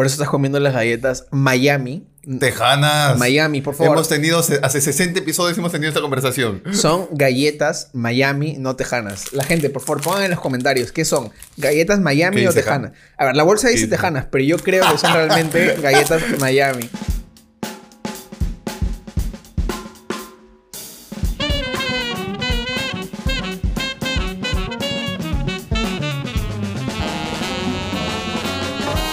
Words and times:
Por 0.00 0.06
eso 0.06 0.14
estás 0.14 0.30
comiendo 0.30 0.58
las 0.60 0.72
galletas 0.72 1.26
Miami. 1.30 2.06
Tejanas. 2.38 3.18
Miami, 3.18 3.60
por 3.60 3.74
favor. 3.74 3.98
Hemos 3.98 4.08
tenido, 4.08 4.38
hace 4.38 4.80
60 4.80 5.18
episodios 5.18 5.58
hemos 5.58 5.72
tenido 5.72 5.90
esta 5.90 6.00
conversación. 6.00 6.62
Son 6.72 7.08
galletas 7.10 7.90
Miami, 7.92 8.56
no 8.58 8.76
tejanas. 8.76 9.34
La 9.34 9.44
gente, 9.44 9.68
por 9.68 9.82
favor, 9.82 10.02
pongan 10.02 10.22
en 10.22 10.30
los 10.30 10.40
comentarios 10.40 10.90
qué 10.90 11.04
son. 11.04 11.30
¿Galletas 11.58 12.00
Miami 12.00 12.40
¿Qué 12.40 12.48
o 12.48 12.52
tejanas? 12.54 12.92
A 13.18 13.26
ver, 13.26 13.36
la 13.36 13.42
bolsa 13.42 13.68
dice? 13.68 13.88
tejanas, 13.88 14.24
pero 14.30 14.42
yo 14.42 14.56
creo 14.56 14.90
que 14.90 14.96
son 14.96 15.12
realmente 15.12 15.76
galletas 15.82 16.22
Miami. 16.38 16.88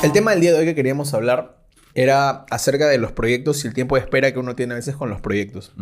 El 0.08 0.14
tema 0.14 0.32
del 0.32 0.40
día 0.40 0.54
de 0.54 0.60
hoy 0.60 0.66
que 0.66 0.74
queríamos 0.74 1.14
hablar 1.14 1.66
era 1.94 2.46
acerca 2.50 2.88
de 2.88 2.98
los 2.98 3.12
proyectos 3.12 3.66
y 3.66 3.68
el 3.68 3.74
tiempo 3.74 3.96
de 3.96 4.02
espera 4.04 4.32
que 4.32 4.40
uno 4.40 4.56
tiene 4.56 4.72
a 4.72 4.78
veces 4.78 4.96
con 4.96 5.10
los 5.10 5.20
proyectos. 5.20 5.74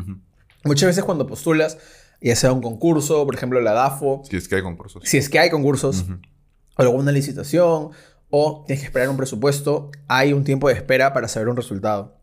Muchas 0.64 0.88
veces 0.88 1.04
cuando 1.04 1.28
postulas, 1.28 1.78
ya 2.22 2.36
sea 2.36 2.52
un 2.52 2.60
concurso, 2.60 3.24
por 3.24 3.36
ejemplo 3.36 3.62
la 3.62 3.74
DAFO, 3.74 4.24
Si 4.28 4.36
es 4.36 4.48
que 4.48 4.56
hay 4.56 4.64
concursos. 4.64 5.04
si 5.06 5.18
es 5.18 5.30
que 5.30 5.38
hay 5.38 5.52
concursos, 5.52 6.06
o 6.76 6.82
alguna 6.82 7.12
licitación, 7.12 7.92
o 8.32 8.64
tienes 8.66 8.82
que 8.82 8.88
esperar 8.88 9.10
un 9.10 9.18
presupuesto, 9.18 9.92
hay 10.08 10.34
un 10.34 10.44
tiempo 10.44 10.70
de 10.70 10.74
espera 10.74 11.14
para 11.14 11.28
saber 11.28 11.48
un 11.48 11.56
resultado. 11.56 12.18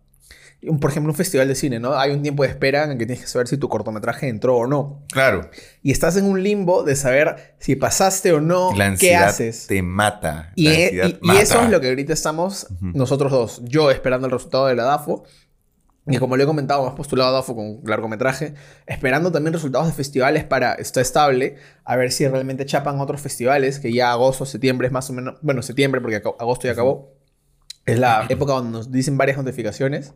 Y 0.64 0.68
un- 0.68 0.78
Por 0.78 0.90
ejemplo, 0.90 1.10
un 1.12 1.16
festival 1.16 1.48
de 1.48 1.54
cine, 1.56 1.80
¿no? 1.80 1.98
Hay 1.98 2.12
un 2.12 2.22
tiempo 2.22 2.44
de 2.44 2.48
espera 2.48 2.84
en 2.84 2.92
el 2.92 2.98
que 2.98 3.04
tienes 3.04 3.22
que 3.24 3.28
saber 3.28 3.48
si 3.48 3.56
tu 3.56 3.68
cortometraje 3.68 4.28
entró 4.28 4.56
o 4.56 4.66
no. 4.68 5.04
Claro. 5.12 5.50
Y 5.82 5.90
estás 5.90 6.16
en 6.16 6.24
un 6.24 6.40
limbo 6.42 6.84
de 6.84 6.94
saber 6.94 7.56
si 7.58 7.74
pasaste 7.74 8.32
o 8.32 8.40
no, 8.40 8.72
La 8.76 8.94
qué 8.96 9.16
haces. 9.16 9.66
te 9.66 9.82
mata. 9.82 10.52
Y, 10.54 10.68
La 10.68 10.72
e- 10.74 10.90
y- 10.94 11.18
y 11.20 11.26
mata. 11.26 11.40
eso 11.42 11.60
es 11.62 11.68
lo 11.70 11.80
que 11.80 11.88
ahorita 11.88 12.12
estamos 12.12 12.68
Ujú. 12.70 12.92
nosotros 12.94 13.32
dos. 13.32 13.60
Yo 13.64 13.90
esperando 13.90 14.26
el 14.28 14.32
resultado 14.32 14.66
de 14.68 14.76
la 14.76 14.84
DAFO. 14.84 15.24
Y 16.06 16.18
como 16.18 16.36
le 16.36 16.42
he 16.42 16.46
comentado, 16.46 16.86
has 16.88 16.94
postulado 16.94 17.30
a 17.30 17.32
DAFO 17.34 17.54
con 17.54 17.80
largometraje. 17.84 18.54
Esperando 18.86 19.30
también 19.30 19.52
resultados 19.52 19.86
de 19.88 19.92
festivales 19.92 20.42
para 20.44 20.74
Está 20.74 21.00
Estable. 21.00 21.56
A 21.84 21.94
ver 21.96 22.10
si 22.10 22.26
realmente 22.26 22.66
chapan 22.66 23.00
otros 23.00 23.20
festivales. 23.20 23.78
Que 23.78 23.92
ya 23.92 24.10
agosto, 24.10 24.44
septiembre 24.44 24.88
es 24.88 24.92
más 24.92 25.08
o 25.10 25.12
menos... 25.12 25.36
Bueno, 25.42 25.62
septiembre 25.62 26.00
porque 26.00 26.16
agosto 26.16 26.66
ya 26.66 26.72
acabó. 26.72 27.14
Es 27.86 27.98
la 28.00 28.26
época 28.28 28.52
donde 28.54 28.70
nos 28.72 28.90
dicen 28.90 29.16
varias 29.16 29.36
notificaciones. 29.38 30.12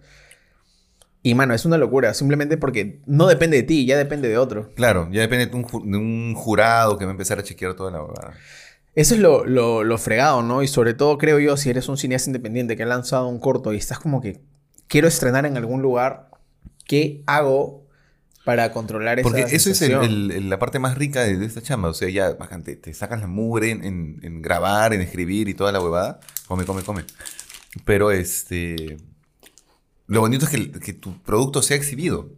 Y 1.28 1.34
mano, 1.34 1.54
es 1.54 1.64
una 1.64 1.76
locura. 1.78 2.14
Simplemente 2.14 2.56
porque 2.56 3.00
no 3.06 3.26
depende 3.26 3.56
de 3.56 3.62
ti, 3.64 3.84
ya 3.84 3.96
depende 3.96 4.28
de 4.28 4.38
otro. 4.38 4.70
Claro, 4.76 5.08
ya 5.10 5.20
depende 5.22 5.46
de 5.46 5.56
un, 5.56 5.64
ju- 5.64 5.82
de 5.84 5.96
un 5.98 6.34
jurado 6.34 6.98
que 6.98 7.04
va 7.04 7.10
a 7.10 7.14
empezar 7.14 7.38
a 7.38 7.42
chequear 7.42 7.74
toda 7.74 7.90
la 7.90 8.00
huevada. 8.02 8.34
Eso 8.94 9.14
es 9.14 9.20
lo, 9.20 9.44
lo, 9.44 9.82
lo 9.82 9.98
fregado, 9.98 10.42
¿no? 10.42 10.62
Y 10.62 10.68
sobre 10.68 10.94
todo 10.94 11.18
creo 11.18 11.38
yo, 11.38 11.56
si 11.56 11.68
eres 11.70 11.88
un 11.88 11.96
cineasta 11.96 12.30
independiente 12.30 12.76
que 12.76 12.84
ha 12.84 12.86
lanzado 12.86 13.26
un 13.28 13.40
corto 13.40 13.72
y 13.72 13.76
estás 13.76 13.98
como 13.98 14.20
que 14.20 14.40
quiero 14.86 15.08
estrenar 15.08 15.46
en 15.46 15.56
algún 15.56 15.82
lugar, 15.82 16.30
¿qué 16.86 17.22
hago 17.26 17.84
para 18.44 18.70
controlar 18.70 19.18
esa 19.18 19.28
Porque 19.28 19.42
eso 19.56 19.70
es 19.70 19.82
el- 19.82 20.30
el- 20.30 20.48
la 20.48 20.60
parte 20.60 20.78
más 20.78 20.96
rica 20.96 21.22
de, 21.22 21.36
de 21.36 21.44
esta 21.44 21.60
chamba. 21.60 21.88
O 21.88 21.94
sea, 21.94 22.08
ya, 22.08 22.34
bacán, 22.34 22.62
te, 22.62 22.76
te 22.76 22.94
sacas 22.94 23.20
la 23.20 23.26
mugre 23.26 23.70
en, 23.72 23.84
en- 23.84 24.20
en 24.22 24.40
grabar, 24.42 24.94
en 24.94 25.00
escribir 25.00 25.48
y 25.48 25.54
toda 25.54 25.72
la 25.72 25.80
huevada. 25.80 26.20
Come, 26.46 26.64
come, 26.64 26.82
come. 26.82 27.02
Pero 27.84 28.12
este. 28.12 28.96
Lo 30.06 30.20
bonito 30.20 30.46
es 30.46 30.50
que, 30.50 30.92
tu 30.92 31.20
producto 31.22 31.62
sea 31.62 31.76
exhibido. 31.76 32.30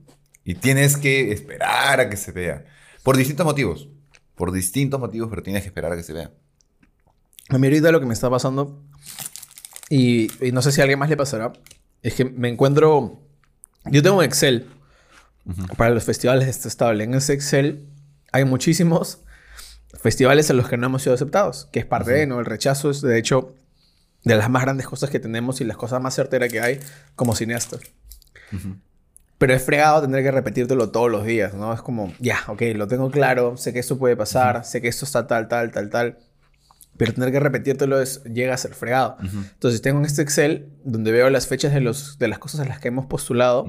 Y 0.45 0.55
tienes 0.55 0.97
que 0.97 1.33
esperar 1.33 2.01
a 2.01 2.09
que 2.09 2.17
se 2.17 2.33
vea. 2.33 2.65
Por 3.03 3.17
distintos 3.17 3.45
motivos. 3.45 3.89
Por 4.35 4.53
distintos 4.53 4.99
motivos, 4.99 5.29
pero 5.29 5.43
tienes 5.43 5.63
que 5.63 5.69
esperar 5.69 5.93
a 5.93 5.97
que 5.97 6.03
se 6.03 6.13
vea. 6.13 6.31
A 7.51 7.59
mí 7.59 7.67
ahorita 7.67 7.93
lo 7.93 8.01
que 8.01 8.07
me 8.07 8.15
está 8.15 8.31
pasando, 8.31 8.83
y, 9.89 10.31
y 10.45 10.53
no 10.53 10.63
sé 10.63 10.71
si 10.73 10.81
a 10.81 10.85
alguien 10.85 10.99
más 10.99 11.09
le 11.09 11.17
pasará, 11.17 11.53
es 12.03 12.15
que 12.15 12.25
me 12.25 12.49
encuentro... 12.49 13.23
Yo 13.87 14.03
tengo 14.03 14.19
un 14.19 14.25
Excel 14.25 14.67
para 15.77 15.95
los 15.95 16.05
festivales 16.05 16.45
de 16.45 16.51
este 16.51 16.69
estable. 16.69 17.05
En 17.05 17.15
ese 17.15 17.33
Excel 17.33 17.87
hay 18.33 18.45
muchísimos 18.45 19.21
festivales 19.95 20.51
en 20.51 20.59
los 20.59 20.69
que 20.69 20.77
no 20.77 20.87
hemos 20.87 21.03
sido 21.03 21.15
aceptados, 21.15 21.69
que 21.73 21.81
es 21.81 21.87
parte 21.87 22.13
de, 22.13 22.27
¿no? 22.27 22.39
El 22.39 22.47
rechazo 22.47 22.91
es, 22.91 23.01
de 23.01 23.19
hecho, 23.19 23.55
de 24.29 24.37
las 24.37 24.51
más 24.51 24.63
grandes 24.63 24.87
cosas 24.87 25.11
que 25.11 25.19
tenemos 25.19 25.61
y 25.61 25.65
las 25.65 25.77
cosas 25.77 26.03
más 26.03 26.15
certeras 26.15 26.51
que 26.51 26.61
hay 26.61 26.81
como 27.17 27.35
cineastas. 27.35 27.81
Pero 29.39 29.55
es 29.55 29.63
fregado 29.63 30.03
tener 30.03 30.23
que 30.23 30.31
repetírtelo 30.31 30.91
todos 30.91 31.11
los 31.11 31.25
días, 31.25 31.55
¿no? 31.55 31.73
Es 31.73 31.81
como, 31.81 32.13
ya, 32.19 32.39
ok, 32.49 32.63
lo 32.75 32.89
tengo 32.89 33.11
claro, 33.11 33.57
sé 33.57 33.73
que 33.73 33.79
esto 33.79 33.99
puede 33.99 34.17
pasar, 34.17 34.65
sé 34.65 34.83
que 34.83 34.89
esto 34.89 35.05
está 35.05 35.27
tal, 35.27 35.49
tal, 35.49 35.71
tal, 35.71 35.91
tal. 35.91 36.19
Pero 36.97 37.15
tener 37.15 37.31
que 37.31 37.41
repetírtelo 37.41 38.01
es, 38.01 38.23
llega 38.25 38.55
a 38.55 38.59
ser 38.59 38.75
fregado. 38.75 39.17
Entonces 39.23 39.81
tengo 39.81 40.01
en 40.01 40.05
este 40.05 40.23
Excel 40.23 40.69
donde 40.85 41.13
veo 41.13 41.31
las 41.31 41.47
fechas 41.47 41.73
de, 41.73 41.81
los, 41.81 42.19
de 42.19 42.29
las 42.29 42.39
cosas 42.39 42.61
a 42.61 42.65
las 42.65 42.81
que 42.81 42.89
hemos 42.89 43.07
postulado 43.07 43.67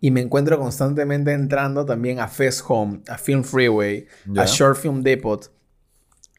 y 0.00 0.10
me 0.10 0.20
encuentro 0.20 0.58
constantemente 0.58 1.32
entrando 1.32 1.86
también 1.86 2.20
a 2.20 2.28
Fest 2.28 2.62
Home, 2.68 3.00
a 3.08 3.16
Film 3.16 3.42
Freeway, 3.42 4.06
a 4.36 4.44
Short 4.44 4.76
Film 4.76 5.02
Depot, 5.02 5.50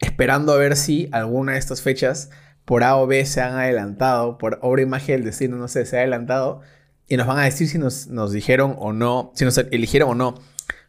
esperando 0.00 0.52
a 0.52 0.56
ver 0.56 0.76
si 0.76 1.08
alguna 1.10 1.52
de 1.52 1.58
estas 1.58 1.82
fechas 1.82 2.30
por 2.66 2.84
A 2.84 2.96
o 2.96 3.06
B 3.06 3.24
se 3.24 3.40
han 3.40 3.54
adelantado, 3.54 4.36
por 4.36 4.58
obra 4.60 4.82
y 4.82 4.86
magia 4.86 5.14
del 5.14 5.24
destino, 5.24 5.56
no 5.56 5.68
sé, 5.68 5.86
se 5.86 5.96
ha 5.96 6.00
adelantado 6.00 6.60
y 7.08 7.16
nos 7.16 7.26
van 7.26 7.38
a 7.38 7.44
decir 7.44 7.68
si 7.68 7.78
nos, 7.78 8.08
nos 8.08 8.32
dijeron 8.32 8.74
o 8.78 8.92
no, 8.92 9.32
si 9.34 9.44
nos 9.46 9.56
eligieron 9.56 10.10
o 10.10 10.14
no. 10.14 10.34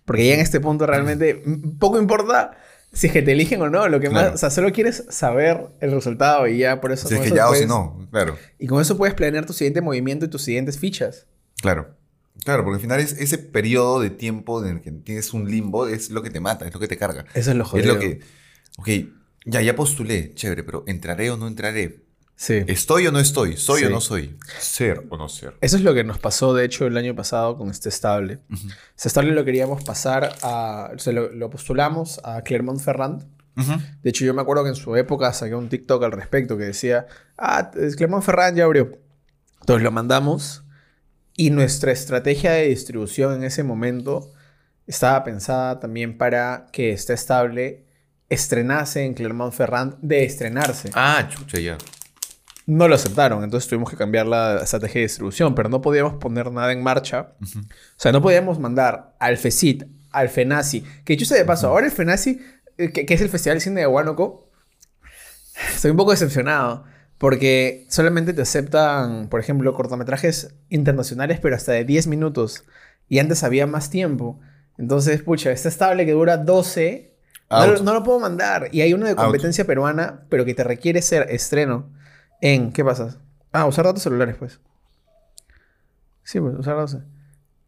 Porque 0.04 0.28
ya 0.28 0.34
en 0.34 0.40
este 0.42 0.60
punto 0.60 0.86
realmente 0.86 1.42
poco 1.80 2.00
importa 2.00 2.58
si 2.94 3.08
es 3.08 3.14
que 3.14 3.22
te 3.22 3.34
eligen 3.34 3.62
o 3.62 3.70
no, 3.70 3.88
lo 3.90 4.00
que 4.00 4.10
Claro. 4.10 4.28
más, 4.32 4.36
o 4.36 4.38
sea, 4.40 4.50
solo 4.50 4.72
quieres 4.72 5.06
saber 5.10 5.68
el 5.82 5.92
resultado 5.92 6.48
y 6.48 6.58
ya 6.58 6.82
por 6.82 6.92
eso... 6.92 7.08
Si 7.08 7.14
es 7.16 7.20
que 7.22 7.28
eso 7.28 7.36
ya 7.36 7.50
o 7.50 7.54
si 7.56 7.66
no, 7.66 8.08
claro. 8.12 8.36
Y 8.58 8.66
con 8.68 8.82
eso 8.82 8.98
puedes 8.98 9.14
planear 9.14 9.46
tu 9.46 9.54
siguiente 9.54 9.82
movimiento 9.82 10.26
y 10.26 10.30
tus 10.30 10.42
siguientes 10.42 10.80
fichas. 10.80 11.28
Claro. 11.62 11.96
Claro, 12.44 12.64
porque 12.64 12.76
al 12.76 12.82
final 12.82 13.00
es 13.00 13.14
ese 13.20 13.38
periodo 13.40 14.00
de 14.00 14.10
tiempo 14.10 14.64
en 14.64 14.78
el 14.78 14.82
que 14.82 14.92
tienes 14.92 15.34
un 15.34 15.50
limbo 15.52 15.88
es 15.88 16.10
lo 16.10 16.22
que 16.24 16.30
te 16.30 16.40
mata, 16.40 16.66
es 16.66 16.74
lo 16.74 16.80
que 16.80 16.88
te 16.88 16.98
carga. 16.98 17.26
Eso 17.34 17.52
es 17.52 17.58
lo 17.58 17.64
Es 17.64 17.70
jodido. 17.70 17.94
lo 17.96 18.00
que, 18.00 18.20
ok, 18.78 18.88
ya, 19.48 19.62
ya 19.62 19.76
postulé, 19.76 20.34
chévere, 20.36 20.64
pero 20.64 20.84
¿entraré 20.88 21.32
o 21.32 21.38
no 21.38 21.48
entraré? 21.48 22.04
Sí. 22.36 22.64
¿Estoy 22.68 23.08
o 23.08 23.12
no 23.12 23.20
estoy? 23.20 23.58
¿Soy 23.58 23.84
o 23.84 23.88
Sí. 23.88 23.94
no 23.94 24.00
soy? 24.02 24.38
¿Ser 24.60 25.04
o 25.10 25.18
no 25.18 25.28
ser? 25.28 25.56
Eso 25.62 25.76
es 25.78 25.82
lo 25.84 25.96
que 25.96 26.04
nos 26.04 26.20
pasó, 26.20 26.54
de 26.54 26.66
hecho, 26.66 26.86
el 26.86 26.96
año 26.96 27.16
pasado 27.16 27.58
con 27.58 27.70
este 27.72 27.90
estable. 27.90 28.42
Este 28.96 29.08
estable 29.08 29.32
lo 29.32 29.44
queríamos 29.44 29.84
pasar 29.84 30.36
a... 30.44 30.92
O 30.96 31.00
sea, 31.00 31.14
lo, 31.14 31.32
lo 31.32 31.50
postulamos 31.50 32.22
a 32.24 32.44
Clermont-Ferrand. 32.44 33.26
De 34.04 34.12
hecho, 34.12 34.24
yo 34.24 34.36
me 34.36 34.42
acuerdo 34.44 34.62
que 34.62 34.70
en 34.70 34.76
su 34.76 34.96
época 34.96 35.34
saqué 35.34 35.56
un 35.56 35.68
TikTok 35.68 36.04
al 36.04 36.12
respecto 36.12 36.60
que 36.60 36.66
decía, 36.66 37.08
ah, 37.40 37.72
Clermont-Ferrand 37.72 38.56
ya 38.56 38.66
abrió. 38.66 39.00
Entonces 39.62 39.82
lo 39.84 39.90
mandamos 39.92 40.64
y 41.36 41.50
nuestra 41.50 41.92
estrategia 41.92 42.52
de 42.52 42.68
distribución 42.68 43.34
en 43.34 43.44
ese 43.44 43.64
momento 43.64 44.32
estaba 44.86 45.24
pensada 45.24 45.80
también 45.80 46.20
para 46.20 46.68
que 46.72 46.92
este 46.92 47.14
estable 47.14 47.87
estrenase 48.30 49.06
en 49.06 49.14
Clermont-Ferrand 49.14 49.96
de 50.02 50.24
estrenarse. 50.24 50.90
Ah, 50.94 51.28
chucha, 51.30 51.60
ya. 51.60 51.78
No 52.66 52.90
lo 52.90 52.96
aceptaron, 52.96 53.44
entonces 53.44 53.70
tuvimos 53.70 53.90
que 53.90 53.96
cambiar 53.96 54.26
la 54.26 54.58
estrategia 54.58 55.00
de 55.00 55.08
distribución, 55.08 55.56
pero 55.56 55.70
no 55.70 55.82
podíamos 55.82 56.16
poner 56.16 56.52
nada 56.52 56.74
en 56.74 56.84
marcha. 56.84 57.34
O 57.42 57.46
sea, 57.96 58.12
no 58.12 58.22
podíamos 58.22 58.60
mandar 58.60 59.16
al 59.20 59.38
FECIT, 59.38 59.86
al 60.12 60.28
FENACI, 60.28 60.82
que 61.06 61.14
dicho 61.14 61.26
sea 61.26 61.38
de 61.38 61.46
paso, 61.46 61.68
ahora 61.70 61.86
el 61.86 61.94
FENACI, 61.94 62.42
eh, 62.78 62.92
que, 62.92 63.06
que 63.06 63.14
es 63.14 63.22
el 63.22 63.30
Festival 63.30 63.58
de 63.58 63.62
Cine 63.62 63.82
de 63.82 63.88
Huánuco, 63.88 64.50
estoy 65.74 65.92
un 65.92 65.98
poco 65.98 66.12
decepcionado, 66.12 66.84
porque 67.18 67.86
solamente 67.90 68.34
te 68.34 68.42
aceptan, 68.42 69.30
por 69.30 69.40
ejemplo, 69.40 69.74
cortometrajes 69.74 70.54
internacionales, 70.70 71.40
pero 71.42 71.56
hasta 71.56 71.72
de 71.72 71.86
10 71.86 72.08
minutos, 72.08 72.66
y 73.08 73.20
antes 73.20 73.44
había 73.44 73.66
más 73.66 73.90
tiempo. 73.90 74.40
Entonces, 74.78 75.24
pucha, 75.24 75.52
este 75.52 75.70
estable 75.70 76.06
que 76.06 76.12
dura 76.12 76.38
12, 76.38 77.17
no, 77.50 77.68
lo- 77.68 77.84
no 77.84 77.94
lo 77.94 78.04
puedo 78.04 78.20
mandar. 78.20 78.70
Y 78.72 78.82
hay 78.82 78.94
uno 78.94 79.06
de 79.06 79.12
Out. 79.12 79.20
competencia 79.22 79.66
peruana, 79.66 80.22
pero 80.30 80.46
que 80.46 80.54
te 80.54 80.64
requiere 80.64 81.02
ser 81.02 81.28
estreno 81.30 81.90
en... 82.42 82.72
¿Qué 82.72 82.84
pasa? 82.84 83.18
Ah, 83.52 83.66
usar 83.66 83.86
datos 83.86 84.04
celulares, 84.04 84.36
pues. 84.38 84.60
Sí, 86.24 86.40
pues, 86.40 86.56
usar 86.58 86.76
datos. 86.76 86.98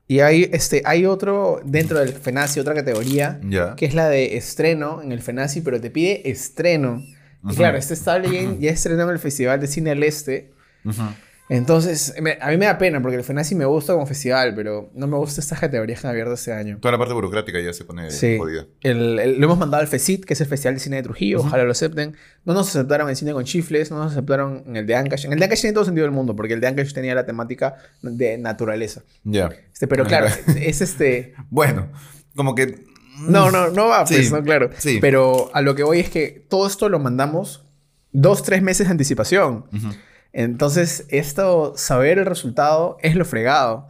Y 0.07 0.21
hay, 0.21 0.49
este, 0.51 0.81
hay 0.85 1.05
otro 1.05 1.61
dentro 1.63 1.99
del 1.99 2.09
FENACI, 2.09 2.59
otra 2.59 2.73
categoría, 2.73 3.39
Ya. 3.43 3.75
que 3.75 3.85
es 3.85 3.93
la 3.93 4.09
de 4.09 4.37
estreno 4.37 5.01
en 5.01 5.11
el 5.11 5.21
FENACI, 5.21 5.61
pero 5.61 5.79
te 5.79 5.91
pide 5.91 6.29
estreno. 6.29 7.01
Y 7.47 7.55
claro, 7.55 7.77
este 7.77 7.93
estable 7.93 8.29
ya, 8.31 8.53
ya 8.59 8.71
estrenó 8.71 9.03
en 9.03 9.09
el 9.11 9.19
Festival 9.19 9.59
de 9.61 9.67
Cine 9.67 9.91
al 9.91 10.03
Este. 10.03 10.51
Ujú. 10.83 11.01
Entonces, 11.51 12.13
me- 12.21 12.37
a 12.39 12.49
mí 12.51 12.57
me 12.57 12.67
da 12.67 12.77
pena 12.77 13.01
porque 13.01 13.17
el 13.17 13.23
FENACI 13.23 13.55
me 13.55 13.65
gusta 13.65 13.93
como 13.93 14.05
festival, 14.05 14.53
pero 14.55 14.91
no 14.93 15.07
me 15.07 15.17
gusta 15.17 15.41
estas 15.41 15.59
categorías 15.59 15.99
que 15.99 16.05
han 16.05 16.11
abierto 16.11 16.33
este 16.33 16.53
año. 16.53 16.77
Toda 16.79 16.91
la 16.91 16.99
parte 16.99 17.13
burocrática 17.15 17.59
ya 17.59 17.73
se 17.73 17.85
pone 17.85 18.11
Sí. 18.11 18.37
jodida. 18.37 18.67
El- 18.81 19.17
el- 19.17 19.39
lo 19.39 19.45
hemos 19.45 19.57
mandado 19.57 19.81
al 19.81 19.87
FECIT, 19.87 20.25
que 20.25 20.33
es 20.35 20.41
el 20.41 20.47
Festival 20.47 20.75
de 20.75 20.79
Cine 20.79 20.97
de 20.97 21.03
Trujillo. 21.03 21.39
Ojalá 21.39 21.63
lo 21.63 21.71
acepten. 21.71 22.15
No 22.45 22.53
nos 22.53 22.69
aceptaron 22.69 23.09
en 23.09 23.15
Cine 23.15 23.33
con 23.33 23.43
Chifles, 23.45 23.89
no 23.89 23.97
nos 23.97 24.11
aceptaron 24.11 24.63
en 24.67 24.75
el 24.75 24.85
de 24.85 24.95
Ancash. 24.95 25.25
En 25.25 25.33
el 25.33 25.39
de 25.39 25.45
Ancash 25.45 25.61
tiene 25.61 25.73
todo 25.73 25.85
sentido 25.85 26.03
del 26.05 26.13
mundo, 26.13 26.35
porque 26.35 26.53
el 26.53 26.61
de 26.61 26.67
Ancash 26.67 26.93
tenía 26.93 27.15
la 27.15 27.25
temática 27.25 27.77
de 28.03 28.37
naturaleza. 28.37 29.01
Ya. 29.23 29.49
Este, 29.73 29.87
pero 29.87 30.05
claro, 30.05 30.27
es 30.61 30.81
este... 30.81 31.33
Bueno, 31.49 31.87
como 32.35 32.53
que. 32.53 32.85
No, 33.27 33.49
no, 33.51 33.69
no 33.71 33.87
va, 33.87 34.05
pues, 34.05 34.27
Sí, 34.27 34.31
no, 34.33 34.43
claro. 34.43 34.69
sí. 34.77 34.99
Pero 35.01 35.49
a 35.53 35.61
lo 35.61 35.73
que 35.75 35.81
voy 35.83 35.99
es 35.99 36.09
que 36.11 36.45
todo 36.47 36.67
esto 36.67 36.87
lo 36.89 36.99
mandamos 36.99 37.65
dos, 38.11 38.43
tres 38.43 38.61
meses 38.61 38.87
de 38.87 38.91
anticipación. 38.91 39.65
Ujú. 39.73 39.87
Entonces, 40.33 41.05
esto, 41.09 41.73
saber 41.75 42.19
el 42.19 42.25
resultado 42.25 42.97
es 43.01 43.15
lo 43.15 43.25
fregado. 43.25 43.87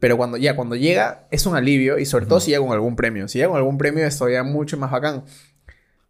Pero 0.00 0.16
cuando 0.16 0.36
ya, 0.36 0.56
cuando 0.56 0.74
llega, 0.74 1.26
es 1.30 1.46
un 1.46 1.54
alivio. 1.54 1.98
Y 1.98 2.06
sobre 2.06 2.26
todo 2.26 2.40
si 2.40 2.50
llega 2.50 2.64
con 2.64 2.72
algún 2.72 2.96
premio. 2.96 3.28
Si 3.28 3.38
llega 3.38 3.50
con 3.50 3.58
algún 3.58 3.78
premio 3.78 4.04
es 4.04 4.18
todavía 4.18 4.42
mucho 4.42 4.76
más 4.76 4.90
bacán. 4.90 5.24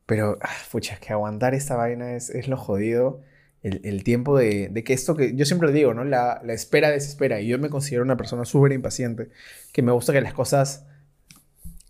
Pero, 0.06 0.38
ah, 0.40 0.48
pucha, 0.70 0.94
es 0.94 1.00
que 1.00 1.12
aguantar 1.12 1.54
esta 1.54 1.76
vaina 1.76 2.14
es, 2.14 2.30
es 2.30 2.48
lo 2.48 2.56
jodido. 2.56 3.20
El, 3.62 3.80
el 3.84 4.02
tiempo 4.02 4.36
de, 4.36 4.68
de, 4.70 4.82
que 4.82 4.92
esto 4.92 5.14
que 5.14 5.36
yo 5.36 5.44
siempre 5.44 5.70
digo, 5.72 5.94
¿no? 5.94 6.04
La, 6.04 6.40
la 6.42 6.52
espera 6.52 6.90
desespera. 6.90 7.40
Y 7.40 7.48
yo 7.48 7.58
me 7.58 7.68
considero 7.68 8.02
una 8.02 8.16
persona 8.16 8.44
súper 8.44 8.72
impaciente. 8.72 9.28
Que 9.72 9.82
me 9.82 9.92
gusta 9.92 10.12
que 10.12 10.20
las 10.20 10.32
cosas... 10.32 10.86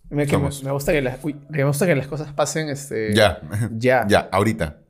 Me, 0.09 0.27
que 0.27 0.37
me, 0.37 0.49
me, 0.63 0.71
gusta 0.71 0.91
que 0.91 1.01
las, 1.01 1.23
uy, 1.23 1.35
me 1.49 1.63
gusta 1.63 1.87
que 1.87 1.95
las 1.95 2.07
cosas 2.07 2.33
pasen 2.33 2.69
este, 2.69 3.15
Ya. 3.15 3.41
ya. 3.71 4.05
ya, 4.09 4.29
ahorita. 4.31 4.82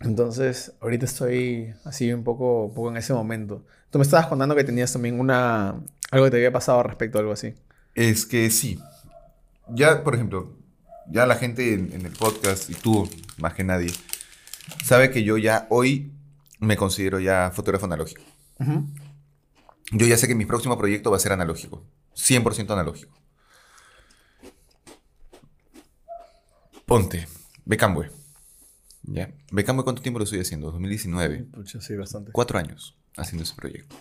Entonces, 0.00 0.72
ahorita 0.80 1.06
estoy 1.06 1.74
así 1.84 2.12
un 2.12 2.22
poco, 2.22 2.66
un 2.66 2.74
poco 2.74 2.90
en 2.90 2.96
ese 2.98 3.12
momento. 3.14 3.64
Tú 3.90 3.98
me 3.98 4.02
estabas 4.02 4.26
contando 4.26 4.54
que 4.54 4.64
tenías 4.64 4.92
también 4.92 5.18
una... 5.18 5.80
Algo 6.10 6.26
que 6.26 6.30
te 6.30 6.36
había 6.36 6.52
pasado 6.52 6.82
respecto 6.82 7.18
a 7.18 7.20
algo 7.20 7.32
así. 7.32 7.54
Es 7.94 8.26
que 8.26 8.50
sí. 8.50 8.78
Ya, 9.68 10.04
por 10.04 10.14
ejemplo, 10.14 10.52
ya 11.08 11.26
la 11.26 11.36
gente 11.36 11.72
en, 11.72 11.92
en, 11.92 12.04
el 12.04 12.12
podcast 12.12 12.68
y 12.70 12.74
tú, 12.74 13.08
más 13.38 13.54
que 13.54 13.64
nadie, 13.64 13.90
sabe 14.84 15.10
que 15.10 15.24
yo 15.24 15.38
ya 15.38 15.66
hoy 15.70 16.12
me 16.60 16.76
considero 16.76 17.18
ya 17.18 17.50
fotógrafo 17.52 17.86
analógico. 17.86 18.22
Uh 18.58 18.64
-huh. 18.64 18.86
Yo 19.92 20.06
ya 20.06 20.16
sé 20.16 20.28
que 20.28 20.34
mi 20.34 20.44
próximo 20.44 20.76
proyecto 20.76 21.10
va 21.10 21.16
a 21.16 21.20
ser 21.20 21.32
analógico. 21.32 21.84
100% 22.14 22.70
analógico. 22.70 23.16
Ponte, 26.86 27.26
Becambue. 27.64 28.10
Ya. 29.06 29.32
Becambue, 29.52 29.84
¿cuánto 29.84 30.02
tiempo 30.02 30.18
lo 30.18 30.24
estoy 30.24 30.40
haciendo? 30.40 30.70
2019. 30.72 31.44
Pucha, 31.44 31.80
sí, 31.80 31.94
bastante. 31.96 32.32
Cuatro 32.32 32.58
años 32.58 32.96
haciendo 33.16 33.44
ese 33.44 33.54
proyecto. 33.54 33.96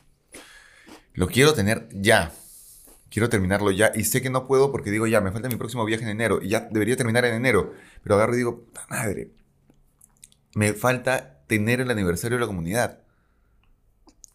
Lo 1.13 1.28
quiero 1.28 1.54
tener 1.54 1.88
ya. 1.94 2.34
Quiero 3.10 3.30
terminarlo 3.30 3.72
ya. 3.72 3.92
Y 3.96 4.04
sé 4.04 4.22
que 4.22 4.30
no 4.30 4.48
puedo 4.48 4.72
porque 4.72 4.92
digo, 4.92 5.07
ya, 5.07 5.22
me 5.22 5.31
falta 5.31 5.48
mi 5.48 5.56
próximo 5.56 5.86
viaje 5.86 6.04
en 6.04 6.10
enero. 6.10 6.42
Y 6.42 6.50
ya 6.50 6.68
debería 6.72 6.98
terminar 6.98 7.24
en 7.25 7.36
enero. 7.36 7.74
Pero 8.04 8.16
agarro 8.16 8.34
y 8.34 8.38
digo, 8.38 8.63
puta 8.66 8.86
madre. 8.90 9.31
Me 10.56 10.74
falta 10.74 11.40
tener 11.48 11.80
el 11.80 11.92
aniversario 11.92 12.38
de 12.38 12.42
la 12.42 12.48
comunidad. 12.48 13.00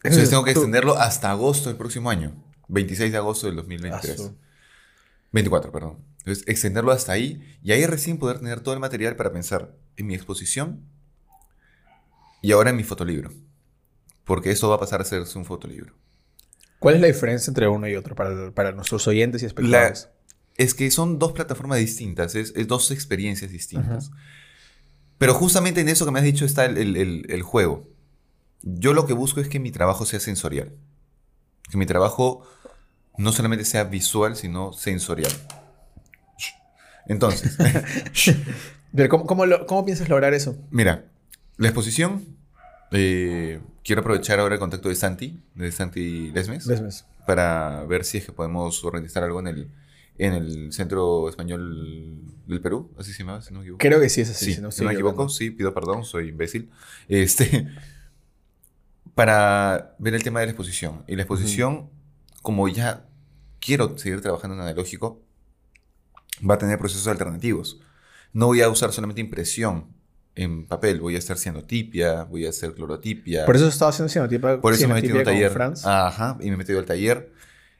Entonces 0.03 0.29
tengo 0.29 0.43
que 0.43 0.51
extenderlo 0.51 0.97
hasta 0.97 1.29
agosto 1.29 1.69
del 1.69 1.77
próximo 1.77 2.09
año. 2.09 2.33
26 2.69 3.11
de 3.11 3.17
agosto 3.17 3.47
del 3.47 3.57
2023. 3.57 4.19
Aso. 4.19 4.35
24, 5.31 5.71
perdón. 5.71 5.97
Entonces, 6.19 6.43
extenderlo 6.47 6.91
hasta 6.91 7.11
ahí. 7.11 7.57
Y 7.61 7.71
ahí 7.71 7.85
recién 7.85 8.17
poder 8.17 8.39
tener 8.39 8.61
todo 8.61 8.73
el 8.73 8.79
material 8.79 9.15
para 9.15 9.31
pensar 9.31 9.75
en 9.97 10.07
mi 10.07 10.15
exposición 10.15 10.85
y 12.41 12.51
ahora 12.51 12.71
en 12.71 12.75
mi 12.75 12.83
fotolibro. 12.83 13.31
Porque 14.23 14.51
eso 14.51 14.69
va 14.69 14.75
a 14.75 14.79
pasar 14.79 15.01
a 15.01 15.05
ser 15.05 15.23
un 15.35 15.45
fotolibro. 15.45 15.93
¿Cuál 16.79 16.95
es 16.95 17.01
la 17.01 17.07
diferencia 17.07 17.51
entre 17.51 17.67
uno 17.67 17.87
y 17.87 17.95
otro 17.95 18.15
para, 18.15 18.51
para 18.51 18.71
nuestros 18.71 19.07
oyentes 19.07 19.43
y 19.43 19.45
espectadores? 19.45 20.05
La, 20.05 20.63
es 20.63 20.73
que 20.73 20.89
son 20.89 21.19
dos 21.19 21.31
plataformas 21.33 21.79
distintas, 21.79 22.35
es, 22.35 22.53
es 22.55 22.67
dos 22.67 22.91
experiencias 22.91 23.51
distintas. 23.51 24.09
Uh 24.09 24.11
-huh. 24.11 24.17
Pero 25.17 25.35
justamente 25.35 25.81
en 25.81 25.89
eso 25.89 26.05
que 26.05 26.11
me 26.11 26.19
has 26.19 26.25
dicho 26.25 26.45
está 26.45 26.65
el, 26.65 26.77
el, 26.77 26.97
el, 26.97 27.25
el, 27.29 27.43
juego. 27.43 27.87
Yo 28.63 28.93
lo 28.93 29.05
que 29.05 29.13
busco 29.13 29.39
es 29.39 29.47
que 29.47 29.59
mi 29.59 29.71
trabajo 29.71 30.05
sea 30.05 30.19
sensorial. 30.19 30.73
Que 31.69 31.77
mi 31.77 31.85
trabajo 31.85 32.47
no 33.17 33.31
solamente 33.31 33.65
sea 33.65 33.83
visual, 33.83 34.35
sino 34.35 34.73
sensorial. 34.73 35.31
Entonces. 37.05 37.55
Pero 38.95 39.09
¿cómo, 39.09 39.25
cómo, 39.25 39.45
lo, 39.45 39.65
¿cómo, 39.65 39.85
piensas 39.85 40.09
lograr 40.09 40.33
eso? 40.33 40.57
Mira, 40.69 41.05
la 41.57 41.67
exposición. 41.67 42.25
Eh, 42.91 43.61
quiero 43.83 44.01
aprovechar 44.01 44.39
ahora 44.39 44.55
el 44.55 44.59
contacto 44.59 44.89
de 44.89 44.95
Santi, 44.95 45.41
de 45.55 45.71
Santi 45.71 46.31
Lesmes, 46.31 46.65
Lesmes, 46.65 47.05
para 47.25 47.85
ver 47.85 48.03
si 48.03 48.17
es 48.17 48.25
que 48.25 48.33
podemos 48.33 48.83
organizar 48.83 49.23
algo 49.23 49.39
en 49.39 49.47
el, 49.47 49.71
en 50.17 50.33
el 50.33 50.73
Centro 50.73 51.29
Español 51.29 52.19
del 52.47 52.59
Perú, 52.59 52.91
así 52.97 53.13
se 53.13 53.19
llama, 53.19 53.41
si 53.41 53.53
no 53.53 53.59
me 53.59 53.65
equivoco. 53.65 53.79
Creo 53.79 53.99
que 54.01 54.09
sí 54.09 54.21
es 54.21 54.29
así, 54.29 54.45
sí, 54.45 54.53
si 54.55 54.61
no, 54.61 54.71
si 54.71 54.81
no 54.81 54.89
me 54.89 54.93
equivoco, 54.93 55.29
sí, 55.29 55.51
pido 55.51 55.73
perdón, 55.73 56.03
soy 56.03 56.29
imbécil. 56.29 56.69
Este, 57.07 57.67
para 59.15 59.95
ver 59.99 60.13
el 60.13 60.23
tema 60.23 60.41
de 60.41 60.47
la 60.47 60.51
exposición. 60.51 61.03
Y 61.07 61.15
la 61.15 61.23
exposición, 61.23 61.73
uh 61.73 61.77
-huh. 61.77 62.41
como 62.41 62.67
ya 62.67 63.05
quiero 63.59 63.97
seguir 63.97 64.21
trabajando 64.21 64.55
en 64.55 64.61
analógico, 64.61 65.21
va 66.47 66.55
a 66.55 66.57
tener 66.57 66.77
procesos 66.77 67.07
alternativos. 67.07 67.79
No 68.33 68.47
voy 68.47 68.61
a 68.61 68.69
usar 68.69 68.91
solamente 68.91 69.21
impresión 69.21 69.87
en 70.35 70.65
papel, 70.65 71.01
voy 71.01 71.15
a 71.15 71.19
estar 71.19 71.37
cianotipia, 71.37 72.23
voy 72.23 72.45
a 72.45 72.49
hacer 72.49 72.73
clorotipia. 72.73 73.45
Por 73.45 73.55
eso 73.55 73.67
estaba 73.67 73.89
haciendo 73.89 74.11
cianotipia. 74.11 74.61
Por 74.61 74.73
eso 74.73 74.87
me 74.87 74.97
he 74.97 75.01
metido 75.01 75.19
al 75.19 75.25
taller. 75.25 75.61
Ajá, 75.83 76.37
y 76.39 76.47
me 76.47 76.53
he 76.53 76.57
metido 76.57 76.79
al 76.79 76.85
taller. 76.85 77.31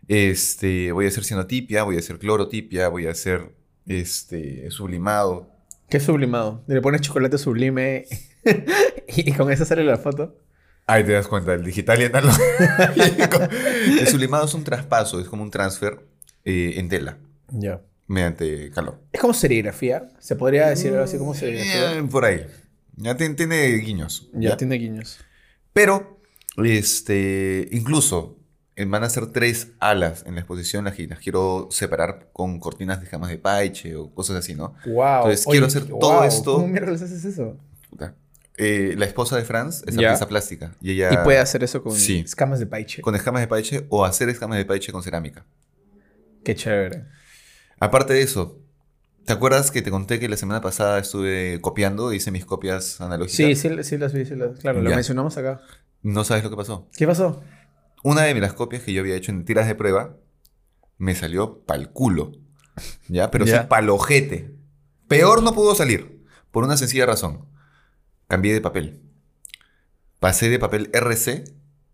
Este, 0.07 0.91
voy 0.91 1.05
a 1.05 1.07
hacer 1.07 1.23
cianotipia, 1.23 1.83
voy 1.83 1.95
a 1.95 1.99
hacer 1.99 2.19
clorotipia, 2.19 2.89
voy 2.89 3.07
a 3.07 3.11
hacer 3.11 3.53
este, 3.85 4.69
sublimado. 4.71 5.49
¿Qué 5.89 5.97
es 5.97 6.03
sublimado? 6.03 6.63
Le 6.67 6.81
pones 6.81 7.01
chocolate 7.01 7.37
sublime 7.37 8.05
y 9.07 9.31
con 9.33 9.51
eso 9.51 9.65
sale 9.65 9.83
la 9.83 9.97
foto. 9.97 10.37
Ahí 10.87 11.03
te 11.03 11.13
das 11.13 11.27
cuenta, 11.27 11.53
el 11.53 11.63
digital 11.63 12.01
y 12.01 12.03
el 12.03 12.11
el 13.99 14.07
sublimado 14.07 14.45
es 14.45 14.53
un 14.53 14.63
traspaso, 14.63 15.19
es 15.21 15.27
como 15.27 15.43
un 15.43 15.51
transfer 15.51 15.99
eh, 16.43 16.73
en 16.75 16.89
tela. 16.89 17.17
Ya. 17.49 17.59
Yeah. 17.59 17.81
Mediante 18.11 18.69
calor. 18.71 18.99
¿Es 19.13 19.21
como 19.21 19.33
serigrafía? 19.33 20.09
¿Se 20.19 20.35
podría 20.35 20.67
decir 20.67 20.91
algo 20.91 21.05
así 21.05 21.17
como 21.17 21.33
serigrafía? 21.33 21.97
Eh, 21.97 22.03
por 22.03 22.25
ahí. 22.25 22.45
Ya 22.97 23.15
tiene, 23.15 23.35
tiene 23.35 23.67
guiños. 23.77 24.29
Ya, 24.33 24.49
ya, 24.49 24.57
tiene 24.57 24.75
guiños. 24.75 25.19
Pero, 25.71 26.19
este, 26.57 27.69
incluso 27.71 28.37
eh, 28.75 28.83
van 28.83 29.05
a 29.05 29.09
ser 29.09 29.27
tres 29.27 29.69
alas 29.79 30.25
en 30.27 30.35
la 30.35 30.41
exposición. 30.41 30.83
Las, 30.83 30.99
las 30.99 31.19
quiero 31.19 31.69
separar 31.71 32.31
con 32.33 32.59
cortinas 32.59 32.99
de 32.99 33.07
jamas 33.07 33.29
de 33.29 33.37
paiche 33.37 33.95
o 33.95 34.13
cosas 34.13 34.35
así, 34.35 34.55
¿no? 34.55 34.75
Wow. 34.85 35.15
Entonces 35.15 35.45
quiero 35.45 35.67
hacer 35.67 35.85
wow. 35.85 35.99
todo 35.99 36.23
esto. 36.25 36.53
¿Cómo 36.55 36.67
mierda 36.67 36.91
haces 36.91 37.23
eso? 37.23 37.57
Puta. 37.89 38.13
Eh, 38.57 38.93
la 38.97 39.05
esposa 39.05 39.37
de 39.37 39.45
Franz 39.45 39.83
es 39.87 39.97
artista 39.97 40.27
plástica. 40.27 40.75
Y, 40.81 40.91
ella, 40.91 41.13
y 41.13 41.17
puede 41.23 41.39
hacer 41.39 41.63
eso 41.63 41.81
con 41.81 41.95
sí, 41.95 42.19
escamas 42.25 42.59
de 42.59 42.65
paiche. 42.65 43.01
Con 43.01 43.15
escamas 43.15 43.41
de 43.41 43.47
paiche 43.47 43.85
o 43.87 44.03
hacer 44.03 44.27
escamas 44.27 44.57
de 44.57 44.65
paiche 44.65 44.91
con 44.91 45.01
cerámica. 45.01 45.45
Qué 46.43 46.55
chévere. 46.55 47.05
Aparte 47.81 48.13
de 48.13 48.21
eso, 48.21 48.59
¿te 49.25 49.33
acuerdas 49.33 49.71
que 49.71 49.81
te 49.81 49.89
conté 49.89 50.19
que 50.19 50.29
la 50.29 50.37
semana 50.37 50.61
pasada 50.61 50.99
estuve 50.99 51.59
copiando? 51.61 52.13
Hice 52.13 52.29
mis 52.29 52.45
copias 52.45 53.01
analógicas. 53.01 53.35
Sí, 53.35 53.55
sí, 53.55 53.69
sí 53.83 53.97
las 53.97 54.13
vi, 54.13 54.23
sí 54.23 54.35
las, 54.35 54.59
claro, 54.59 54.83
lo 54.83 54.89
mencionamos 54.91 55.35
acá. 55.37 55.61
¿No 56.03 56.23
sabes 56.23 56.43
lo 56.43 56.51
que 56.51 56.55
pasó? 56.55 56.87
¿Qué 56.95 57.07
pasó? 57.07 57.41
Una 58.03 58.21
de 58.21 58.39
las 58.39 58.53
copias 58.53 58.83
que 58.83 58.93
yo 58.93 59.01
había 59.01 59.15
hecho 59.15 59.31
en 59.31 59.45
tiras 59.45 59.65
de 59.65 59.73
prueba 59.73 60.15
me 60.99 61.15
salió 61.15 61.63
pa'l 61.65 61.89
culo. 61.89 62.33
¿Ya? 63.07 63.31
Pero 63.31 63.45
¿Ya? 63.45 63.63
sí 63.63 63.67
pa'l 63.67 63.89
ojete. 63.89 64.55
Peor 65.07 65.41
no 65.41 65.55
pudo 65.55 65.73
salir. 65.73 66.23
Por 66.51 66.63
una 66.63 66.77
sencilla 66.77 67.07
razón. 67.07 67.47
Cambié 68.27 68.53
de 68.53 68.61
papel. 68.61 69.01
Pasé 70.19 70.49
de 70.51 70.59
papel 70.59 70.91
RC 70.93 71.45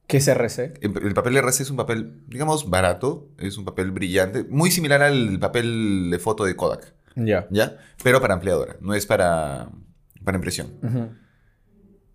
¿Qué 0.07 0.17
es 0.17 0.27
RC? 0.27 0.79
El 0.81 1.13
papel 1.13 1.35
RC 1.35 1.63
es 1.63 1.69
un 1.69 1.75
papel, 1.75 2.23
digamos, 2.27 2.69
barato. 2.69 3.29
Es 3.37 3.57
un 3.57 3.65
papel 3.65 3.91
brillante. 3.91 4.45
Muy 4.49 4.71
similar 4.71 5.01
al 5.01 5.37
papel 5.37 6.09
de 6.09 6.17
foto 6.17 6.45
de 6.45 6.55
Kodak. 6.55 6.93
Ya. 7.15 7.25
Yeah. 7.25 7.47
¿Ya? 7.51 7.77
Pero 8.03 8.21
para 8.21 8.33
ampliadora. 8.33 8.77
No 8.79 8.93
es 8.93 9.05
para, 9.05 9.69
para 10.23 10.37
impresión. 10.37 10.67
Uh 10.81 10.87
-huh. 10.87 11.17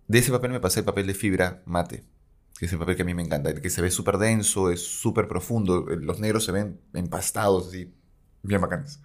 De 0.07 0.17
ese 0.17 0.31
papel 0.31 0.51
me 0.51 0.59
pasé 0.59 0.79
el 0.79 0.85
papel 0.85 1.05
de 1.05 1.13
fibra 1.13 1.61
mate. 1.65 2.03
Que 2.57 2.65
es 2.65 2.73
el 2.73 2.79
papel 2.79 2.95
que 2.95 3.03
a 3.03 3.05
mí 3.05 3.13
me 3.13 3.21
encanta. 3.21 3.53
Que 3.53 3.69
se 3.69 3.81
ve 3.81 3.91
súper 3.91 4.17
denso, 4.17 4.71
es 4.71 4.81
súper 4.81 5.27
profundo. 5.27 5.85
Los 5.85 6.19
negros 6.19 6.45
se 6.45 6.51
ven 6.51 6.79
empastados, 6.93 7.67
así. 7.67 7.93
Bien 8.41 8.59
bacanes. 8.59 9.01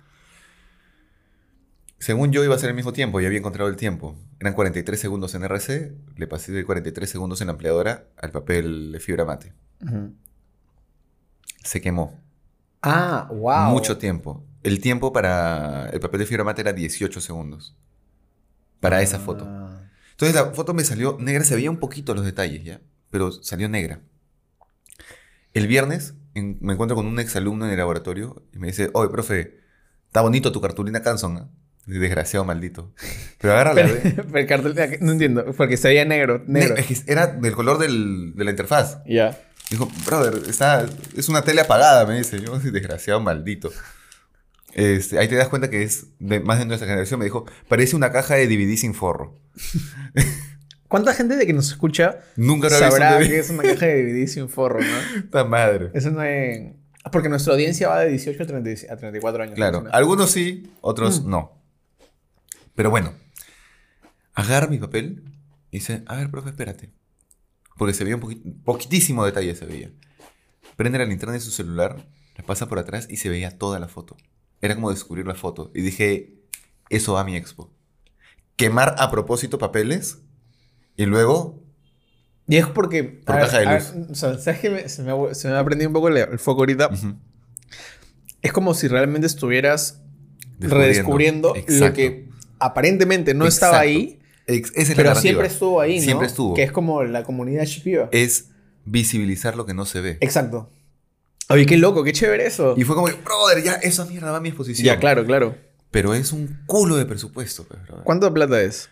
Según 1.99 2.31
yo 2.31 2.45
iba 2.45 2.55
a 2.55 2.59
ser 2.59 2.71
el 2.71 2.77
mismo 2.77 2.93
tiempo, 2.93 3.21
ya 3.21 3.27
había 3.27 3.41
encontrado 3.41 3.69
el 3.69 3.77
tiempo. 3.77 4.17
Eran 4.39 4.55
43 4.55 4.99
segundos 4.99 5.35
en 5.35 5.43
RC, 5.43 5.95
le 6.17 6.27
pasé 6.29 6.53
de 6.53 6.65
43 6.65 7.11
segundos 7.11 7.41
en 7.41 7.49
la 7.49 7.55
ampliadora 7.55 8.07
al 8.17 8.31
papel 8.31 8.93
de 8.93 9.01
fibra 9.01 9.25
mate. 9.25 9.53
Uh 9.83 9.87
-huh. 9.87 10.15
Se 11.65 11.81
quemó. 11.81 12.21
Ah, 12.83 13.29
wow. 13.31 13.71
Mucho 13.73 13.99
tiempo. 13.99 14.45
El 14.63 14.81
tiempo 14.81 15.13
para 15.13 15.89
el 15.91 15.99
papel 15.99 16.21
de 16.21 16.27
fibra 16.27 16.45
mate 16.45 16.61
era 16.61 16.73
18 16.73 17.21
segundos. 17.21 17.77
Para 18.81 18.99
ah. 18.99 19.03
esa 19.03 19.19
foto. 19.19 19.45
Entonces 20.13 20.35
la 20.35 20.53
foto 20.53 20.75
me 20.75 20.85
salió 20.85 21.17
negra, 21.21 21.45
se 21.45 21.55
veía 21.57 21.71
un 21.71 21.79
poquito 21.79 22.15
los 22.15 22.25
detalles 22.25 22.65
ya, 22.65 22.81
pero 23.11 23.33
salió 23.33 23.69
negra. 23.69 24.01
El 25.53 25.67
viernes 25.67 26.15
en, 26.35 26.59
me 26.61 26.75
encuentro 26.75 26.97
con 26.97 27.07
un 27.07 27.19
exalumno 27.19 27.65
en 27.67 27.73
el 27.73 27.79
laboratorio 27.79 28.45
y 28.53 28.59
me 28.59 28.69
dice, 28.69 28.91
oye, 28.95 29.11
profe, 29.11 29.61
está 30.07 30.21
bonito 30.21 30.53
tu 30.53 30.61
cartulina 30.61 31.03
Canson, 31.03 31.35
¿no? 31.35 31.51
Desgraciado 31.89 32.45
maldito. 32.45 32.93
Pero 33.39 33.55
agárrala, 33.55 33.89
pero, 34.03 34.25
pero 34.33 34.39
el 34.39 34.47
cartel, 34.47 34.99
no 35.01 35.13
entiendo, 35.13 35.53
porque 35.57 35.77
se 35.77 35.89
veía 35.89 36.05
negro. 36.05 36.43
negro. 36.47 36.75
Ne 36.75 36.81
es 36.81 36.87
que 36.87 37.11
era 37.13 37.27
del 37.29 37.55
color 37.55 37.79
del, 37.79 38.35
de 38.35 38.45
la 38.45 38.51
interfaz. 38.51 38.99
Ya. 39.05 39.05
Yeah. 39.07 39.39
Dijo, 39.71 39.89
brother, 40.07 40.43
está, 40.49 40.87
es 41.17 41.29
una 41.29 41.43
tele 41.43 41.61
apagada, 41.63 42.07
me 42.07 42.17
dice. 42.17 42.41
Yo, 42.41 42.59
desgraciado 42.59 43.21
maldito. 43.21 43.71
Este, 44.75 45.19
ahí 45.19 45.29
te 45.29 45.35
das 45.37 45.49
cuenta 45.49 45.71
que 45.71 45.83
es 45.83 46.07
de, 46.19 46.41
más 46.41 46.59
de 46.59 46.67
nuestra 46.67 46.87
generación. 46.87 47.19
Me 47.19 47.25
dijo, 47.25 47.47
parece 47.69 47.97
una 47.97 48.13
caja 48.13 48.35
de 48.35 48.47
DVD 48.47 48.77
sin 48.77 48.95
forro. 48.95 49.39
¿Cuánta 50.89 51.13
gente 51.13 51.37
de 51.37 51.47
que 51.47 51.53
nos 51.53 51.69
escucha 51.71 52.21
Nunca 52.37 52.71
sabrá 52.71 53.19
que 53.19 53.39
es 53.39 53.51
una 53.51 53.63
caja 53.63 53.87
de 53.87 54.05
DVD 54.05 54.27
sin 54.27 54.49
forro, 54.49 54.81
no? 54.81 55.19
Esta 55.25 55.45
madre. 55.45 55.91
Eso 55.95 56.11
no 56.11 56.23
es... 56.23 56.73
Porque 57.13 57.29
nuestra 57.29 57.53
audiencia 57.55 57.89
va 57.89 58.01
de 58.01 58.11
18 58.11 58.43
a, 58.43 58.47
30 58.47 58.93
a 58.93 58.97
34 58.97 59.43
años. 59.43 59.55
Claro, 59.55 59.85
algunos 59.93 60.31
sí, 60.31 60.71
otros 60.81 61.23
Mm. 61.25 61.31
no. 61.31 61.58
Pero 62.79 62.91
bueno, 62.91 63.13
agarra 64.35 64.69
mi 64.69 64.79
papel 64.79 65.25
y 65.73 65.79
dice, 65.79 66.05
a 66.07 66.15
ver, 66.15 66.31
profe, 66.31 66.51
espérate. 66.51 66.91
Porque 67.77 67.93
se 67.93 68.05
veía 68.05 68.15
un 68.15 68.23
poquit- 68.23 68.63
poquitísimo 68.63 69.25
detalle, 69.25 69.57
se 69.57 69.67
veía. 69.67 69.91
Prende 70.77 70.97
la 70.97 71.05
linterna 71.05 71.33
de 71.35 71.41
su 71.41 71.51
celular, 71.51 72.07
la 72.37 72.45
pasa 72.45 72.69
por 72.69 72.79
atrás 72.79 73.09
y 73.11 73.17
se 73.17 73.29
veía 73.31 73.59
toda 73.59 73.81
la 73.81 73.89
foto. 73.89 74.17
Era 74.61 74.77
como 74.77 74.91
descubrir 74.91 75.27
la 75.27 75.35
foto. 75.35 75.73
Y 75.75 75.81
dije, 75.83 76.37
eso 76.89 77.15
va 77.15 77.23
a 77.23 77.25
mi 77.25 77.35
expo. 77.35 77.69
Quemar 78.55 78.95
a 78.99 79.11
propósito 79.11 79.59
papeles 79.59 80.19
y 80.97 81.07
luego... 81.07 81.61
Y 82.47 82.59
es 82.59 82.67
porque... 82.69 83.03
Por 83.03 83.35
a 83.35 83.39
ver, 83.39 83.47
caja 83.47 83.59
de 83.59 83.67
a 83.67 83.73
ver, 83.73 83.83
luz. 83.97 84.11
o 84.11 84.15
sea, 84.15 84.39
¿sabes 84.39 84.61
qué? 84.61 84.71
Me- 84.71 84.89
se, 84.89 85.03
me 85.03 85.11
ha, 85.11 85.35
se 85.35 85.49
me 85.49 85.57
ha 85.57 85.65
prendido 85.65 85.89
un 85.91 85.95
poco 85.95 86.07
el, 86.11 86.17
el 86.19 86.39
foco 86.39 86.61
ahorita. 86.61 86.91
ujú, 86.95 87.17
Es 88.41 88.53
como 88.53 88.73
si 88.75 88.87
realmente 88.87 89.27
estuvieras 89.27 90.01
descubriendo. 90.59 91.53
redescubriendo 91.55 91.55
lo 91.67 91.93
que 91.93 92.28
aparentemente 92.59 93.35
no 93.35 93.47
estaba 93.47 93.81
ahí, 93.81 94.19
Ex- 94.47 94.71
esa 94.75 94.81
es 94.81 94.89
la 94.91 94.95
pero 94.97 95.15
siempre 95.17 95.47
estuvo 95.47 95.81
ahí, 95.81 95.99
¿no? 95.99 96.03
Siempre 96.05 96.27
estuvo. 96.27 96.55
Que 96.55 96.63
es 96.63 96.73
como 96.73 97.03
la 97.05 97.23
comunidad 97.23 97.65
shipiba. 97.65 98.09
Es 98.13 98.49
visibilizar 98.85 99.57
lo 99.57 99.67
que 99.67 99.75
no 99.75 99.85
se 99.85 100.01
ve. 100.01 100.19
Exacto. 100.21 100.71
Oye, 101.51 101.67
qué 101.67 101.77
loco, 101.77 102.05
qué 102.05 102.13
chévere 102.13 102.47
eso. 102.47 102.75
Y 102.77 102.85
fue 102.85 102.95
como, 102.95 103.09
que, 103.09 103.15
brother, 103.15 103.63
ya 103.63 103.75
esa 103.75 104.05
mierda 104.05 104.31
va 104.31 104.39
a 104.39 104.41
mi 104.41 104.49
exposición. 104.49 104.85
ya, 104.85 104.99
claro, 104.99 105.25
claro. 105.25 105.57
Pero 105.91 106.15
es 106.15 106.33
un 106.33 106.61
culo 106.67 106.97
de 106.97 107.07
presupuesto, 107.07 107.65
pues, 107.65 107.83
brother. 107.85 108.05
¿Cuánto 108.05 108.33
plata 108.33 108.61
es? 108.63 108.91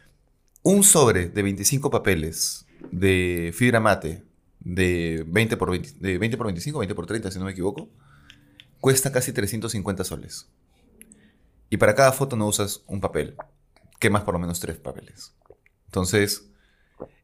Un 0.62 0.82
sobre 0.82 1.28
de 1.28 1.42
25 1.42 1.90
papeles 1.90 2.66
de 2.90 3.52
fibra 3.54 3.80
mate 3.80 4.22
de 4.60 5.24
20 5.26 5.56
por, 5.56 5.70
20 5.70 5.90
de 6.00 6.18
20 6.18 6.36
por 6.36 6.46
25, 6.46 6.78
20 6.78 6.94
por 6.94 7.06
30, 7.06 7.30
si 7.30 7.38
no 7.38 7.44
me 7.44 7.52
equivoco, 7.52 7.88
cuesta 8.80 9.12
casi 9.12 9.32
350 9.32 10.04
soles. 10.04 10.48
Y 11.70 11.76
para 11.76 11.94
cada 11.94 12.12
foto 12.12 12.36
no 12.36 12.46
usas 12.46 12.82
un 12.86 13.00
papel. 13.00 13.36
Quemas 13.98 14.22
por 14.22 14.34
lo 14.34 14.40
menos 14.40 14.60
tres 14.60 14.76
papeles. 14.76 15.34
Entonces, 15.86 16.50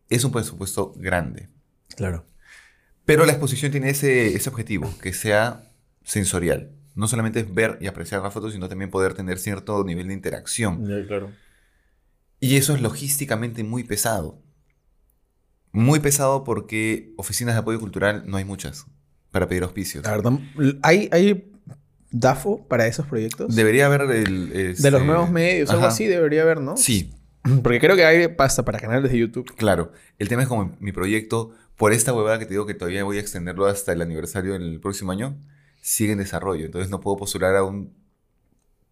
es 0.09 0.25
un 0.25 0.33
presupuesto 0.33 0.93
grande. 0.97 1.49
Claro. 1.97 2.27
Pero 3.05 3.27
la 3.27 3.33
exposición 3.33 3.73
tiene 3.73 3.91
ese, 3.91 4.35
ese 4.35 4.49
objetivo, 4.49 4.93
que 5.01 5.13
sea 5.13 5.73
sensorial. 6.05 6.73
No 6.95 7.09
solamente 7.09 7.41
es 7.41 7.53
ver 7.53 7.79
y 7.81 7.87
apreciar 7.87 8.23
la 8.23 8.31
foto, 8.31 8.51
sino 8.51 8.69
también 8.69 8.91
poder 8.91 9.15
tener 9.15 9.39
cierto 9.39 9.83
nivel 9.85 10.09
de 10.09 10.15
interacción. 10.15 10.85
Claro. 11.07 11.33
Y 12.39 12.57
eso 12.57 12.75
es 12.75 12.83
logísticamente 12.83 13.65
muy 13.65 13.85
pesado. 13.85 14.43
Muy 15.73 16.01
pesado 16.01 16.45
porque 16.45 17.15
oficinas 17.17 17.55
de 17.55 17.61
apoyo 17.61 17.81
cultural 17.81 18.25
no 18.27 18.37
hay 18.37 18.45
muchas 18.45 18.87
para 19.31 19.49
pedir 19.49 19.63
auspicios. 19.63 20.05
La 20.05 20.11
verdad, 20.11 20.39
¿hay, 20.83 21.09
hay 21.13 21.52
DAFO 22.13 22.67
para 22.69 22.87
esos 22.87 23.07
proyectos? 23.07 23.55
Debería 23.55 23.87
haber 23.87 24.03
el... 24.03 24.49
de 24.51 24.71
este- 24.73 24.91
los 24.91 25.05
nuevos 25.05 25.31
medios, 25.31 25.71
algo 25.71 25.87
así 25.87 26.07
debería 26.07 26.43
haber, 26.43 26.61
¿no? 26.61 26.77
Sí, 26.77 27.13
Porque 27.63 27.81
creo 27.81 27.97
que 27.97 28.05
hay 28.05 28.29
pasta 28.29 28.65
para 28.65 28.79
canales 28.79 29.11
de 29.11 29.19
YouTube. 29.19 29.53
claro. 29.57 29.93
El 30.19 30.29
tema 30.29 30.43
es 30.43 30.49
como 30.49 30.77
mi 30.79 30.93
proyecto, 30.93 31.51
por 31.77 31.93
esta 31.93 32.13
huevada 32.13 32.39
que 32.39 32.45
te 32.47 32.53
digo 32.53 32.67
que 32.67 32.75
todavía 32.75 33.03
voy 33.03 33.17
a 33.17 33.21
extenderlo 33.21 33.67
hasta 33.67 33.93
el 33.93 34.01
aniversario 34.03 34.53
del 34.53 34.79
próximo 34.79 35.11
año, 35.11 35.37
sigue 35.81 36.13
en 36.13 36.19
desarrollo. 36.19 36.65
Entonces 36.67 36.91
no 36.91 37.01
puedo 37.01 37.17
postular 37.17 37.57
a 37.57 37.65
un, 37.65 37.93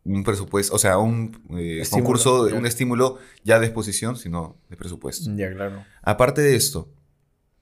un 0.02 0.24
presupuesto, 0.24 0.74
o 0.74 0.78
sea, 0.78 0.94
a 0.94 0.98
un 0.98 1.40
eh, 1.56 1.78
Estímulo, 1.82 2.04
concurso, 2.04 2.48
ya. 2.48 2.56
un 2.56 2.66
estímulo 2.66 3.18
ya 3.44 3.60
de 3.60 3.66
exposición, 3.66 4.16
sino 4.16 4.56
de 4.68 4.76
presupuesto. 4.76 5.30
Ya, 5.36 5.52
claro. 5.52 5.84
Aparte 6.02 6.40
de 6.40 6.56
esto, 6.56 6.88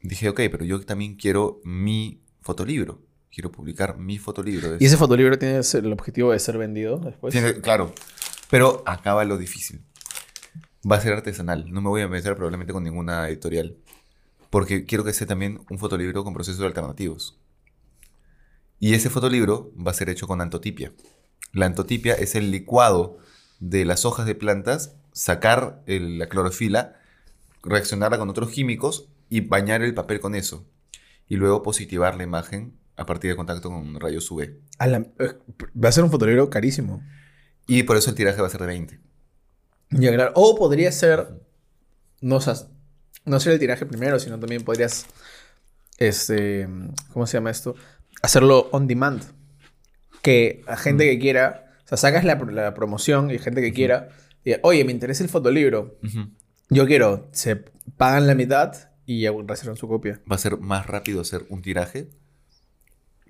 dije, 0.01 0.31
ok, 0.31 0.41
pero 0.51 0.65
yo 0.65 0.81
también 0.87 1.17
quiero 1.17 1.61
mi 1.65 2.23
fotolibro. 2.41 3.03
Quiero 3.31 3.53
publicar 3.53 3.99
mi 3.99 4.19
fotolibro. 4.19 4.77
¿Y 4.81 4.85
ese 4.87 4.97
fotolibro 4.97 5.39
tiene 5.39 5.61
el 5.61 5.93
objetivo 5.93 6.33
de 6.33 6.39
ser 6.39 6.59
vendido 6.59 6.99
después? 6.99 7.33
Tiene- 7.33 7.61
claro. 7.61 7.93
Pero 8.51 8.83
acaba 8.87 9.25
lo 9.25 9.37
difícil. 9.37 9.83
Va 10.91 10.97
a 10.97 11.01
ser 11.01 11.13
artesanal. 11.13 11.71
No 11.71 11.81
me 11.81 11.89
voy 11.89 12.03
a 12.03 12.09
meter 12.09 12.35
probablemente 12.35 12.73
con 12.73 12.85
ninguna 12.85 13.29
editorial. 13.29 13.77
Porque 14.51 14.85
quiero 14.87 15.05
que 15.05 15.13
sea 15.13 15.27
también 15.27 15.61
un 15.71 15.79
fotolibro 15.79 16.25
con 16.25 16.33
procesos 16.33 16.65
alternativos. 16.65 17.39
Y 18.79 18.95
ese 18.95 19.11
fotolibro 19.11 19.73
va 19.77 19.91
a 19.91 19.95
ser 19.95 20.09
hecho 20.09 20.27
con 20.27 20.41
antotipia. 20.41 20.93
La 21.53 21.67
antotipia 21.67 22.15
es 22.15 22.35
el 22.35 22.51
licuado 22.51 23.19
de 23.61 23.85
las 23.85 24.05
hojas 24.05 24.25
de 24.27 24.35
plantas, 24.35 24.95
sacar 25.13 25.83
el- 25.87 26.19
la 26.19 26.29
clorofila, 26.29 26.97
reaccionarla 27.63 28.19
con 28.19 28.31
otros 28.31 28.51
químicos 28.51 29.09
y 29.29 29.41
bañar 29.41 29.83
el 29.83 29.95
papel 29.95 30.21
con 30.21 30.35
eso. 30.35 30.65
Y 31.29 31.37
luego 31.37 31.63
positivar 31.63 32.17
la 32.17 32.23
imagen 32.23 32.79
a 32.99 33.07
partir 33.07 33.31
de 33.31 33.37
contacto 33.37 33.71
con 33.71 33.99
rayos 33.99 34.31
UV. 34.31 34.61
A 34.79 34.87
la- 34.87 34.99
eh, 35.19 35.35
va 35.83 35.89
a 35.89 35.93
ser 35.93 36.05
un 36.05 36.11
fotolibro 36.11 36.51
carísimo. 36.51 37.03
Y 37.67 37.85
por 37.85 37.97
eso 37.97 38.11
el 38.11 38.17
tiraje 38.17 38.41
va 38.41 38.47
a 38.49 38.51
ser 38.51 38.61
de 38.61 38.67
20. 38.67 39.01
Ya, 39.91 40.13
claro. 40.13 40.33
O 40.35 40.57
podría 40.57 40.91
ser. 40.93 41.29
No, 42.21 42.37
o 42.37 42.41
sea, 42.41 42.55
no 43.25 43.41
ser 43.41 43.53
el 43.55 43.59
tiraje 43.59 43.87
primero, 43.87 44.19
sino 44.19 44.39
también 44.39 44.63
podrías. 44.65 45.07
Este. 45.99 46.69
¿Cómo 47.13 47.27
se 47.27 47.37
llama 47.37 47.51
esto? 47.51 47.75
Hacerlo 48.23 48.69
on 48.73 48.87
demand. 48.87 49.23
Que 50.23 50.63
a 50.67 50.77
gente 50.77 51.05
que 51.05 51.19
quiera. 51.19 51.65
O 51.85 51.89
sea, 51.89 51.99
sacas 51.99 52.25
la, 52.25 52.35
la 52.35 52.75
promoción 52.75 53.31
y 53.31 53.39
gente 53.39 53.61
que 53.61 53.73
quiera. 53.73 54.09
Oye, 54.63 54.85
me 54.85 54.93
interesa 54.93 55.23
el 55.23 55.29
fotolibro. 55.29 55.99
Yo 56.71 56.87
quiero. 56.87 57.29
Se 57.33 57.57
pagan 57.97 58.27
la 58.27 58.35
mitad 58.35 58.75
y 59.07 59.23
ya 59.23 59.33
reservan 59.47 59.77
su 59.77 59.89
copia. 59.89 60.21
va 60.31 60.37
a 60.37 60.39
ser 60.39 60.59
más 60.59 60.87
rápido 60.87 61.21
hacer 61.23 61.47
un 61.49 61.63
tiraje. 61.63 62.09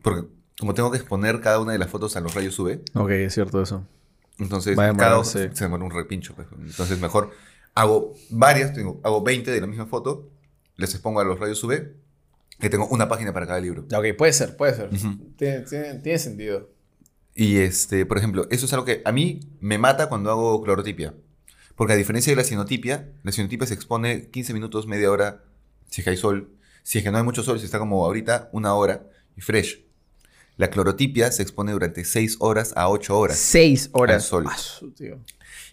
Porque 0.02 0.28
como 0.58 0.74
tengo 0.74 0.90
que 0.90 0.96
exponer 0.98 1.40
cada 1.40 1.60
una 1.60 1.72
de 1.72 1.78
las 1.78 1.88
fotos 1.90 2.16
a 2.16 2.20
los 2.20 2.34
rayos 2.34 2.58
UV, 2.58 2.80
Ok, 2.94 3.10
es 3.10 3.34
cierto 3.34 3.62
eso. 3.62 3.86
entonces 4.38 4.76
cada 4.98 5.18
hoja 5.20 5.30
se 5.54 5.64
demora 5.64 5.84
un 5.84 5.90
repincho. 5.90 6.34
pues. 6.34 6.48
Entonces 6.58 7.00
mejor 7.00 7.30
hago 7.74 8.14
varias, 8.30 8.72
tengo, 8.72 9.00
hago 9.04 9.22
20 9.22 9.50
de 9.50 9.60
la 9.60 9.66
misma 9.66 9.86
foto, 9.86 10.28
les 10.76 10.92
expongo 10.94 11.20
a 11.20 11.24
los 11.24 11.38
rayos 11.38 11.62
UV, 11.62 11.92
que 12.58 12.68
tengo 12.70 12.86
una 12.88 13.08
página 13.08 13.32
para 13.32 13.46
cada 13.46 13.60
libro. 13.60 13.82
Ok, 13.94 14.16
puede 14.16 14.32
ser, 14.32 14.56
puede 14.56 14.74
ser. 14.74 14.90
Tiene, 15.36 15.60
tiene- 15.60 15.94
tiene 16.00 16.18
sentido. 16.18 16.70
Y 17.34 17.58
este, 17.58 18.04
por 18.04 18.18
ejemplo, 18.18 18.48
eso 18.50 18.66
es 18.66 18.72
algo 18.72 18.84
que 18.84 19.00
a 19.04 19.12
mí 19.12 19.38
me 19.60 19.78
mata 19.78 20.08
cuando 20.08 20.30
hago 20.30 20.60
clorotipia. 20.62 21.14
Porque 21.76 21.92
a 21.92 21.96
diferencia 21.96 22.32
de 22.32 22.36
la 22.36 22.42
cinotipia, 22.42 23.12
la 23.22 23.30
cinotipia 23.30 23.64
se 23.64 23.74
expone 23.74 24.28
15 24.30 24.52
minutos, 24.54 24.88
media 24.88 25.08
hora, 25.12 25.44
si 25.88 26.00
es 26.00 26.04
que 26.04 26.10
hay 26.10 26.16
sol. 26.16 26.50
Si 26.82 26.98
es 26.98 27.04
que 27.04 27.12
no 27.12 27.18
hay 27.18 27.22
mucho 27.22 27.44
sol, 27.44 27.60
si 27.60 27.66
está 27.66 27.78
como 27.78 28.04
ahorita, 28.04 28.48
una 28.52 28.74
hora 28.74 29.06
y 29.36 29.40
fresh. 29.40 29.84
La 30.58 30.68
clorotipia 30.70 31.32
se 31.32 31.40
expone 31.42 31.72
durante 31.72 32.04
6 32.04 32.36
horas 32.40 32.72
a 32.76 32.88
8 32.90 33.18
horas. 33.18 33.38
Seis 33.38 33.88
horas. 33.92 34.16
Al 34.16 34.20
sol. 34.22 34.46
Su, 34.56 34.90
tío. 34.90 35.18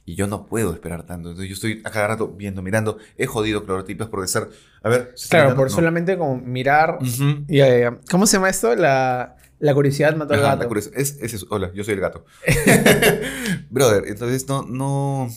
Y 0.05 0.15
yo 0.15 0.27
no 0.27 0.45
puedo 0.45 0.71
esperar 0.73 1.05
tanto. 1.07 1.29
Entonces 1.31 1.49
yo 1.49 1.55
estoy 1.55 1.81
a 1.83 1.89
cada 1.89 2.07
rato 2.07 2.27
viendo, 2.29 2.61
mirando. 2.61 2.97
He 3.17 3.25
jodido 3.25 3.65
clorotipias 3.65 4.07
por 4.09 4.23
estar... 4.23 4.47
A 4.83 4.89
ver... 4.89 5.11
¿se 5.15 5.25
está 5.25 5.37
Claro, 5.37 5.45
mirando? 5.49 5.61
por 5.61 5.69
No. 5.71 5.75
solamente 5.75 6.17
como 6.17 6.37
mirar. 6.37 6.99
Ya, 7.47 7.77
ya. 7.77 7.99
¿Cómo 8.11 8.27
se 8.27 8.37
llama 8.37 8.49
esto? 8.49 8.75
La, 8.75 9.35
la 9.59 9.73
curiosidad 9.73 10.15
mató 10.15 10.35
al 10.35 10.41
gato. 10.41 10.61
la 10.61 10.67
curiosidad. 10.67 10.99
Es, 10.99 11.17
es 11.19 11.33
eso. 11.33 11.47
Hola, 11.49 11.71
yo 11.73 11.83
soy 11.83 11.95
el 11.95 11.99
gato. 12.01 12.23
Brother, 13.71 14.03
entonces 14.07 14.47
no, 14.47 14.61
no... 14.63 15.27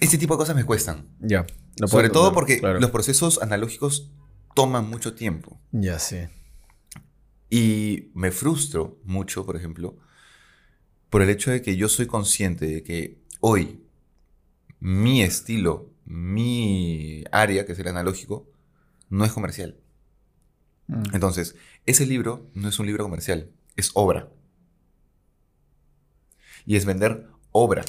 Este 0.00 0.18
tipo 0.18 0.34
de 0.34 0.38
cosas 0.38 0.54
me 0.54 0.64
cuestan. 0.64 1.08
Ya. 1.20 1.44
Sobre 1.86 2.08
todo 2.10 2.32
porque 2.32 2.60
claro. 2.60 2.78
los 2.80 2.90
procesos 2.90 3.42
analógicos 3.42 4.12
toman 4.54 4.88
mucho 4.88 5.14
tiempo. 5.14 5.60
Ya, 5.72 5.98
sí. 5.98 6.18
Y 7.48 8.10
me 8.14 8.30
frustro 8.30 8.98
mucho, 9.04 9.46
por 9.46 9.56
ejemplo, 9.56 9.96
por 11.10 11.22
el 11.22 11.30
hecho 11.30 11.50
de 11.50 11.62
que 11.62 11.76
yo 11.76 11.88
soy 11.88 12.06
consciente 12.06 12.66
de 12.66 12.82
que 12.82 13.18
hoy 13.40 13.80
mi 14.80 15.22
estilo, 15.22 15.90
mi 16.04 17.24
área, 17.32 17.64
que 17.64 17.72
es 17.72 17.78
el 17.78 17.88
analógico, 17.88 18.50
no 19.08 19.24
es 19.24 19.32
comercial. 19.32 19.76
Mm. 20.88 21.14
Entonces, 21.14 21.56
ese 21.86 22.06
libro 22.06 22.50
no 22.54 22.68
es 22.68 22.78
un 22.78 22.86
libro 22.86 23.04
comercial, 23.04 23.50
es 23.76 23.90
obra. 23.94 24.28
Y 26.64 26.76
es 26.76 26.84
vender 26.84 27.28
obra. 27.52 27.84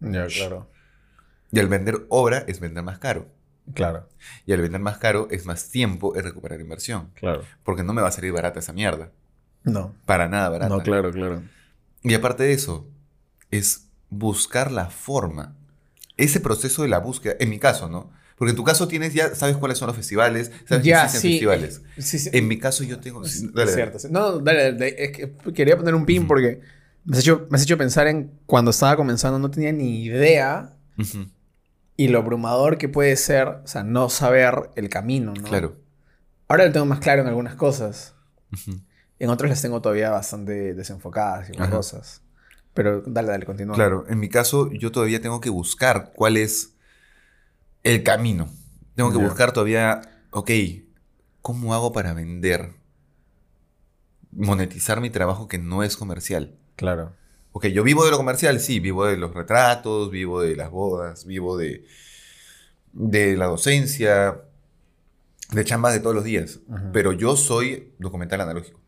Ya, 0.00 0.26
claro. 0.26 0.70
Y 1.50 1.60
al 1.60 1.68
vender 1.68 2.06
obra 2.08 2.38
es 2.48 2.60
vender 2.60 2.82
más 2.82 2.98
caro. 2.98 3.30
Claro, 3.74 4.08
Y 4.44 4.52
al 4.52 4.60
vender 4.60 4.80
más 4.80 4.98
caro 4.98 5.28
es 5.30 5.46
más 5.46 5.68
tiempo 5.70 6.16
en 6.16 6.24
recuperar 6.24 6.60
inversión. 6.60 7.10
claro. 7.14 7.42
Porque 7.64 7.82
no 7.84 7.92
me 7.92 8.02
va 8.02 8.08
a 8.08 8.12
salir 8.12 8.32
barata 8.32 8.58
esa 8.60 8.72
mierda. 8.72 9.10
No. 9.64 9.94
Para 10.04 10.28
nada 10.28 10.48
barata. 10.48 10.76
No, 10.76 10.82
claro, 10.82 11.12
claro. 11.12 11.42
Y 12.02 12.14
aparte 12.14 12.42
de 12.42 12.52
eso, 12.52 12.88
es 13.50 13.88
buscar 14.10 14.72
la 14.72 14.90
forma. 14.90 15.54
Ese 16.16 16.40
proceso 16.40 16.82
de 16.82 16.88
la 16.88 16.98
búsqueda, 16.98 17.34
en 17.38 17.48
mi 17.50 17.58
caso, 17.58 17.88
¿no? 17.88 18.10
Porque 18.36 18.50
en 18.50 18.56
tu 18.56 18.64
caso 18.64 18.88
tienes, 18.88 19.14
ya 19.14 19.34
sabes 19.36 19.56
cuáles 19.56 19.78
son 19.78 19.86
los 19.86 19.96
festivales, 19.96 20.50
sabes 20.68 20.84
Ya, 20.84 21.00
que 21.00 21.04
existen 21.04 21.20
sí. 21.22 21.28
festivales. 21.34 21.82
Sí, 21.98 22.18
sí. 22.18 22.30
En 22.32 22.48
mi 22.48 22.58
caso 22.58 22.82
yo 22.82 22.98
tengo... 22.98 23.22
Dale, 23.54 23.72
cierto. 23.72 23.98
No, 24.10 24.38
dale, 24.40 24.72
dale, 24.72 24.94
Es 24.98 25.12
que 25.16 25.32
quería 25.54 25.76
poner 25.76 25.94
un 25.94 26.04
pin 26.04 26.26
porque 26.26 26.60
me 27.04 27.16
has, 27.16 27.22
hecho, 27.22 27.46
me 27.50 27.56
has 27.56 27.62
hecho 27.62 27.78
pensar 27.78 28.08
en 28.08 28.32
cuando 28.46 28.72
estaba 28.72 28.96
comenzando, 28.96 29.38
no 29.38 29.50
tenía 29.50 29.70
ni 29.72 30.02
idea 30.04 30.72
Ujú. 30.98 31.26
Y 31.96 32.08
lo 32.08 32.18
abrumador 32.18 32.78
que 32.78 32.88
puede 32.88 33.16
ser, 33.16 33.48
o 33.48 33.66
sea, 33.66 33.84
no 33.84 34.08
saber 34.08 34.70
el 34.76 34.88
camino, 34.88 35.34
¿no? 35.34 35.48
Claro. 35.48 35.76
Ahora 36.48 36.66
lo 36.66 36.72
tengo 36.72 36.86
más 36.86 37.00
claro 37.00 37.22
en 37.22 37.28
algunas 37.28 37.54
cosas. 37.54 38.14
En 39.18 39.30
otras 39.30 39.50
las 39.50 39.62
tengo 39.62 39.80
todavía 39.80 40.10
bastante 40.10 40.74
desenfocadas 40.74 41.50
y 41.50 41.52
cosas. 41.70 42.22
Pero 42.74 43.02
dale, 43.06 43.28
dale, 43.28 43.46
continúa. 43.46 43.74
Claro, 43.74 44.04
en 44.08 44.18
mi 44.18 44.28
caso 44.28 44.70
yo 44.72 44.92
todavía 44.92 45.20
tengo 45.20 45.40
que 45.40 45.50
buscar 45.50 46.12
cuál 46.14 46.36
es 46.36 46.74
el 47.82 48.02
camino. 48.02 48.48
Tengo 48.94 49.10
que 49.10 49.18
buscar 49.18 49.52
todavía, 49.52 50.02
ok, 50.30 50.50
¿cómo 51.40 51.74
hago 51.74 51.92
para 51.92 52.14
vender? 52.14 52.74
Monetizar 54.30 55.00
mi 55.00 55.10
trabajo 55.10 55.48
que 55.48 55.58
no 55.58 55.82
es 55.82 55.96
comercial. 55.96 56.54
Claro. 56.76 57.14
Ok, 57.52 57.66
yo 57.66 57.82
vivo 57.84 58.04
de 58.04 58.10
lo 58.10 58.16
comercial, 58.16 58.60
sí, 58.60 58.80
vivo 58.80 59.04
de 59.06 59.16
los 59.16 59.34
retratos, 59.34 60.10
vivo 60.10 60.40
de 60.40 60.56
las 60.56 60.70
bodas, 60.70 61.26
vivo 61.26 61.56
de, 61.58 61.84
de 62.92 63.36
la 63.36 63.46
docencia, 63.46 64.42
de 65.50 65.64
chambas 65.64 65.92
de 65.92 66.00
todos 66.00 66.14
los 66.14 66.24
días. 66.24 66.60
Pero 66.92 67.12
yo 67.12 67.36
soy 67.36 67.92
documental 67.98 68.40
analógico. 68.40 68.80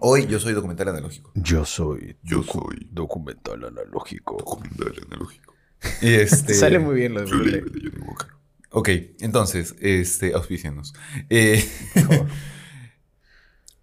Hoy 0.00 0.26
yo 0.26 0.38
soy 0.38 0.52
documental 0.52 0.88
analógico. 0.88 1.30
Yo 1.34 1.64
soy. 1.64 2.16
Yo 2.22 2.42
soy 2.42 2.88
documental 2.90 3.64
analógico. 3.64 4.36
documental 4.38 4.92
analógico. 5.06 5.54
Y 6.00 6.14
este... 6.14 6.48
Te 6.48 6.54
sale 6.54 6.78
muy 6.78 6.94
bien 6.94 7.14
lo 7.14 7.22
de 7.22 7.26
Yo 7.28 7.90
tengo 7.90 8.14
cara. 8.14 8.36
Ok, 8.70 8.88
entonces, 9.20 9.74
este, 9.80 10.32
auspicianos. 10.32 10.94
Eh, 11.28 11.62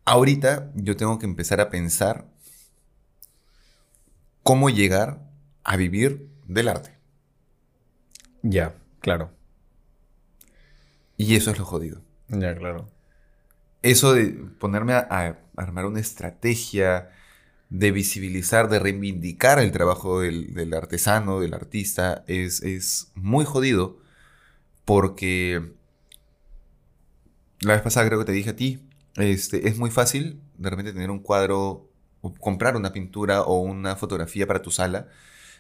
ahorita 0.05 0.71
yo 0.75 0.97
tengo 0.97 1.19
que 1.19 1.25
empezar 1.25 1.61
a 1.61 1.69
pensar 1.69 2.27
cómo 4.49 4.71
llegar 4.71 5.29
a 5.63 5.77
vivir 5.77 6.27
del 6.47 6.69
arte. 6.69 6.97
Ya, 8.41 8.73
claro. 8.99 9.29
Y 11.17 11.35
eso 11.35 11.51
es 11.51 11.59
lo 11.59 11.65
jodido. 11.65 12.01
Ya, 12.29 12.55
claro. 12.55 12.89
Eso 13.83 14.15
de 14.15 14.29
ponerme 14.59 14.93
a, 14.93 15.05
a 15.07 15.37
armar 15.55 15.85
una 15.85 15.99
estrategia, 15.99 17.11
de 17.69 17.91
visibilizar, 17.91 18.69
de 18.69 18.79
reivindicar 18.79 19.59
el 19.59 19.71
trabajo 19.71 20.21
del, 20.21 20.55
del 20.55 20.73
artesano, 20.73 21.39
del 21.39 21.53
artista, 21.53 22.23
es, 22.25 22.63
es 22.63 23.11
muy 23.13 23.45
jodido 23.45 23.99
porque 24.83 25.73
la 27.59 27.73
vez 27.73 27.83
pasada 27.83 28.07
creo 28.07 28.17
que 28.17 28.25
te 28.25 28.31
dije 28.31 28.49
a 28.49 28.55
ti, 28.55 28.89
este, 29.15 29.67
es 29.67 29.77
muy 29.77 29.91
fácil 29.91 30.41
de 30.57 30.71
repente 30.71 30.91
tener 30.91 31.11
un 31.11 31.19
cuadro, 31.19 31.88
o 32.21 32.33
comprar 32.33 32.75
una 32.75 32.91
pintura 32.93 33.41
o 33.43 33.59
una 33.59 33.95
fotografía 33.95 34.45
para 34.47 34.61
tu 34.61 34.71
sala 34.71 35.07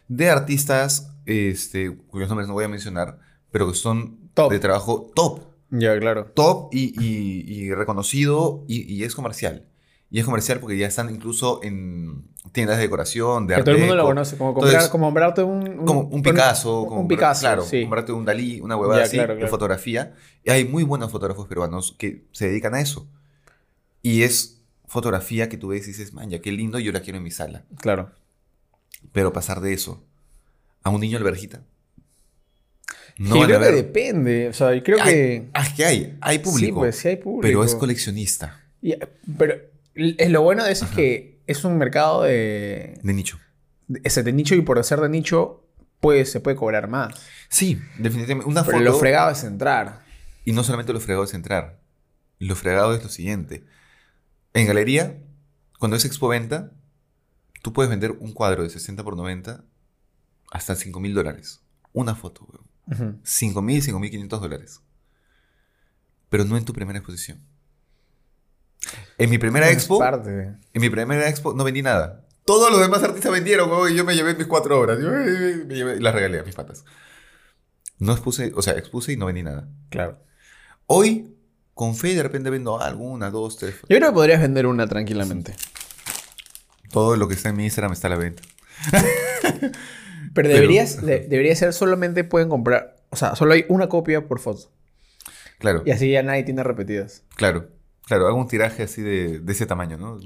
de 0.07 0.29
artistas 0.29 1.11
este, 1.25 1.95
cuyos 2.07 2.27
nombres 2.29 2.47
no 2.47 2.53
voy 2.55 2.65
a 2.65 2.67
mencionar, 2.67 3.19
pero 3.51 3.67
que 3.69 3.75
son 3.75 4.17
Top. 4.33 4.51
de 4.51 4.59
trabajo 4.59 5.11
top 5.15 5.41
Ya, 5.69 5.97
claro. 5.99 6.25
top 6.33 6.69
y, 6.73 6.93
y- 7.03 7.43
y 7.47 7.73
reconocido 7.73 8.63
y, 8.67 8.81
y 8.93 9.03
es 9.03 9.13
comercial. 9.15 9.65
Y 10.11 10.17
es 10.19 10.25
comercial 10.25 10.59
porque 10.59 10.75
ya 10.75 10.87
están 10.87 11.13
incluso 11.13 11.59
en 11.61 12.25
tiendas 12.51 12.77
de 12.77 12.83
decoración, 12.83 13.45
de 13.45 13.53
Que 13.53 13.59
arte 13.59 13.65
todo 13.65 13.75
el 13.75 13.81
mundo 13.81 13.95
lo 13.95 14.05
conoce. 14.05 14.37
Como, 14.37 14.53
comprar, 14.55 14.71
Entonces, 14.73 14.89
como 14.89 15.05
comprarte 15.05 15.43
un... 15.43 15.85
como 15.85 16.01
un 16.01 16.23
Picasso. 16.23 16.81
Un, 16.81 16.87
como 16.89 17.01
un 17.01 17.07
Picasso, 17.07 17.41
Claro, 17.41 17.61
sí. 17.61 17.81
comprarte 17.81 18.11
un 18.11 18.25
Dalí, 18.25 18.59
una 18.59 18.75
huevada 18.75 19.03
así 19.03 19.17
claro, 19.17 19.35
de 19.35 19.45
fotografía. 19.47 20.15
Y 20.43 20.49
hay 20.49 20.65
muy 20.65 20.81
buenos 20.83 21.11
fotógrafos 21.11 21.45
peruanos 21.47 21.95
que 21.99 22.25
se 22.31 22.47
dedican 22.47 22.73
a 22.73 22.81
eso. 22.81 23.07
Y 24.01 24.23
es 24.23 24.58
fotografía 24.89 25.47
que 25.47 25.57
tú 25.57 25.69
ves 25.69 25.85
y 25.85 25.91
dices, 25.91 26.11
man, 26.13 26.29
ya 26.29 26.39
qué 26.41 26.51
lindo, 26.51 26.79
yo 26.79 26.91
la 26.91 26.99
quiero 27.01 27.17
en 27.17 27.23
mi 27.23 27.31
sala. 27.31 27.63
Claro. 27.79 28.11
Pero 29.13 29.31
pasar 29.31 29.61
de 29.61 29.71
eso 29.73 30.03
a 30.83 30.89
un 30.89 30.99
niño 30.99 31.17
alberjita. 31.17 31.61
No 33.17 33.35
yo 33.37 33.45
creo 33.45 33.59
que 33.59 33.71
depende. 33.71 34.49
O 34.49 34.53
sea, 34.53 34.73
yo 34.73 34.83
creo 34.83 34.97
Hay- 35.01 35.13
que... 35.13 35.49
ah, 35.53 35.63
es 35.65 35.73
que 35.73 35.85
hay, 35.85 36.17
hay 36.21 36.39
público. 36.39 36.65
Sí, 36.65 36.71
pues 36.71 36.95
sí 36.97 37.07
hay 37.09 37.15
público. 37.17 37.41
pero 37.41 37.63
es 37.63 37.75
coleccionista 37.75 38.61
Y- 38.81 38.95
pero 39.37 39.55
es 39.95 40.29
lo 40.29 40.41
bueno 40.41 40.63
de 40.63 40.71
eso 40.71 40.85
es 40.85 40.91
que 40.91 41.39
es 41.47 41.63
un 41.65 41.77
mercado 41.77 42.23
de... 42.23 42.99
de 43.03 43.13
nicho. 43.13 43.37
Ese 44.03 44.23
de 44.23 44.31
nicho 44.33 44.55
y 44.55 44.61
por 44.61 44.83
ser 44.83 44.99
de 45.01 45.09
nicho 45.09 45.65
pues, 45.99 46.31
se 46.31 46.39
puede 46.39 46.55
cobrar 46.55 46.87
más. 46.87 47.13
Sí, 47.49 47.77
definitivamente. 47.97 48.49
Una 48.49 48.63
Pero 48.65 48.77
foto. 48.77 48.89
lo 48.91 48.97
fregado 48.97 49.31
es 49.31 49.43
entrar. 49.43 50.03
Y 50.45 50.53
no 50.53 50.63
solamente 50.63 50.93
lo 50.93 50.99
fregado 51.01 51.25
es 51.25 51.33
entrar. 51.33 51.79
Lo 52.39 52.55
fregado 52.55 52.95
es 52.95 53.03
lo 53.03 53.09
siguiente. 53.09 53.65
En 54.53 54.67
galería, 54.67 55.21
cuando 55.79 55.97
es 55.97 56.05
expoventa, 56.05 56.71
tú 57.61 57.73
puedes 57.73 57.89
vender 57.89 58.11
un 58.11 58.33
cuadro 58.33 58.63
de 58.63 58.69
60 58.69 59.03
por 59.03 59.15
90 59.15 59.63
hasta 60.51 60.75
5 60.75 60.99
mil 60.99 61.13
dólares. 61.13 61.61
Una 61.93 62.15
foto, 62.15 62.45
weón. 62.45 63.11
Ujú. 63.11 63.19
5 63.23 63.61
mil, 63.61 63.81
5 63.81 63.99
mil 63.99 64.09
500 64.11 64.41
dólares. 64.41 64.81
Pero 66.29 66.45
no 66.45 66.57
en 66.57 66.65
tu 66.65 66.73
primera 66.73 66.97
exposición. 66.99 67.39
En 69.17 69.29
mi 69.29 69.37
primera 69.37 69.69
expo, 69.69 69.99
parte. 69.99 70.55
en 70.73 70.81
mi 70.81 70.89
primera 70.89 71.27
expo 71.27 71.53
no 71.53 71.63
vendí 71.63 71.81
nada. 71.81 72.25
Todos 72.45 72.71
los 72.71 72.79
demás 72.79 73.03
artistas 73.03 73.31
vendieron, 73.31 73.69
weón, 73.69 73.91
y 73.91 73.95
yo 73.95 74.03
me 74.05 74.15
llevé 74.15 74.33
mis 74.35 74.47
cuatro 74.47 74.79
obras. 74.79 74.99
Yo 74.99 75.11
me 75.11 75.25
llevé- 75.75 75.99
las 75.99 76.13
regalé 76.15 76.39
a 76.39 76.43
mis 76.43 76.55
patas. 76.55 76.85
No 77.99 78.13
expuse, 78.13 78.51
o 78.55 78.61
sea, 78.61 78.73
expuse 78.73 79.11
y 79.13 79.17
no 79.17 79.25
vendí 79.27 79.43
nada. 79.43 79.67
Claro. 79.89 80.23
Hoy, 80.87 81.35
con 81.79 81.95
fe, 81.95 82.13
de 82.13 82.21
repente 82.23 82.49
vendo 82.49 82.81
alguna, 82.81 83.31
dos, 83.31 83.55
tres. 83.55 83.75
Yo 83.87 83.95
creo 83.95 84.09
que 84.09 84.13
podrías 84.13 84.41
vender 84.41 84.65
una 84.67 84.85
tranquilamente. 84.85 85.55
Todo 86.91 87.15
lo 87.15 87.29
que 87.29 87.35
está 87.35 87.47
en 87.47 87.55
mi 87.55 87.63
Instagram 87.63 87.93
está 87.93 88.07
a 88.07 88.09
la 88.09 88.17
venta. 88.17 88.43
Pero 90.33 90.49
deberías, 90.49 91.01
de- 91.05 91.21
debería 91.21 91.55
ser 91.55 91.71
solamente 91.71 92.25
pueden 92.25 92.49
comprar. 92.49 92.97
O 93.11 93.15
sea, 93.15 93.33
solo 93.37 93.53
hay 93.53 93.63
una 93.69 93.87
copia 93.87 94.27
por 94.27 94.39
foto. 94.41 94.69
Claro, 95.57 95.83
Y 95.85 95.91
así 95.91 96.11
ya 96.11 96.21
nadie 96.21 96.43
tiene 96.43 96.63
repetidas. 96.63 97.23
claro, 97.35 97.69
claro. 98.05 98.27
Hago 98.27 98.37
un 98.37 98.49
tiraje 98.49 98.83
así 98.83 99.01
de, 99.01 99.39
de 99.39 99.51
ese 99.53 99.65
tamaño, 99.65 99.97
¿no? 99.97 100.19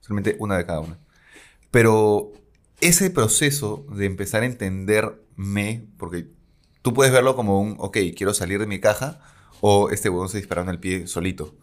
Solamente 0.00 0.36
una 0.40 0.58
de 0.58 0.66
cada 0.66 0.80
una. 0.80 0.98
Pero 1.70 2.32
ese 2.82 3.08
proceso 3.08 3.86
de 3.96 4.04
empezar 4.04 4.42
a 4.42 4.46
entenderme, 4.46 5.86
porque 5.96 6.26
tú 6.82 6.92
puedes 6.92 7.14
verlo 7.14 7.34
como 7.34 7.62
un, 7.62 7.76
ok, 7.78 7.96
quiero 8.14 8.34
salir 8.34 8.58
de 8.60 8.66
mi 8.66 8.78
caja, 8.78 9.20
o 9.60 9.90
este 9.90 10.08
huevón 10.08 10.28
se 10.28 10.38
disparó 10.38 10.62
en 10.62 10.68
el 10.68 10.78
pie 10.78 11.06
solito. 11.06 11.56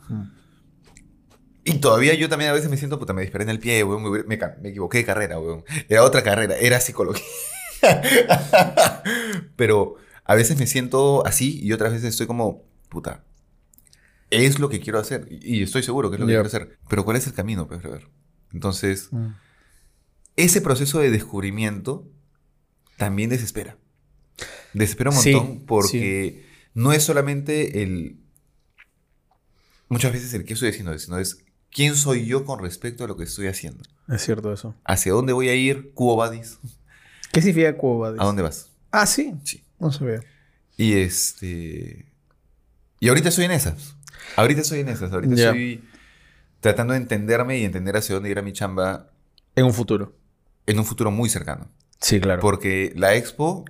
Y 1.66 1.76
todavía 1.76 2.14
yo 2.14 2.28
también 2.28 2.52
a 2.52 2.54
veces 2.54 2.70
me 2.70 2.78
siento, 2.78 3.00
puta, 3.00 3.14
me 3.14 3.22
disparé 3.22 3.46
en 3.46 3.50
el 3.50 3.60
pie, 3.60 3.84
weón, 3.84 4.04
me, 4.04 4.24
me 4.24 4.38
me 4.62 4.70
equivoqué 4.70 5.00
de 5.00 5.06
carrera, 5.06 5.40
weón. 5.40 5.64
Era 5.88 6.04
otra 6.04 6.22
carrera, 6.24 6.58
era 6.58 6.80
psicología. 6.80 7.24
Pero 9.56 9.96
a 10.26 10.36
veces 10.36 10.58
me 10.58 10.68
siento 10.68 11.26
así 11.26 11.60
y 11.62 11.72
otras 11.74 11.94
veces 11.94 12.10
estoy 12.10 12.28
como, 12.28 12.64
puta, 12.90 13.24
es 14.30 14.60
lo 14.60 14.70
que 14.70 14.80
quiero 14.80 15.00
hacer. 15.00 15.28
Y 15.30 15.64
estoy 15.64 15.84
seguro 15.84 16.10
que 16.10 16.16
es 16.16 16.20
lo 16.20 16.26
que 16.28 16.34
quiero 16.34 16.46
hacer. 16.46 16.78
Pero 16.90 17.06
¿cuál 17.06 17.18
es 17.18 17.28
el 17.28 17.34
camino, 17.34 17.68
pues? 17.68 17.82
Entonces, 18.52 19.10
ese 20.36 20.62
proceso 20.62 21.00
de 21.00 21.12
descubrimiento 21.12 22.08
también 22.98 23.30
desespera. 23.30 23.78
Desespera 24.74 25.12
un 25.12 25.16
Sí, 25.16 25.34
montón 25.34 25.66
porque 25.66 26.46
no 26.74 26.94
es 26.94 27.04
solamente 27.04 27.84
el... 27.84 28.18
Muchas 29.90 30.12
veces 30.14 30.34
el 30.34 30.44
qué 30.46 30.54
estoy 30.54 30.70
haciendo, 30.70 30.98
sino 30.98 31.18
es 31.20 31.44
quién 31.72 31.96
soy 31.96 32.26
yo 32.26 32.46
con 32.46 32.60
respecto 32.62 33.04
a 33.04 33.08
lo 33.08 33.16
que 33.16 33.26
estoy 33.26 33.48
haciendo. 33.48 33.84
Es 34.10 34.24
cierto 34.24 34.52
eso. 34.52 34.76
¿Hacia 34.84 35.12
dónde 35.14 35.34
voy 35.34 35.50
a 35.50 35.56
ir? 35.56 35.94
Cubo 35.94 36.16
Badis. 36.16 36.58
¿Qué 37.32 37.42
significa 37.42 37.78
Cuba? 37.78 38.10
¿A 38.10 38.26
dónde 38.26 38.42
vas? 38.42 38.70
Ah, 38.92 39.06
sí. 39.06 39.34
Sí. 39.44 39.64
No 39.80 39.92
sabía. 39.92 40.22
Y 40.78 40.94
este... 40.94 42.12
Y 43.00 43.10
ahorita 43.10 43.30
estoy 43.30 43.46
en 43.46 43.52
esas. 43.52 43.96
Ahorita 44.36 44.62
estoy 44.62 44.80
en 44.80 44.90
esas. 44.90 45.12
Ahorita 45.12 45.34
estoy 45.36 45.84
tratando 46.60 46.94
de 46.94 47.00
entenderme 47.00 47.60
y 47.60 47.66
entender 47.66 47.98
hacia 47.98 48.16
dónde 48.16 48.30
irá 48.30 48.42
mi 48.42 48.54
chamba 48.54 49.12
En 49.56 49.66
un 49.66 49.74
futuro. 49.74 50.16
en 50.66 50.80
un 50.80 50.86
futuro 50.86 51.12
muy 51.12 51.30
cercano. 51.30 51.70
Sí, 52.00 52.20
claro. 52.20 52.42
Porque 52.42 52.94
la 52.96 53.16
expo 53.16 53.66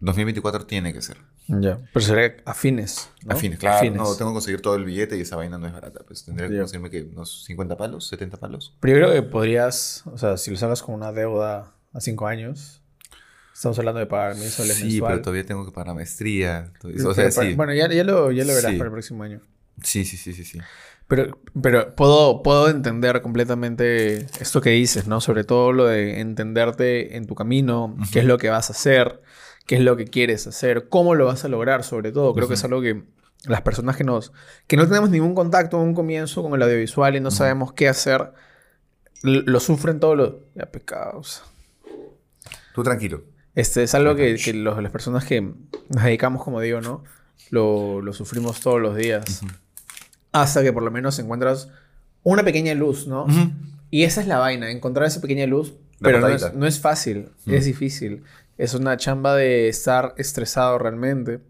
2024 0.00 0.66
tiene 0.66 0.92
que 0.92 1.02
ser. 1.02 1.18
Ya. 1.48 1.78
Pero 1.92 2.04
sería 2.04 2.36
afines. 2.44 3.10
¿no? 3.24 3.34
Afines, 3.34 3.58
claro. 3.58 3.76
Afines. 3.78 3.98
No, 3.98 4.14
tengo 4.16 4.30
que 4.32 4.34
conseguir 4.34 4.60
todo 4.60 4.74
el 4.74 4.84
billete 4.84 5.16
y 5.16 5.20
esa 5.20 5.36
vaina 5.36 5.58
no 5.58 5.66
es 5.66 5.72
barata. 5.72 6.00
Pues 6.06 6.24
tendría 6.24 6.48
que 6.48 6.58
conseguirme 6.58 6.90
que 6.90 7.02
unos 7.02 7.44
50 7.44 7.76
palos, 7.76 8.08
70 8.08 8.36
palos. 8.38 8.76
Pero 8.80 8.98
yo 8.98 9.06
creo 9.06 9.14
que 9.22 9.28
podrías, 9.28 10.02
o 10.06 10.18
sea, 10.18 10.36
si 10.36 10.50
lo 10.50 10.56
sacas 10.56 10.82
con 10.82 10.94
una 10.94 11.12
deuda 11.12 11.72
a 11.92 12.00
cinco 12.00 12.26
años, 12.26 12.82
estamos 13.54 13.78
hablando 13.78 14.00
de 14.00 14.06
pagar 14.06 14.34
mil 14.36 14.48
soles 14.50 14.74
Sí, 14.76 14.84
mensual. 14.84 15.12
pero 15.12 15.22
todavía 15.22 15.46
tengo 15.46 15.64
que 15.64 15.72
pagar 15.72 15.88
la 15.88 15.94
maestría. 15.94 16.72
O 16.82 17.14
sea, 17.14 17.30
para- 17.30 17.30
sí. 17.30 17.54
Bueno, 17.54 17.72
ya, 17.74 17.88
ya 17.92 18.02
lo, 18.04 18.32
ya 18.32 18.44
lo 18.44 18.54
verás 18.54 18.72
Sí. 18.72 18.76
para 18.78 18.88
el 18.88 18.92
próximo 18.92 19.22
año. 19.22 19.40
Sí, 19.82 20.04
sí, 20.04 20.16
sí, 20.16 20.32
sí, 20.32 20.44
sí. 20.44 20.58
Pero, 21.08 21.38
pero 21.62 21.94
puedo, 21.94 22.42
puedo 22.42 22.68
entender 22.68 23.22
completamente 23.22 24.26
esto 24.40 24.60
que 24.60 24.70
dices, 24.70 25.06
¿no? 25.06 25.20
Sobre 25.20 25.44
todo 25.44 25.70
lo 25.72 25.84
de 25.86 26.18
entenderte 26.20 27.16
en 27.16 27.26
tu 27.26 27.36
camino, 27.36 27.96
qué 28.12 28.18
es 28.20 28.24
lo 28.24 28.38
que 28.38 28.48
vas 28.50 28.70
a 28.70 28.72
hacer, 28.72 29.22
qué 29.66 29.76
es 29.76 29.80
lo 29.82 29.96
que 29.96 30.04
quieres 30.06 30.46
hacer, 30.46 30.88
cómo 30.88 31.14
lo 31.14 31.26
vas 31.26 31.44
a 31.44 31.48
lograr, 31.48 31.82
sobre 31.84 32.12
todo. 32.12 32.34
Creo 32.34 32.48
que 32.48 32.54
es 32.54 32.64
algo 32.64 32.80
que 32.80 33.02
las 33.46 33.62
personas 33.62 33.96
que 33.96 34.04
nos... 34.04 34.32
que 34.66 34.76
no 34.76 34.86
tenemos 34.88 35.10
ningún 35.10 35.34
contacto 35.34 35.80
en 35.80 35.88
un 35.88 35.94
comienzo 35.94 36.42
con 36.42 36.54
el 36.54 36.62
audiovisual 36.62 37.16
y 37.16 37.20
no 37.20 37.30
sabemos 37.30 37.72
qué 37.72 37.88
hacer, 37.88 38.32
lo 39.22 39.60
sufren 39.60 40.00
todos 40.00 40.16
los... 40.16 40.34
Ya, 40.54 40.66
pecados. 40.66 41.42
Tú 42.74 42.82
tranquilo. 42.82 43.22
Este 43.54 43.82
es 43.82 43.94
algo 43.94 44.14
que, 44.14 44.36
que 44.36 44.52
los- 44.52 44.82
las 44.82 44.92
personas 44.92 45.24
que 45.24 45.40
nos 45.40 46.02
dedicamos, 46.04 46.42
como 46.44 46.60
digo, 46.60 46.80
¿no? 46.80 47.04
Lo, 47.50 48.00
lo 48.02 48.12
sufrimos 48.12 48.60
todos 48.60 48.80
los 48.80 48.96
días. 48.96 49.42
Hasta 50.32 50.62
que 50.62 50.72
por 50.72 50.82
lo 50.82 50.90
menos 50.90 51.18
encuentras 51.18 51.68
una 52.22 52.42
pequeña 52.44 52.74
luz, 52.74 53.06
¿no? 53.06 53.26
Y 53.90 54.02
esa 54.02 54.20
es 54.20 54.26
la 54.26 54.38
vaina, 54.38 54.70
encontrar 54.70 55.06
esa 55.06 55.20
pequeña 55.20 55.46
luz. 55.46 55.74
La 56.00 56.08
pero 56.08 56.20
no 56.20 56.28
es, 56.28 56.54
no 56.54 56.66
es 56.66 56.80
fácil, 56.80 57.30
es 57.46 57.64
difícil. 57.64 58.24
Es 58.58 58.74
una 58.74 58.96
chamba 58.96 59.34
de 59.34 59.68
estar 59.68 60.14
estresado 60.16 60.78
realmente. 60.78 61.40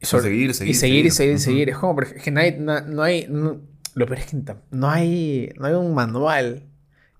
Y 0.00 0.06
seguir, 0.06 0.54
seguir, 0.54 0.70
Y 0.74 0.74
seguir, 0.74 1.06
y 1.06 1.10
seguir. 1.10 1.12
seguir, 1.12 1.30
y 1.30 1.34
Ujú. 1.34 1.42
seguir. 1.42 1.68
Es 1.70 1.76
como, 1.78 2.00
es 2.02 2.22
que 2.22 2.30
no 2.30 2.40
hay, 2.40 2.56
no, 2.58 2.80
no 2.82 3.02
hay, 3.02 3.26
no- 3.28 3.60
lo 3.94 4.06
peor 4.06 4.18
es 4.20 4.26
que 4.26 4.36
no 4.70 4.88
hay, 4.90 5.50
no 5.58 5.66
hay 5.66 5.74
un 5.74 5.92
manual. 5.94 6.64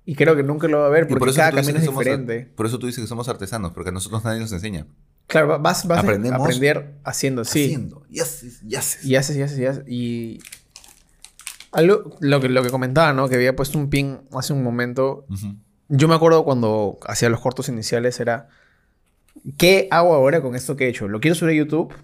Y 0.04 0.14
creo 0.14 0.34
que 0.36 0.42
nunca 0.42 0.68
lo 0.68 0.78
va 0.78 0.84
a 0.84 0.86
haber 0.86 1.06
porque 1.06 1.18
por 1.26 1.34
cada 1.34 1.50
camino 1.50 1.74
es 1.74 1.80
que 1.80 1.86
somos 1.86 2.02
diferente. 2.04 2.50
por 2.54 2.64
eso 2.66 2.78
tú 2.78 2.86
dices 2.86 3.02
que 3.02 3.08
somos 3.08 3.28
artesanos, 3.28 3.72
porque 3.72 3.90
a 3.90 3.92
nosotros 3.92 4.24
nadie 4.24 4.40
nos 4.40 4.52
enseña. 4.52 4.86
Claro, 5.26 5.48
va- 5.48 5.58
vas, 5.58 5.86
vas 5.86 5.98
a 5.98 6.00
aprender 6.00 6.94
haciendo, 7.04 7.44
sí. 7.44 7.64
Haciendo. 7.64 8.02
Y 8.08 8.20
haces, 8.20 8.62
y 8.62 8.74
haces. 8.76 9.04
Y 9.04 9.16
haces, 9.16 9.36
y 9.36 9.42
haces, 9.42 9.58
y 9.58 9.66
haces. 9.66 9.84
Y. 9.86 10.40
Algo, 11.72 12.16
lo 12.20 12.40
que, 12.40 12.48
lo 12.48 12.62
que 12.62 12.70
comentaba, 12.70 13.12
¿no? 13.12 13.28
Que 13.28 13.34
había 13.34 13.54
puesto 13.54 13.76
un 13.76 13.90
pin 13.90 14.20
hace 14.32 14.54
un 14.54 14.62
momento. 14.62 15.26
Ujú. 15.28 15.56
Yo 15.88 16.06
me 16.08 16.14
acuerdo 16.14 16.44
cuando 16.44 16.98
hacía 17.06 17.28
los 17.28 17.40
cortos 17.40 17.68
iniciales 17.68 18.20
era. 18.20 18.48
¿Qué 19.56 19.88
hago 19.90 20.14
ahora 20.14 20.42
con 20.42 20.54
esto 20.56 20.76
que 20.76 20.86
he 20.86 20.88
hecho? 20.88 21.08
Lo 21.08 21.20
quiero 21.20 21.34
subir 21.34 21.54
a 21.54 21.56
YouTube, 21.58 21.94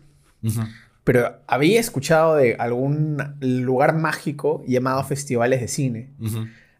pero 1.02 1.40
había 1.46 1.80
escuchado 1.80 2.36
de 2.36 2.54
algún 2.58 3.18
lugar 3.40 3.94
mágico 3.96 4.62
llamado 4.66 5.02
festivales 5.04 5.60
de 5.60 5.68
cine. 5.68 6.12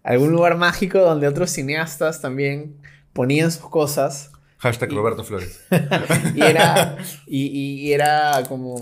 Algún 0.03 0.33
lugar 0.33 0.57
mágico 0.57 0.99
donde 1.01 1.27
otros 1.29 1.51
cineastas 1.51 2.21
también 2.21 2.77
ponían 3.13 3.51
sus 3.51 3.69
cosas. 3.69 4.31
Hashtag 4.59 4.93
Roberto 4.93 5.25
Flores. 5.25 5.61
y 6.35 6.43
era, 6.43 6.97
y, 7.27 7.47
y- 7.47 7.81
y 7.89 7.93
era 7.93 8.43
como 8.49 8.81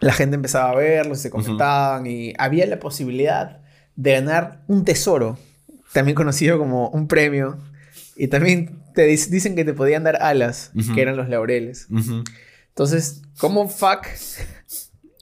la 0.00 0.12
gente 0.12 0.34
empezaba 0.34 0.70
a 0.70 0.74
verlos, 0.74 1.20
se 1.20 1.30
comentaban 1.30 2.06
y 2.06 2.34
había 2.38 2.66
la 2.66 2.78
posibilidad 2.80 3.60
de 3.94 4.12
ganar 4.12 4.62
un 4.66 4.84
tesoro, 4.84 5.38
también 5.92 6.14
conocido 6.14 6.58
como 6.58 6.88
un 6.90 7.08
premio. 7.08 7.58
Y 8.16 8.28
también 8.28 8.82
te 8.94 9.08
dic- 9.10 9.28
dicen 9.28 9.56
que 9.56 9.64
te 9.64 9.72
podían 9.72 10.04
dar 10.04 10.16
alas, 10.22 10.70
que 10.94 11.00
eran 11.02 11.16
los 11.16 11.28
laureles. 11.28 11.86
Entonces, 12.68 13.22
¿cómo 13.38 13.68
fuck? 13.68 14.06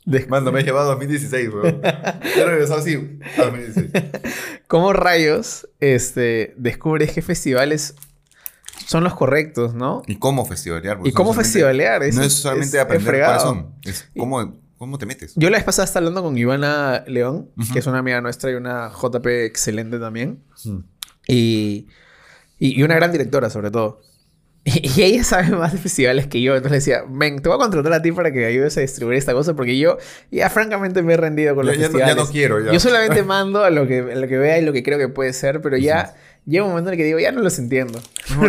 Mano, 0.28 0.50
me 0.50 0.61
he 0.61 0.64
llevado 0.64 0.87
a 0.90 0.94
2016, 0.94 1.48
weón. 1.52 1.80
He 2.37 2.44
regresado 2.44 2.80
así 2.80 2.94
a 3.38 3.42
2016. 3.44 3.90
¿Cómo 4.66 4.92
rayos 4.92 5.68
este, 5.78 6.54
descubres 6.56 7.12
qué 7.12 7.22
festivales 7.22 7.94
son 8.87 9.04
los 9.04 9.14
correctos, 9.14 9.74
no? 9.74 10.02
¿Y 10.06 10.16
cómo 10.16 10.44
festivalear? 10.46 10.98
¿Y 11.04 11.12
cómo 11.12 11.30
no 11.30 11.35
festivalear? 11.40 12.02
Es- 12.02 12.16
no 12.16 12.22
es 12.22 12.33
solamente 12.33 12.76
es- 12.76 12.83
aprender 12.83 13.22
cuáles 13.24 13.42
son. 13.42 13.74
Es 13.85 14.09
cómo, 14.16 14.59
cómo 14.80 14.96
te 14.96 15.04
metes. 15.04 15.34
Yo 15.36 15.50
la 15.50 15.58
vez 15.58 15.64
pasada 15.64 15.84
estaba 15.84 16.06
hablando 16.06 16.22
con 16.22 16.38
Ivana 16.38 17.04
León, 17.06 17.50
Ujú. 17.58 17.72
que 17.74 17.80
es 17.80 17.86
una 17.86 17.98
amiga 17.98 18.18
nuestra 18.22 18.50
y 18.50 18.54
una 18.54 18.88
JP 18.90 19.26
excelente 19.44 19.98
también. 19.98 20.42
Mm. 20.64 20.78
Y, 21.28 21.86
y, 22.58 22.80
y 22.80 22.82
una 22.82 22.94
gran 22.94 23.12
directora, 23.12 23.50
sobre 23.50 23.70
todo. 23.70 24.00
Y, 24.64 24.90
y 24.98 25.02
ella 25.02 25.22
sabe 25.22 25.50
más 25.50 25.72
de 25.72 25.78
festivales 25.78 26.28
que 26.28 26.40
yo. 26.40 26.56
Entonces 26.56 26.86
le 26.86 26.92
decía, 26.94 27.04
ven, 27.10 27.42
te 27.42 27.50
voy 27.50 27.56
a 27.56 27.60
contratar 27.60 27.92
a 27.92 28.00
ti 28.00 28.10
para 28.12 28.32
que 28.32 28.46
ayudes 28.46 28.74
a 28.78 28.80
distribuir 28.80 29.18
esta 29.18 29.34
cosa, 29.34 29.54
porque 29.54 29.76
yo 29.78 29.98
ya 30.30 30.48
francamente 30.48 31.02
me 31.02 31.12
he 31.12 31.16
rendido 31.18 31.54
con 31.54 31.66
Ya- 31.66 31.72
los 31.72 31.78
ya 31.78 31.86
no- 31.88 31.92
festivales. 31.92 32.16
ya 32.16 32.22
no 32.24 32.30
quiero, 32.30 32.60
ya. 32.64 32.72
Yo 32.72 32.80
solamente 32.80 33.22
mando 33.22 33.62
a 33.62 33.68
lo 33.68 33.86
que, 33.86 33.98
a 33.98 34.14
lo 34.16 34.26
que 34.28 34.38
vea 34.38 34.58
y 34.58 34.64
lo 34.64 34.72
que 34.72 34.82
creo 34.82 34.98
que 34.98 35.08
puede 35.08 35.34
ser, 35.34 35.60
pero 35.60 35.76
ya 35.76 36.14
llega 36.46 36.64
un 36.64 36.70
momento 36.70 36.90
en 36.90 36.94
el 36.94 36.98
que 36.98 37.05
digo, 37.05 37.18
ya 37.18 37.33
no 37.33 37.40
los 37.42 37.59
entiendo. 37.59 38.00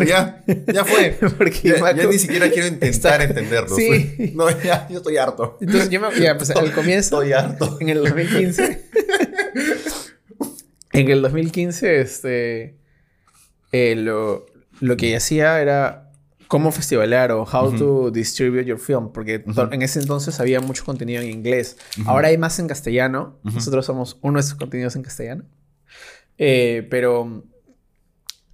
Ya, 0.08 0.44
ya 0.74 0.86
fue. 0.86 1.18
Porque 1.38 1.60
ya, 1.64 1.78
Marco 1.80 2.02
ya 2.02 2.08
ni 2.08 2.18
siquiera 2.20 2.50
quiero 2.50 2.68
intentar 2.68 3.22
está- 3.22 3.24
entenderlo. 3.24 3.76
Sí. 3.76 4.34
No, 4.36 4.50
ya, 4.62 4.88
yo 4.90 4.98
estoy 4.98 5.18
harto. 5.18 5.58
Entonces 5.62 5.90
yo 5.90 6.00
me... 6.02 6.20
Ya, 6.20 6.38
pues 6.38 6.52
al 6.52 6.72
comienzo... 6.72 7.22
Estoy 7.22 7.34
harto. 7.34 7.78
En 7.80 7.90
el 7.90 8.00
2015. 8.04 8.90
en 10.94 11.10
el 11.10 11.22
2015, 11.22 12.02
este. 12.02 12.78
eh, 13.72 13.96
lo, 13.96 14.46
lo 14.80 14.98
que 14.98 15.16
hacía 15.16 15.62
era 15.62 16.12
cómo 16.48 16.72
festivalear 16.74 17.32
o 17.32 17.44
how 17.44 17.72
to 17.78 18.12
distribute 18.12 18.66
your 18.66 18.80
film. 18.80 19.12
Porque 19.14 19.40
to- 19.40 19.72
en 19.72 19.82
ese 19.82 20.00
entonces 20.00 20.40
había 20.40 20.60
mucho 20.60 20.84
contenido 20.84 21.22
en 21.22 21.30
inglés. 21.30 21.78
Ahora 22.06 22.28
hay 22.28 22.38
más 22.38 22.60
en 22.60 22.68
castellano. 22.68 23.40
Nosotros 23.44 23.86
somos 23.86 24.18
uno 24.22 24.40
de 24.40 24.42
esos 24.46 24.56
contenidos 24.56 24.96
en 24.96 25.04
castellano. 25.04 25.46
Eh, 26.38 26.88
pero 26.90 27.46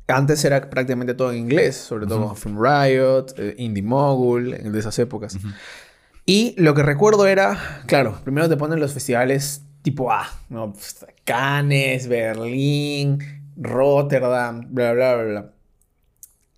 antes 0.07 0.43
era 0.45 0.69
prácticamente 0.69 1.13
todo 1.13 1.31
en 1.31 1.39
inglés, 1.39 1.75
sobre 1.75 2.05
todo 2.07 2.27
con 2.27 2.37
Film 2.37 2.57
Riot, 2.61 3.25
eh, 3.37 3.55
Indie 3.57 3.83
Mogul, 3.83 4.51
de 4.71 4.79
esas 4.79 4.97
épocas. 4.99 5.37
Y 6.25 6.55
lo 6.57 6.73
que 6.73 6.83
recuerdo 6.83 7.25
era, 7.27 7.81
claro, 7.87 8.19
primero 8.23 8.49
te 8.49 8.57
ponen 8.57 8.79
los 8.79 8.93
festivales 8.93 9.61
tipo 9.81 10.11
A, 10.11 10.27
¿no? 10.49 10.73
Cannes, 11.23 12.07
Berlín, 12.07 13.19
Rotterdam, 13.55 14.67
bla, 14.69 14.93
bla, 14.93 15.15
bla, 15.15 15.23
bla. 15.23 15.51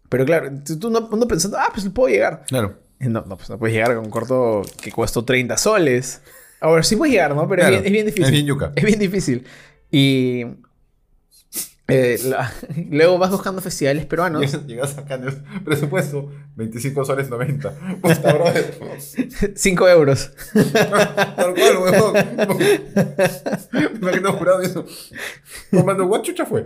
Pero 0.10 0.26
claro, 0.26 0.50
tú 0.80 0.90
no, 0.90 1.08
uno 1.12 1.28
pensando, 1.28 1.58
ah, 1.60 1.70
pues 1.74 1.88
puedo 1.90 2.10
llegar. 2.10 2.44
Claro. 2.48 2.80
Y 3.00 3.08
No, 3.08 3.24
no, 3.28 3.38
pues 3.38 3.50
no 3.50 3.58
puedes 3.60 3.76
llegar 3.76 3.96
con 3.96 4.06
un 4.06 4.12
corto 4.12 4.64
que 4.82 4.92
costó 4.92 5.24
30 5.24 5.56
soles. 5.58 6.22
Ahora 6.60 6.84
sí 6.84 6.96
puedes 6.96 7.14
llegar, 7.14 7.36
¿no? 7.36 7.48
Pero 7.48 7.62
Claro. 7.62 7.76
es, 7.78 7.84
bien, 7.84 7.86
es 7.86 7.92
bien 7.94 8.06
difícil. 8.08 8.26
Es 8.26 8.32
bien 8.32 8.46
yuca. 8.48 8.72
Es 8.76 8.84
bien 8.84 9.00
difícil. 9.00 9.46
Y 9.92 10.46
eh, 11.89 12.19
la- 12.25 12.52
luego 12.89 13.17
vas 13.17 13.32
buscando 13.32 13.62
festivales 13.62 14.06
peruanos. 14.06 14.41
Llegas- 14.67 14.97
acá 14.97 15.15
en 15.15 15.25
el 15.30 15.34
presupuesto 15.63 16.32
25 16.56 17.06
soles 17.06 17.30
90. 17.30 17.73
Puta, 18.02 18.34
brother. 18.34 18.78
5 19.56 19.89
euros. 19.89 20.32
Tal 20.73 21.54
cual, 21.54 21.78
huevón. 21.82 22.13
Me 23.71 23.86
imagino 24.02 24.34
jurado 24.34 24.62
eso. 24.62 24.86
Comando, 25.71 26.06
¿what 26.06 26.21
chucha 26.23 26.45
fue? 26.45 26.65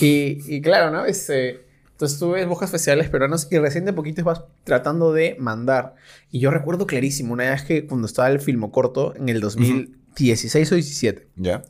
Y, 0.00 0.38
y 0.46 0.60
claro, 0.60 0.90
¿no? 0.90 1.04
Este, 1.04 1.66
entonces 1.92 2.18
tú 2.18 2.30
ves, 2.30 2.46
buscas 2.46 2.70
festivales 2.70 3.08
peruanos 3.08 3.48
y 3.50 3.58
recién 3.58 3.84
de 3.84 3.92
poquito 3.92 4.22
vas 4.24 4.42
tratando 4.64 5.12
de 5.12 5.36
mandar. 5.38 5.94
Y 6.30 6.40
yo 6.40 6.50
recuerdo 6.50 6.86
clarísimo 6.86 7.32
una 7.32 7.50
vez 7.50 7.62
que 7.62 7.86
cuando 7.86 8.06
estaba 8.06 8.28
el 8.30 8.40
filmo 8.40 8.70
corto 8.70 9.14
en 9.16 9.28
el 9.28 9.40
2016 9.40 10.72
o 10.72 10.74
17, 10.76 11.28
Ya. 11.36 11.62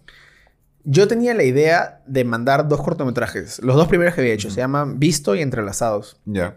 Yo 0.91 1.07
tenía 1.07 1.35
la 1.35 1.45
idea 1.45 2.03
de 2.07 2.25
mandar 2.25 2.67
dos 2.67 2.81
cortometrajes. 2.83 3.61
Los 3.63 3.77
dos 3.77 3.89
primeros 3.89 4.15
que 4.15 4.23
había 4.23 4.33
hecho 4.33 4.49
se 4.51 4.57
llaman 4.57 4.99
Visto 4.99 5.35
y 5.35 5.43
Entrelazados. 5.43 6.19
Ya. 6.25 6.57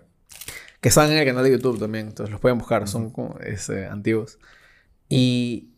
Que 0.80 0.88
están 0.90 1.12
en 1.12 1.18
el 1.18 1.26
canal 1.26 1.44
de 1.44 1.52
YouTube 1.52 1.78
también, 1.78 2.08
entonces 2.08 2.32
los 2.32 2.40
pueden 2.40 2.58
buscar, 2.58 2.88
son 2.88 3.10
como 3.12 3.38
este, 3.44 3.86
antiguos. 3.88 4.40
Y 5.10 5.72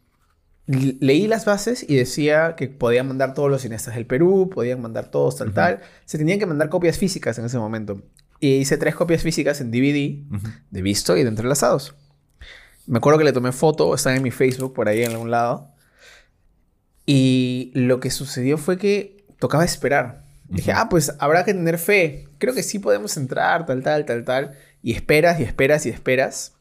leí 0.67 1.27
las 1.27 1.45
bases 1.45 1.83
y 1.89 1.95
decía 1.95 2.55
que 2.55 2.67
podían 2.67 3.07
mandar 3.07 3.33
todos 3.33 3.49
los 3.49 3.63
cineastas 3.63 3.95
del 3.95 4.05
Perú, 4.05 4.49
podían 4.53 4.81
mandar 4.81 5.09
todos, 5.09 5.35
tal, 5.37 5.51
tal. 5.51 5.81
Se 6.05 6.17
tenían 6.19 6.37
que 6.39 6.45
mandar 6.45 6.69
copias 6.69 6.97
físicas 6.97 7.37
en 7.39 7.45
ese 7.45 7.57
momento. 7.57 8.01
Y 8.39 8.57
hice 8.57 8.77
tres 8.77 8.95
copias 8.95 9.23
físicas 9.23 9.59
en 9.61 9.71
DVD, 9.71 10.23
Ujú. 10.35 10.47
de 10.69 10.81
visto 10.81 11.17
y 11.17 11.23
de 11.23 11.29
entrelazados. 11.29 11.95
Me 12.85 12.97
acuerdo 12.99 13.17
que 13.17 13.25
le 13.25 13.33
tomé 13.33 13.51
foto, 13.51 13.95
están 13.95 14.15
en 14.15 14.23
mi 14.23 14.31
Facebook 14.31 14.73
por 14.73 14.87
ahí 14.87 15.03
en 15.03 15.11
algún 15.11 15.31
lado. 15.31 15.72
Y 17.05 17.71
lo 17.73 17.99
que 17.99 18.11
sucedió 18.11 18.57
fue 18.57 18.77
que 18.77 19.25
tocaba 19.39 19.65
esperar. 19.65 20.23
Dije, 20.47 20.71
ah, 20.71 20.87
pues 20.89 21.13
habrá 21.19 21.43
que 21.43 21.53
tener 21.53 21.77
fe. 21.77 22.27
Creo 22.37 22.53
que 22.53 22.63
sí 22.63 22.79
podemos 22.79 23.17
entrar, 23.17 23.65
tal, 23.65 23.83
tal, 23.83 24.05
tal, 24.05 24.23
tal. 24.23 24.57
Y 24.81 24.93
esperas 24.93 25.39
y 25.39 25.43
esperas 25.43 25.85
y 25.85 25.89
esperas. 25.89 26.53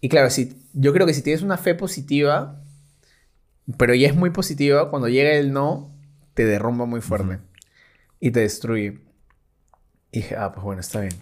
Y 0.00 0.08
claro, 0.08 0.30
si, 0.30 0.56
yo 0.72 0.92
creo 0.92 1.06
que 1.06 1.14
si 1.14 1.22
tienes 1.22 1.42
una 1.42 1.56
fe 1.56 1.74
positiva, 1.74 2.60
pero 3.76 3.94
ya 3.94 4.08
es 4.08 4.14
muy 4.14 4.30
positiva, 4.30 4.90
cuando 4.90 5.08
llega 5.08 5.32
el 5.32 5.52
no, 5.52 5.94
te 6.34 6.44
derrumba 6.44 6.86
muy 6.86 7.00
fuerte. 7.00 7.38
Y 8.20 8.30
te 8.30 8.40
destruye. 8.40 8.98
Y 10.12 10.20
dije, 10.20 10.36
ah, 10.36 10.52
pues 10.52 10.64
bueno, 10.64 10.80
está 10.80 11.00
bien. 11.00 11.14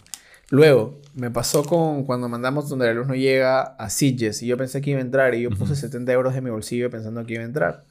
Luego, 0.50 1.00
me 1.14 1.30
pasó 1.30 1.64
con 1.64 2.04
cuando 2.04 2.28
mandamos 2.28 2.68
donde 2.68 2.86
la 2.86 2.92
luz 2.92 3.06
no 3.06 3.14
llega 3.14 3.62
a 3.62 3.88
Sitges 3.88 4.42
y 4.42 4.48
yo 4.48 4.56
pensé 4.56 4.80
que 4.80 4.90
iba 4.90 4.98
a 4.98 5.02
entrar 5.02 5.34
y 5.34 5.42
yo 5.42 5.50
puse 5.50 5.76
70 5.76 6.12
euros 6.12 6.34
de 6.34 6.40
mi 6.40 6.50
bolsillo 6.50 6.90
pensando 6.90 7.24
que 7.24 7.34
iba 7.34 7.42
a 7.42 7.46
entrar. 7.46 7.84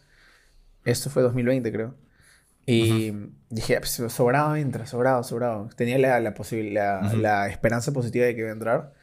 Esto 0.86 1.10
fue 1.10 1.22
2020, 1.24 1.72
creo. 1.72 1.96
Y 2.66 3.12
dije, 3.50 3.78
"Ah, 3.78 3.80
pues, 3.80 3.92
sobrado 4.14 4.56
entra, 4.56 4.86
sobrado, 4.86 5.24
sobrado. 5.24 5.70
Tenía 5.76 5.98
la, 5.98 6.20
la, 6.20 6.34
la, 6.72 7.14
la 7.16 7.48
esperanza 7.50 7.92
positiva 7.92 8.26
de 8.26 8.36
que 8.36 8.42
iba 8.42 8.50
a 8.50 8.54
entrar. 8.54 8.94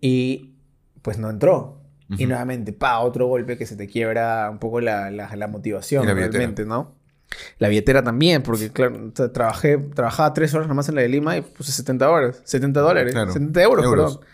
Y 0.00 0.54
pues 1.02 1.18
no 1.18 1.28
entró. 1.30 1.78
Y 2.16 2.26
nuevamente, 2.26 2.72
pa, 2.72 2.98
otro 3.00 3.26
golpe 3.28 3.56
que 3.56 3.66
se 3.66 3.76
te 3.76 3.86
quiebra 3.86 4.50
un 4.50 4.58
poco 4.58 4.80
la, 4.80 5.10
la, 5.12 5.46
motivación 5.46 6.02
Y 6.02 6.06
la 6.08 6.14
billetera. 6.14 6.38
realmente, 6.38 6.64
¿no? 6.64 6.96
La 7.58 7.68
billetera 7.68 8.02
también, 8.02 8.42
porque 8.42 8.70
claro, 8.70 8.96
tra- 9.12 9.30
trabajé, 9.32 9.78
trabajaba 9.78 10.34
tres 10.34 10.52
horas 10.54 10.66
nomás 10.66 10.88
en 10.88 10.96
la 10.96 11.02
de 11.02 11.08
Lima 11.08 11.36
y 11.36 11.42
puse 11.42 11.70
70 11.70 12.10
horas, 12.10 12.40
70 12.44 12.80
dólares, 12.80 13.12
Claro. 13.12 13.32
70 13.32 13.62
euros, 13.62 13.84
Euros. 13.84 14.16
perdón. 14.16 14.28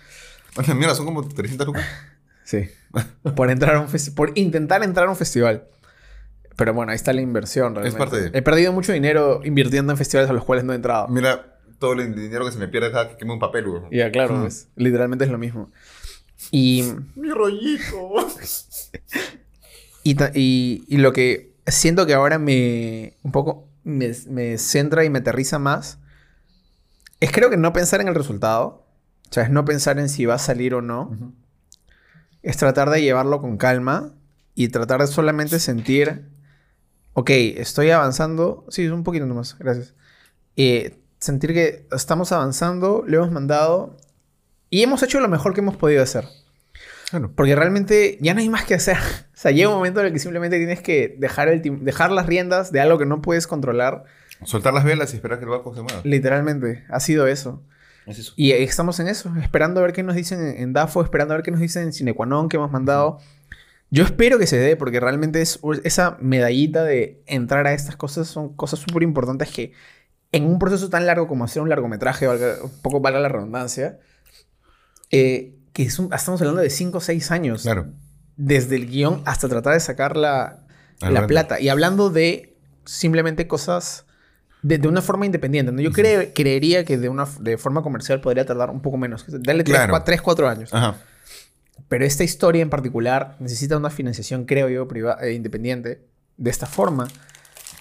Oye, 0.57 0.75
mira, 0.75 0.95
son 0.95 1.05
como 1.05 1.29
300 1.29 1.67
lucas. 1.67 1.85
Sí. 2.45 2.67
por 3.35 3.51
entrar 3.51 3.75
a 3.75 3.81
un 3.81 3.89
por 4.15 4.33
intentar 4.39 4.83
entrar 4.83 5.07
a 5.09 5.11
un 5.11 5.17
festival. 5.17 5.65
Pero 6.57 6.73
bueno, 6.75 6.93
ahí 6.93 6.97
está 6.97 7.13
la 7.13 7.21
inversión 7.21 7.75
realmente. 7.75 7.99
parte 7.99 8.21
de- 8.31 8.39
He 8.39 8.43
perdido 8.43 8.73
mucho 8.73 8.93
dinero 8.93 9.43
invirtiendo 9.45 9.93
en 9.93 9.99
festivales 9.99 10.31
a 10.31 10.33
los 10.33 10.45
cuales 10.45 10.65
no 10.65 10.73
he 10.73 10.77
entrado. 10.77 11.07
Mira, 11.09 11.59
todo 11.79 11.93
el 11.93 12.15
dinero 12.15 12.47
que 12.47 12.53
se 12.53 12.59
me 12.59 12.69
pierde 12.69 12.91
cada 12.91 13.11
que 13.11 13.17
queme 13.19 13.33
un 13.35 13.39
papel. 13.39 13.67
Ya, 13.91 14.11
claro, 14.11 14.41
pues, 14.41 14.69
literalmente 14.77 15.25
es 15.27 15.31
lo 15.31 15.39
mismo. 15.39 15.71
Y, 16.51 16.85
Mi 17.15 17.31
rollito. 17.31 18.15
y, 20.03 20.17
y- 20.35 20.85
y 20.89 20.97
lo 20.99 21.13
que 21.13 21.55
siento 21.67 22.07
que 22.07 22.15
ahora 22.15 22.39
me 22.39 23.15
un 23.23 23.33
poco 23.33 23.69
me, 23.85 24.13
me 24.29 24.59
centra 24.59 25.05
y 25.05 25.11
me 25.11 25.19
aterriza 25.21 25.59
más 25.59 25.99
es 27.21 27.33
creo 27.33 27.51
que 27.51 27.57
no 27.57 27.73
pensar 27.73 28.01
en 28.01 28.09
el 28.09 28.15
resultado. 28.15 28.87
O 29.29 29.33
sea, 29.33 29.43
es 29.45 29.51
no 29.51 29.65
pensar 29.65 29.99
en 29.99 30.09
si 30.09 30.25
va 30.27 30.35
a 30.35 30.39
salir 30.39 30.75
o 30.75 30.83
no. 30.83 31.17
Es 32.43 32.57
tratar 32.57 32.91
de 32.91 33.03
llevarlo 33.03 33.41
con 33.41 33.57
calma 33.57 34.13
y 34.55 34.69
tratar 34.69 35.01
de 35.01 35.07
solamente 35.09 35.59
sentir, 35.59 36.27
ok, 37.17 37.31
estoy 37.31 37.91
avanzando. 37.91 38.67
Sí, 38.69 38.87
un 38.89 39.03
poquito 39.03 39.25
nomás, 39.25 39.57
gracias. 39.59 39.95
Eh, 40.55 40.99
sentir 41.19 41.55
que 41.55 41.87
estamos 41.91 42.31
avanzando, 42.31 43.05
lo 43.07 43.17
hemos 43.17 43.33
mandado 43.33 43.97
y 44.69 44.83
hemos 44.83 45.03
hecho 45.03 45.19
lo 45.21 45.29
mejor 45.29 45.55
que 45.55 45.61
hemos 45.61 45.77
podido 45.77 46.03
hacer. 46.03 46.27
Claro. 47.09 47.33
Porque 47.35 47.57
realmente 47.57 48.19
ya 48.21 48.35
no 48.35 48.41
hay 48.41 48.49
más 48.49 48.65
que 48.65 48.75
hacer. 48.75 48.99
O 49.37 49.39
sea, 49.39 49.51
llega 49.51 49.69
un 49.69 49.75
momento 49.75 50.01
en 50.01 50.07
el 50.07 50.13
que 50.15 50.19
simplemente 50.19 50.57
tienes 50.57 50.81
que 50.81 51.15
dejar, 51.19 51.49
el 51.49 51.85
dejar 51.85 52.11
las 52.11 52.25
riendas 52.25 52.73
de 52.73 52.81
algo 52.81 52.97
que 52.97 53.05
no 53.05 53.21
puedes 53.21 53.47
controlar. 53.47 54.05
Soltar 54.45 54.73
las 54.73 54.83
velas 54.83 55.13
y 55.13 55.17
esperar 55.17 55.39
que 55.39 55.45
el 55.45 55.51
barco 55.51 55.75
se 55.75 55.83
mueva. 55.83 56.01
Literalmente, 56.05 56.85
ha 56.89 57.01
sido 57.01 57.27
eso. 57.27 57.63
Es 58.07 58.19
eso. 58.19 58.33
Y 58.35 58.53
estamos 58.53 58.99
en 58.99 59.09
eso, 59.09 59.31
esperando 59.43 59.81
a 59.81 59.83
ver 59.83 59.93
qué 59.93 60.03
nos 60.03 60.17
dicen 60.17 60.41
en 60.41 60.57
en 60.57 60.73
DAFO, 60.73 61.03
esperando 61.03 61.35
a 61.35 61.37
ver 61.37 61.45
qué 61.45 61.51
nos 61.51 61.61
dicen 61.61 61.83
en 61.83 61.93
Cinequanon 61.93 62.49
que 62.49 62.57
hemos 62.57 62.73
mandado. 62.73 63.21
Yo 63.91 64.05
espero 64.05 64.39
que 64.39 64.47
se 64.47 64.59
dé, 64.59 64.77
porque 64.77 64.99
realmente 65.01 65.41
es 65.41 65.61
esa 65.85 66.17
medallita 66.21 66.83
de 66.85 67.23
entrar 67.27 67.67
a 67.67 67.73
estas 67.73 67.97
cosas 67.97 68.27
son 68.27 68.55
cosas 68.57 68.81
súper 68.81 69.03
importantes 69.05 69.51
que 69.51 69.73
en 70.33 70.45
un 70.45 70.59
proceso 70.59 70.91
tan 70.91 71.07
largo 71.07 71.29
como 71.29 71.45
hacer 71.45 71.63
un 71.63 71.69
largometraje, 71.69 72.27
valga- 72.27 72.57
un 72.63 72.71
poco 72.83 73.01
valga 73.01 73.21
la 73.21 73.29
redundancia, 73.29 73.99
eh, 75.11 75.55
que 75.73 75.85
es 75.85 75.99
un- 75.99 76.13
estamos 76.13 76.41
hablando 76.41 76.63
de 76.63 76.71
5 76.71 76.99
o 76.99 77.01
6 77.01 77.31
años. 77.31 77.63
Claro. 77.63 77.87
Desde 78.37 78.77
el 78.77 78.87
guion 78.89 79.23
hasta 79.25 79.49
tratar 79.49 79.75
de 79.75 79.81
sacar 79.81 80.17
la, 80.17 80.65
la 81.01 81.21
plata. 81.27 81.61
Y 81.61 81.69
hablando 81.69 82.11
de 82.11 82.57
simplemente 82.85 83.47
cosas 83.47 84.05
de, 84.63 84.79
de 84.79 84.89
una 84.89 85.01
forma 85.01 85.27
independiente. 85.27 85.71
¿no? 85.73 85.81
Yo 85.81 85.91
cre- 85.91 86.33
creería 86.35 86.85
que 86.85 86.99
de 86.99 87.09
una 87.09 87.27
de 87.41 87.57
forma 87.57 87.83
comercial 87.83 88.21
podría 88.21 88.45
tardar 88.45 88.71
un 88.71 88.81
poco 88.83 88.97
menos. 88.97 89.25
Dale 89.29 89.63
3, 89.65 89.77
Claro. 89.77 90.23
4 90.23 90.49
años. 90.49 90.75
Ajá. 90.75 90.97
Pero 91.89 92.05
esta 92.05 92.25
historia 92.25 92.63
en 92.63 92.71
particular 92.71 93.37
necesita 93.39 93.77
una 93.77 93.91
financiación, 93.91 94.45
creo 94.45 94.69
yo, 94.69 94.89
priva- 94.89 95.19
eh, 95.23 95.33
independiente. 95.35 96.01
De 96.37 96.51
esta 96.51 96.67
forma. 96.67 97.09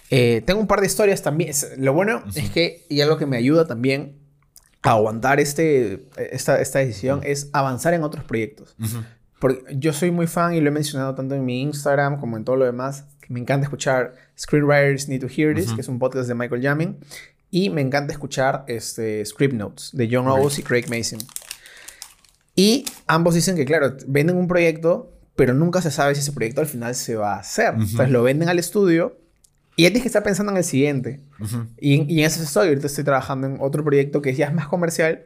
Eh, 0.10 0.42
tengo 0.46 0.60
un 0.62 0.68
par 0.68 0.80
de 0.80 0.88
historias 0.88 1.22
también. 1.24 1.52
Lo 1.78 1.92
bueno 1.94 2.24
es 2.36 2.50
que, 2.52 2.86
y 2.90 3.02
algo 3.02 3.18
que 3.18 3.26
me 3.26 3.36
ayuda 3.38 3.68
también 3.68 4.18
a 4.84 4.92
aguantar 4.92 5.40
este, 5.40 6.08
esta, 6.32 6.62
esta 6.62 6.80
decisión, 6.80 7.22
es 7.24 7.50
avanzar 7.52 7.94
en 7.96 8.04
otros 8.04 8.24
proyectos. 8.24 8.76
Porque 9.40 9.76
yo 9.78 9.92
soy 9.92 10.12
muy 10.12 10.28
fan 10.28 10.54
y 10.54 10.62
lo 10.62 10.70
he 10.70 10.72
mencionado 10.72 11.16
tanto 11.16 11.36
en 11.36 11.44
mi 11.44 11.62
Instagram 11.64 12.20
como 12.20 12.38
en 12.38 12.46
todo 12.46 12.56
lo 12.56 12.66
demás. 12.66 13.06
Que 13.20 13.34
me 13.34 13.40
encanta 13.40 13.66
escuchar 13.66 14.14
Screenwriters 14.40 15.10
Need 15.10 15.22
to 15.22 15.28
Hear 15.28 15.56
This, 15.56 15.74
que 15.74 15.82
es 15.82 15.88
un 15.88 15.98
podcast 16.00 16.28
de 16.28 16.36
Michael 16.36 16.62
Yamin. 16.62 16.98
Y 17.52 17.70
me 17.72 17.82
encanta 17.82 18.14
escuchar 18.14 18.64
este, 18.68 19.26
Script 19.26 19.54
Notes 19.56 19.90
de 19.94 20.08
John 20.12 20.28
Owens 20.28 20.60
y 20.60 20.64
Craig 20.64 20.86
Mason. 20.90 21.20
Y 22.56 22.86
ambos 23.08 23.36
dicen 23.36 23.56
que, 23.56 23.66
claro, 23.66 23.96
venden 24.08 24.38
un 24.38 24.48
proyecto, 24.48 25.12
pero 25.36 25.54
nunca 25.54 25.82
se 25.82 25.92
sabe 25.92 26.16
si 26.16 26.22
ese 26.22 26.32
proyecto 26.32 26.62
al 26.62 26.68
final 26.68 26.96
se 26.96 27.16
va 27.16 27.36
a 27.36 27.40
hacer. 27.40 27.74
Ujú. 27.74 27.84
Entonces 27.84 28.10
lo 28.10 28.24
venden 28.24 28.48
al 28.50 28.60
estudio 28.60 29.18
y 29.76 29.84
ya 29.84 29.90
tienes 29.90 30.04
que 30.04 30.08
estar 30.08 30.24
pensando 30.24 30.52
en 30.54 30.58
el 30.60 30.64
siguiente. 30.64 31.20
Y, 31.78 32.02
y 32.14 32.20
en 32.22 32.26
eso 32.28 32.42
estoy. 32.42 32.70
Ahorita 32.70 32.88
estoy 32.88 33.04
trabajando 33.04 33.48
en 33.48 33.58
otro 33.60 33.84
proyecto 33.84 34.22
que 34.22 34.34
ya 34.34 34.46
es 34.48 34.54
más 34.54 34.68
comercial, 34.68 35.26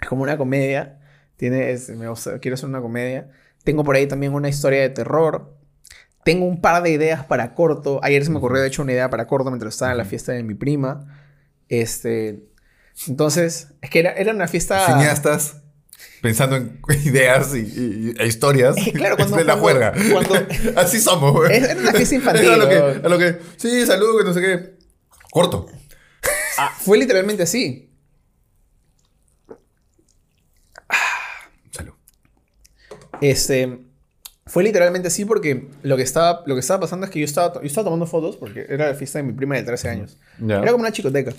es 0.00 0.08
como 0.08 0.22
una 0.22 0.36
comedia. 0.36 0.98
Tiene, 1.36 1.70
es- 1.70 1.88
me 1.90 2.08
gusta- 2.08 2.38
quiero 2.40 2.54
hacer 2.56 2.68
una 2.68 2.80
comedia. 2.80 3.30
Tengo 3.62 3.84
por 3.84 3.94
ahí 3.94 4.06
también 4.08 4.34
una 4.34 4.48
historia 4.48 4.80
de 4.80 4.88
terror. 4.88 5.54
Tengo 6.24 6.44
un 6.46 6.60
par 6.60 6.82
de 6.82 6.90
ideas 6.90 7.24
para 7.24 7.54
corto. 7.54 8.00
Ayer 8.02 8.24
se 8.24 8.30
me 8.30 8.38
ocurrió, 8.38 8.60
de 8.60 8.66
hecho, 8.68 8.82
una 8.82 8.92
idea 8.92 9.08
para 9.08 9.26
corto 9.28 9.50
mientras 9.50 9.74
estaba 9.74 9.92
en 9.92 9.98
la 9.98 10.04
fiesta 10.04 10.32
de 10.32 10.42
mi 10.42 10.54
prima. 10.54 11.06
Este. 11.68 12.44
Entonces, 13.06 13.68
es 13.80 13.88
que 13.90 14.00
era, 14.00 14.12
era 14.12 14.32
una 14.34 14.48
fiesta. 14.48 14.84
Cineastas 14.86 15.59
pensando 16.22 16.56
en 16.56 16.80
ideas 17.04 17.54
y, 17.54 17.58
y- 17.60 18.14
e 18.18 18.26
historias. 18.26 18.76
Claro, 18.94 19.16
cuando- 19.16 19.36
de 19.38 19.44
la 19.44 19.56
juerga. 19.56 19.92
cuando- 20.12 20.46
Así 20.76 21.00
somos, 21.00 21.32
güey. 21.32 21.52
Es- 21.56 21.68
era 21.70 21.80
una 21.80 21.92
fiesta 21.92 22.14
infantil, 22.14 22.44
Era 22.46 22.56
lo 22.56 22.68
que, 22.68 22.76
weón. 22.78 23.06
a 23.06 23.08
lo 23.08 23.18
que, 23.18 23.38
sí, 23.56 23.86
salud, 23.86 24.18
que 24.18 24.24
no 24.24 24.34
sé 24.34 24.40
qué. 24.40 24.74
Corto. 25.30 25.66
Ah, 26.58 26.72
fue 26.78 26.98
literalmente 26.98 27.42
así. 27.44 27.90
Salud. 31.70 31.92
Este. 33.20 33.78
Fue 34.46 34.64
literalmente 34.64 35.06
así 35.08 35.24
porque 35.24 35.68
lo 35.84 35.96
que 35.96 36.02
estaba, 36.02 36.42
lo 36.44 36.54
que 36.56 36.60
estaba 36.60 36.80
pasando 36.80 37.06
es 37.06 37.12
que 37.12 37.20
yo 37.20 37.24
estaba, 37.24 37.54
yo 37.60 37.66
estaba 37.66 37.84
tomando 37.84 38.06
fotos 38.06 38.36
porque 38.36 38.66
era 38.68 38.88
la 38.88 38.94
fiesta 38.94 39.20
de 39.20 39.22
mi 39.22 39.32
prima 39.32 39.54
de 39.54 39.62
13 39.62 39.88
años. 39.88 40.18
Era 40.42 40.72
como 40.72 40.78
una 40.82 40.90
chicoteca. 40.90 41.32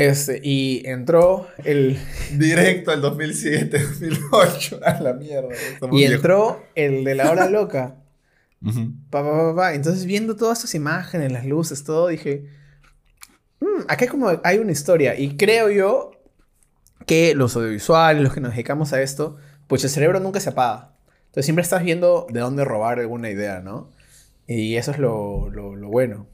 Este, 0.00 0.40
y 0.42 0.82
entró 0.86 1.48
el. 1.64 1.98
Directo 2.38 2.90
al 2.90 3.00
2007, 3.02 3.78
2008. 3.78 4.80
A 4.84 5.00
la 5.00 5.12
mierda. 5.12 5.48
Y 5.92 5.96
viejos. 5.96 6.14
entró 6.16 6.62
el 6.74 7.04
de 7.04 7.14
la 7.14 7.30
hora 7.30 7.50
loca. 7.50 7.96
Ujú. 8.64 8.92
Pa, 9.10 9.22
pa, 9.22 9.30
pa, 9.30 9.54
pa. 9.56 9.74
Entonces, 9.74 10.04
viendo 10.06 10.36
todas 10.36 10.58
estas 10.58 10.74
imágenes, 10.74 11.32
las 11.32 11.44
luces, 11.46 11.84
todo, 11.84 12.08
dije. 12.08 12.46
"Mm, 13.60 13.82
acá 13.88 14.04
hay 14.04 14.08
como 14.08 14.30
hay 14.42 14.58
una 14.58 14.72
historia. 14.72 15.18
Y 15.18 15.36
creo 15.36 15.70
yo 15.70 16.12
que 17.06 17.34
los 17.34 17.56
audiovisuales, 17.56 18.22
los 18.22 18.32
que 18.34 18.40
nos 18.40 18.52
dedicamos 18.52 18.92
a 18.92 19.02
esto, 19.02 19.36
pues 19.66 19.84
el 19.84 19.90
cerebro 19.90 20.20
nunca 20.20 20.40
se 20.40 20.50
apaga. 20.50 20.94
Entonces 21.26 21.44
siempre 21.46 21.62
estás 21.62 21.82
viendo 21.82 22.26
de 22.30 22.40
dónde 22.40 22.64
robar 22.64 22.98
alguna 23.00 23.30
idea, 23.30 23.60
¿no? 23.60 23.90
Y 24.46 24.76
eso 24.76 24.90
es 24.92 24.98
lo, 24.98 25.48
lo- 25.50 25.76
lo 25.76 25.88
bueno. 25.88 26.26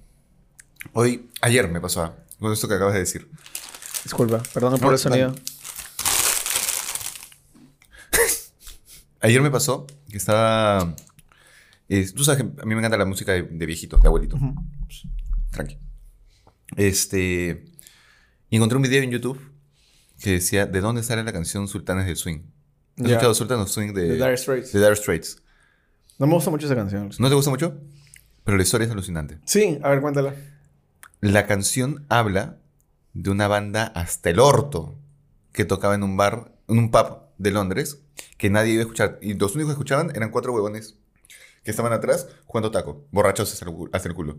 Hoy, 0.92 1.28
ayer 1.42 1.68
me 1.68 1.80
pasó 1.80 2.14
con 2.38 2.52
esto 2.52 2.66
que 2.68 2.74
acabas 2.74 2.94
de 2.94 3.00
decir. 3.00 3.28
Disculpa, 4.06 4.40
perdón 4.54 4.78
por 4.78 4.92
el 4.92 4.98
sonido. 5.00 5.34
Ayer 9.20 9.42
me 9.42 9.50
pasó 9.50 9.84
que 10.08 10.16
estaba. 10.16 10.94
eh, 11.88 12.08
tú 12.14 12.22
sabes 12.22 12.44
que 12.44 12.62
a 12.62 12.64
mí 12.64 12.74
me 12.74 12.78
encanta 12.78 12.96
la 12.96 13.04
música 13.04 13.32
de, 13.32 13.42
de 13.42 13.66
viejito, 13.66 13.96
de 13.98 14.06
abuelito. 14.06 14.36
Ujú. 14.36 14.54
Ups, 14.84 15.08
Tranqui. 15.50 15.76
Este. 16.76 17.64
Y 18.48 18.56
encontré 18.56 18.76
un 18.76 18.82
video 18.82 19.02
en 19.02 19.10
YouTube 19.10 19.40
que 20.20 20.30
decía 20.32 20.66
de 20.66 20.80
dónde 20.80 21.02
sale 21.02 21.24
la 21.24 21.32
canción 21.32 21.66
Sultanes 21.66 22.06
del 22.06 22.16
Swing. 22.16 22.42
¿Has 22.98 23.06
Ya. 23.06 23.12
escuchado 23.14 23.34
Sultanes 23.34 23.64
del 23.64 23.72
Swing 23.72 23.92
de, 23.92 24.06
The 24.06 24.14
Dire 24.14 24.36
Straits. 24.36 24.72
de 24.72 24.78
Dire 24.78 24.94
Straits? 24.94 25.42
No 26.20 26.28
me 26.28 26.34
gusta 26.34 26.50
mucho 26.50 26.66
esa 26.66 26.76
canción. 26.76 27.10
¿No 27.18 27.28
te 27.28 27.34
gusta 27.34 27.50
mucho? 27.50 27.76
Pero 28.44 28.56
la 28.56 28.62
historia 28.62 28.84
es 28.86 28.92
alucinante. 28.92 29.40
Sí, 29.44 29.80
a 29.82 29.88
ver, 29.90 30.00
cuéntala. 30.00 30.32
La 31.20 31.46
canción 31.48 32.06
habla 32.08 32.58
de 33.22 33.30
una 33.30 33.48
banda 33.48 33.84
hasta 33.94 34.28
el 34.30 34.38
orto 34.40 34.98
que 35.52 35.64
tocaba 35.64 35.94
en 35.94 36.02
un 36.02 36.16
bar, 36.16 36.52
en 36.68 36.78
un 36.78 36.90
pub 36.90 37.20
de 37.38 37.50
Londres, 37.50 38.02
que 38.36 38.50
nadie 38.50 38.72
iba 38.74 38.80
a 38.80 38.82
escuchar. 38.82 39.18
Y 39.22 39.34
los 39.34 39.54
únicos 39.54 39.70
que 39.70 39.78
escuchaban 39.78 40.12
eran 40.14 40.30
cuatro 40.30 40.52
huevones 40.52 40.98
que 41.64 41.70
estaban 41.70 41.92
atrás 41.94 42.28
jugando 42.44 42.70
taco, 42.70 43.06
borrachos 43.10 43.52
hasta 43.52 44.08
el, 44.08 44.14
culo. 44.14 44.38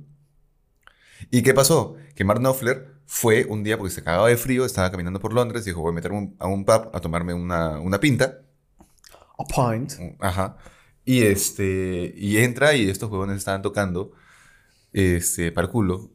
¿Y 1.32 1.42
qué 1.42 1.54
pasó? 1.56 1.96
Que 2.16 2.24
Mark 2.24 2.40
Knopfler 2.40 2.94
fue 3.08 3.46
un 3.46 3.64
día 3.64 3.78
porque 3.78 3.94
se 3.94 4.04
cagaba 4.04 4.28
de 4.28 4.38
frío, 4.38 4.64
estaba 4.64 4.92
caminando 4.92 5.20
por 5.20 5.34
Londres, 5.34 5.66
dijo, 5.66 5.82
voy 5.82 5.92
a 5.92 5.96
meterme 5.96 6.18
un- 6.20 6.36
a 6.40 6.48
un 6.48 6.64
pub 6.64 6.90
a 6.94 7.00
tomarme 7.02 7.34
una, 7.34 7.80
una 7.80 8.00
pinta. 8.00 8.42
A 9.40 9.44
Point. 9.44 9.94
Ajá. 10.20 10.58
Y 11.04 11.24
este. 11.24 12.14
Y 12.16 12.38
entra 12.38 12.76
y 12.76 12.90
estos 12.90 13.10
huevones 13.10 13.38
estaban 13.38 13.62
tocando. 13.62 14.12
Este. 14.94 15.52
Para 15.52 15.66
el 15.68 15.72
culo. 15.72 16.12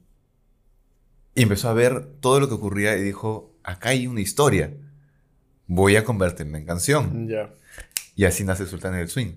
Y 1.34 1.42
empezó 1.42 1.68
a 1.68 1.74
ver 1.74 2.04
todo 2.20 2.40
lo 2.40 2.48
que 2.48 2.54
ocurría 2.54 2.96
y 2.96 3.02
dijo: 3.02 3.54
Acá 3.64 3.90
hay 3.90 4.06
una 4.06 4.20
historia. 4.20 4.72
Voy 5.66 5.96
a 5.96 6.04
convertirme 6.04 6.58
en 6.58 6.66
canción. 6.66 7.28
Ya. 7.28 7.54
Y 8.14 8.24
así 8.24 8.44
nace 8.44 8.66
Sultán 8.66 8.94
del 8.94 9.08
Swing. 9.08 9.32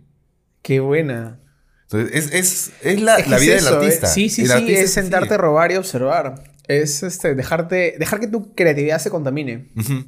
Qué 0.61 0.79
buena. 0.79 1.39
Entonces, 1.83 2.13
es, 2.15 2.33
es, 2.33 2.71
es 2.81 3.01
la, 3.01 3.17
Es 3.17 3.23
que 3.25 3.29
la 3.29 3.35
es 3.37 3.41
vida 3.43 3.55
eso, 3.55 3.65
del 3.65 3.73
¿eh? 3.75 3.85
artista. 3.85 4.07
Sí, 4.07 4.29
sí, 4.29 4.41
El 4.41 4.49
sí. 4.49 4.73
Es 4.73 4.93
sentarte 4.93 5.35
a 5.35 5.37
robar 5.37 5.71
y 5.71 5.75
observar. 5.75 6.43
Es 6.67 7.03
este, 7.03 7.35
dejarte, 7.35 7.95
dejar 7.99 8.19
que 8.19 8.27
tu 8.27 8.53
creatividad 8.55 8.99
se 8.99 9.09
contamine. 9.11 9.69
Ujú. 9.77 10.03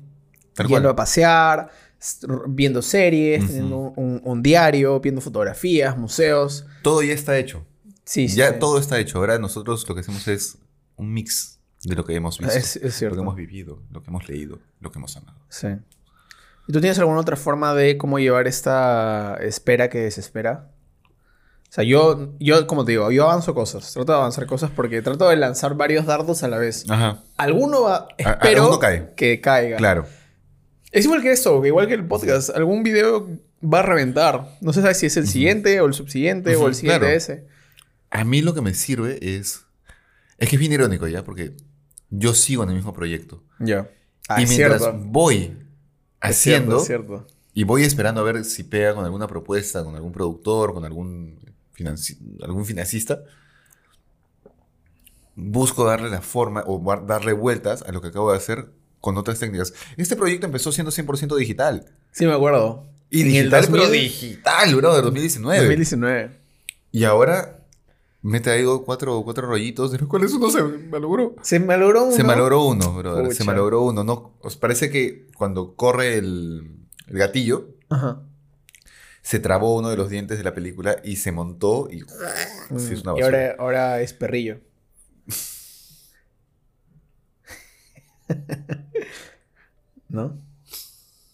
Tal 0.56 0.65
Yendo 0.67 0.82
cual. 0.82 0.91
a 0.93 0.95
pasear, 0.95 1.69
viendo 2.50 2.82
series, 2.82 3.43
Ujú. 3.43 3.47
teniendo 3.47 3.78
un, 3.95 4.21
un 4.23 4.41
diario, 4.41 5.00
viendo 5.00 5.21
fotografías, 5.21 5.95
museos. 5.97 6.65
Todo 6.82 7.04
ya 7.04 7.13
está 7.13 7.38
hecho. 7.38 7.63
Sí, 8.04 8.28
sí. 8.28 8.38
ya 8.38 8.54
sí. 8.54 8.56
todo 8.60 8.80
está 8.80 9.00
hecho. 9.00 9.19
Ahora 9.19 9.38
nosotros 9.38 9.88
lo 9.88 9.93
que 9.93 10.02
hacemos 10.02 10.28
es 10.28 10.58
un 10.95 11.13
mix 11.13 11.57
de 11.88 11.95
lo 11.95 12.06
que 12.06 12.13
hemos 12.15 12.38
visto. 12.38 12.54
Es, 12.54 12.76
es 12.76 12.84
Lo 12.84 12.91
cierto. 12.91 13.15
que 13.15 13.21
hemos 13.21 13.36
vivido, 13.36 13.82
lo 13.91 14.02
que 14.04 14.10
hemos 14.10 14.28
leído, 14.28 14.60
lo 14.80 14.91
que 14.91 15.00
hemos 15.00 15.15
amado. 15.17 15.39
Sí. 15.50 15.67
¿Y 16.67 16.73
tú 16.73 16.82
tienes 16.82 17.00
alguna 17.00 17.19
otra 17.19 17.36
forma 17.38 17.73
de 17.73 17.97
cómo 17.97 18.19
llevar 18.19 18.47
esta 18.47 19.38
espera 19.41 19.89
que 19.89 20.00
desespera? 20.00 20.69
O 21.69 21.71
sea, 21.73 21.84
yo, 21.84 22.34
yo, 22.39 22.65
como 22.67 22.86
te 22.86 22.91
digo, 22.93 23.12
yo 23.12 23.23
avanzo 23.23 23.54
cosas. 23.54 23.93
Trato 23.93 24.12
de 24.12 24.17
avanzar 24.17 24.45
cosas 24.47 24.71
porque 24.76 25.02
trato 25.02 25.28
de 25.30 25.36
lanzar 25.38 25.76
varios 25.76 26.06
dardos 26.06 26.43
a 26.43 26.47
la 26.47 26.58
vez. 26.58 26.86
Ajá. 26.89 27.23
Alguno 27.38 27.82
va... 27.84 27.95
A- 27.95 28.08
Espero 28.17 28.62
alguno 28.63 28.80
cae. 28.80 29.13
que 29.15 29.39
caiga. 29.41 29.78
Claro. 29.78 30.06
Es 30.91 31.06
igual 31.06 31.21
que 31.21 31.32
esto, 31.32 31.65
igual 31.65 31.88
que 31.88 31.93
el 31.93 32.06
podcast. 32.06 32.50
Algún 32.52 32.84
video 32.84 33.28
va 33.62 33.80
a 33.80 33.84
reventar. 33.84 34.47
No 34.62 34.71
sé 34.73 34.93
si 34.93 35.06
es 35.06 35.17
el 35.17 35.28
siguiente 35.28 35.80
o 35.82 35.86
el 35.86 35.93
subsiguiente 35.93 36.56
o 36.56 36.67
el 36.67 36.76
siguiente 36.76 37.00
claro. 37.00 37.13
ese. 37.15 37.47
A 38.10 38.23
mí 38.23 38.41
lo 38.41 38.54
que 38.54 38.62
me 38.62 38.73
sirve 38.73 39.19
es. 39.21 39.65
Es 40.38 40.50
que 40.50 40.56
es 40.56 40.60
bien 40.60 40.71
irónico 40.71 41.08
ya, 41.08 41.23
porque 41.23 41.54
yo 42.10 42.34
sigo 42.34 42.63
en 42.63 42.70
el 42.70 42.76
mismo 42.76 42.93
proyecto. 42.93 43.43
Ya. 43.60 43.89
Ah, 44.30 44.41
y 44.41 44.46
mientras 44.46 44.82
cierto. 44.82 45.00
voy 45.06 45.36
Es 45.38 45.46
cierto, 45.46 45.67
haciendo 46.22 46.78
es 46.78 46.86
cierto. 46.86 47.28
y 47.54 47.63
voy 47.63 47.84
esperando 47.84 48.22
a 48.22 48.24
ver 48.24 48.43
si 48.46 48.63
pega 48.63 48.93
con 48.93 49.06
alguna 49.06 49.28
propuesta, 49.28 49.84
con 49.84 49.96
algún 49.96 50.12
productor, 50.12 50.74
con 50.74 50.84
algún, 50.86 51.39
financi- 51.76 52.17
algún 52.43 52.65
financista, 52.65 53.20
busco 55.36 55.86
darle 55.86 56.10
la 56.10 56.22
forma 56.22 56.63
o 56.65 56.80
darle 57.06 57.34
vueltas 57.34 57.84
a 57.84 57.91
lo 57.91 58.02
que 58.02 58.08
acabo 58.10 58.32
de 58.32 58.38
hacer 58.38 58.70
con 59.00 59.17
otras 59.17 59.39
técnicas. 59.39 59.74
Este 59.96 60.15
proyecto 60.15 60.46
empezó 60.48 60.72
siendo 60.72 60.91
100% 60.91 61.36
digital. 61.38 61.86
Sí, 62.12 62.26
me 62.26 62.34
acuerdo. 62.34 62.86
Y 63.10 63.22
En 63.22 63.28
el 63.28 63.34
digital, 63.34 63.67
pero 63.72 63.84
2000, 63.84 64.02
digital, 64.02 64.76
bro, 64.76 64.96
de 64.96 65.02
2019. 65.04 65.58
2019. 65.60 66.32
Y 66.91 67.04
ahora 67.04 67.57
me 68.21 68.39
he 68.39 68.41
traído 68.41 68.84
cuatro, 68.84 69.21
cuatro 69.23 69.47
rollitos, 69.47 69.91
de 69.91 69.99
los 69.99 70.08
cuales 70.10 70.34
uno 70.34 70.49
se 70.49 70.62
malogró. 70.63 71.36
Se 71.41 71.60
malogró 71.60 72.06
uno. 72.06 72.15
Se 72.15 72.23
malogró 72.23 72.65
uno, 72.65 72.93
brother. 72.93 73.25
Se 73.32 73.39
Pucha. 73.39 73.43
malogró 73.45 73.82
uno. 73.84 74.03
No, 74.03 74.38
os 74.41 74.58
parece 74.58 74.89
que 74.89 75.27
cuando 75.38 75.75
corre 75.75 76.17
el, 76.17 76.77
el 77.08 77.17
gatillo, 77.17 77.69
Ajá. 77.89 78.21
se 79.21 79.39
trabó 79.39 79.75
uno 79.77 79.89
de 79.89 79.97
los 79.97 80.10
dientes 80.10 80.38
de 80.38 80.43
la 80.43 80.53
película 80.53 80.97
y 81.03 81.17
se 81.17 81.32
montó 81.32 81.88
y... 81.91 81.99
Sí, 82.80 82.93
es 82.93 83.01
una 83.03 83.13
Mm, 83.13 83.17
y 83.17 83.21
ahora, 83.21 83.56
ahora 83.60 84.01
es 84.01 84.13
perrillo. 84.13 84.60
¿No? 90.10 90.38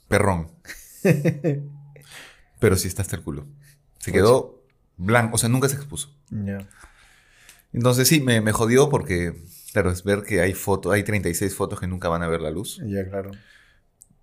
Perrón. 0.07 0.51
Pero 2.59 2.77
sí 2.77 2.87
está 2.87 3.01
hasta 3.01 3.15
el 3.15 3.23
culo. 3.23 3.45
Se 3.99 4.11
quedó 4.11 4.62
blanco, 4.97 5.35
o 5.35 5.37
sea, 5.37 5.49
nunca 5.49 5.69
se 5.69 5.75
expuso. 5.75 6.15
Ya. 6.29 6.67
Entonces 7.71 8.07
sí, 8.07 8.21
me, 8.21 8.41
me 8.41 8.51
jodió 8.51 8.89
porque, 8.89 9.43
claro, 9.71 9.91
es 9.91 10.03
ver 10.03 10.23
que 10.23 10.41
hay 10.41 10.53
fotos, 10.53 10.93
hay 10.93 11.03
36 11.03 11.55
fotos 11.55 11.79
que 11.79 11.87
nunca 11.87 12.07
van 12.09 12.21
a 12.23 12.27
ver 12.27 12.41
la 12.41 12.51
luz. 12.51 12.79
Ya, 12.85 13.07
claro. 13.09 13.31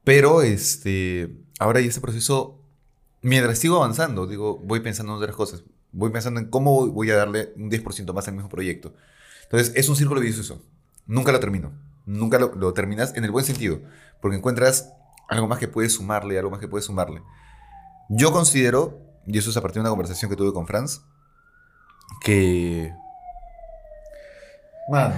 Pero 0.04 0.42
este, 0.42 1.30
ahora 1.58 1.80
ya 1.80 1.88
ese 1.88 2.00
proceso, 2.00 2.62
mientras 3.22 3.58
sigo 3.58 3.76
avanzando, 3.76 4.26
digo, 4.26 4.58
voy 4.58 4.80
pensando 4.80 5.12
en 5.12 5.18
otras 5.18 5.36
cosas. 5.36 5.64
Voy 5.92 6.10
pensando 6.10 6.38
en 6.40 6.46
cómo 6.46 6.72
voy- 6.74 6.90
voy 6.90 7.10
a 7.10 7.16
darle 7.16 7.52
un 7.56 7.68
10% 7.70 8.12
más 8.14 8.28
al 8.28 8.34
mismo 8.34 8.48
proyecto. 8.48 8.94
Entonces, 9.44 9.72
es 9.74 9.88
un 9.88 9.96
círculo 9.96 10.20
vicioso. 10.20 10.64
Nunca 11.06 11.32
lo 11.32 11.40
termino. 11.40 11.72
Nunca 12.06 12.38
lo, 12.38 12.54
lo 12.54 12.72
terminas 12.72 13.16
en 13.16 13.24
el 13.24 13.32
buen 13.32 13.44
sentido. 13.44 13.80
Porque 14.22 14.36
encuentras 14.36 14.92
algo 15.28 15.48
más 15.48 15.58
que 15.58 15.66
puedes 15.66 15.92
sumarle, 15.92 16.38
algo 16.38 16.50
más 16.52 16.60
que 16.60 16.68
puedes 16.68 16.84
sumarle. 16.84 17.22
Yo 18.08 18.30
considero, 18.32 19.00
y 19.32 19.38
eso 19.38 19.50
es 19.50 19.56
a 19.56 19.60
partir 19.62 19.76
de 19.76 19.80
una 19.82 19.90
conversación 19.90 20.30
que 20.30 20.36
tuve 20.36 20.52
con 20.52 20.66
Franz, 20.66 21.00
que... 22.22 22.92
Man, 24.90 25.12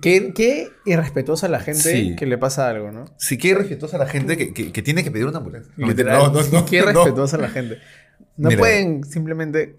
Qué, 0.00 0.32
qué 0.34 0.70
irrespetuosa 0.86 1.46
la 1.48 1.60
gente 1.60 1.82
Sí. 1.82 2.16
que 2.16 2.26
le 2.26 2.36
pasa 2.38 2.68
algo, 2.68 2.90
¿no? 2.90 3.04
sí 3.16 3.38
que 3.38 3.54
respetuosa 3.54 3.96
la 3.98 4.06
gente 4.06 4.36
que, 4.36 4.52
que- 4.52 4.72
que 4.72 4.82
tiene 4.82 5.04
que 5.04 5.10
pedir 5.12 5.26
una 5.26 5.38
ambulancia. 5.38 5.72
No, 5.76 5.86
Literal. 5.86 6.32
no, 6.32 6.42
no, 6.42 6.48
no, 6.50 6.64
Qué 6.66 6.80
no. 6.80 6.86
respetuosa 6.86 7.36
la 7.38 7.48
gente. 7.50 7.78
No 8.36 8.48
Mira. 8.48 8.58
pueden 8.60 9.04
simplemente... 9.04 9.76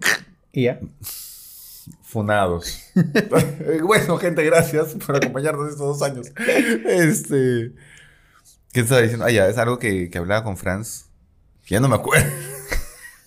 Y 0.52 0.64
ya. 0.64 0.80
Funados. 2.02 2.80
Bueno, 3.82 4.16
gente, 4.16 4.42
gracias 4.44 4.94
por 5.06 5.16
acompañarnos 5.16 5.68
estos 5.70 5.98
dos 5.98 6.02
años. 6.02 6.28
Este. 6.86 7.72
¿Qué 8.72 8.80
estaba 8.80 9.02
diciendo? 9.02 9.26
Ah, 9.26 9.30
ya, 9.30 9.48
es 9.48 9.58
algo 9.58 9.78
que, 9.78 10.08
que 10.08 10.16
hablaba 10.18 10.44
con 10.44 10.56
Franz. 10.56 11.06
Ya 11.66 11.78
no 11.80 11.88
me 11.88 11.96
acuerdo. 11.96 12.26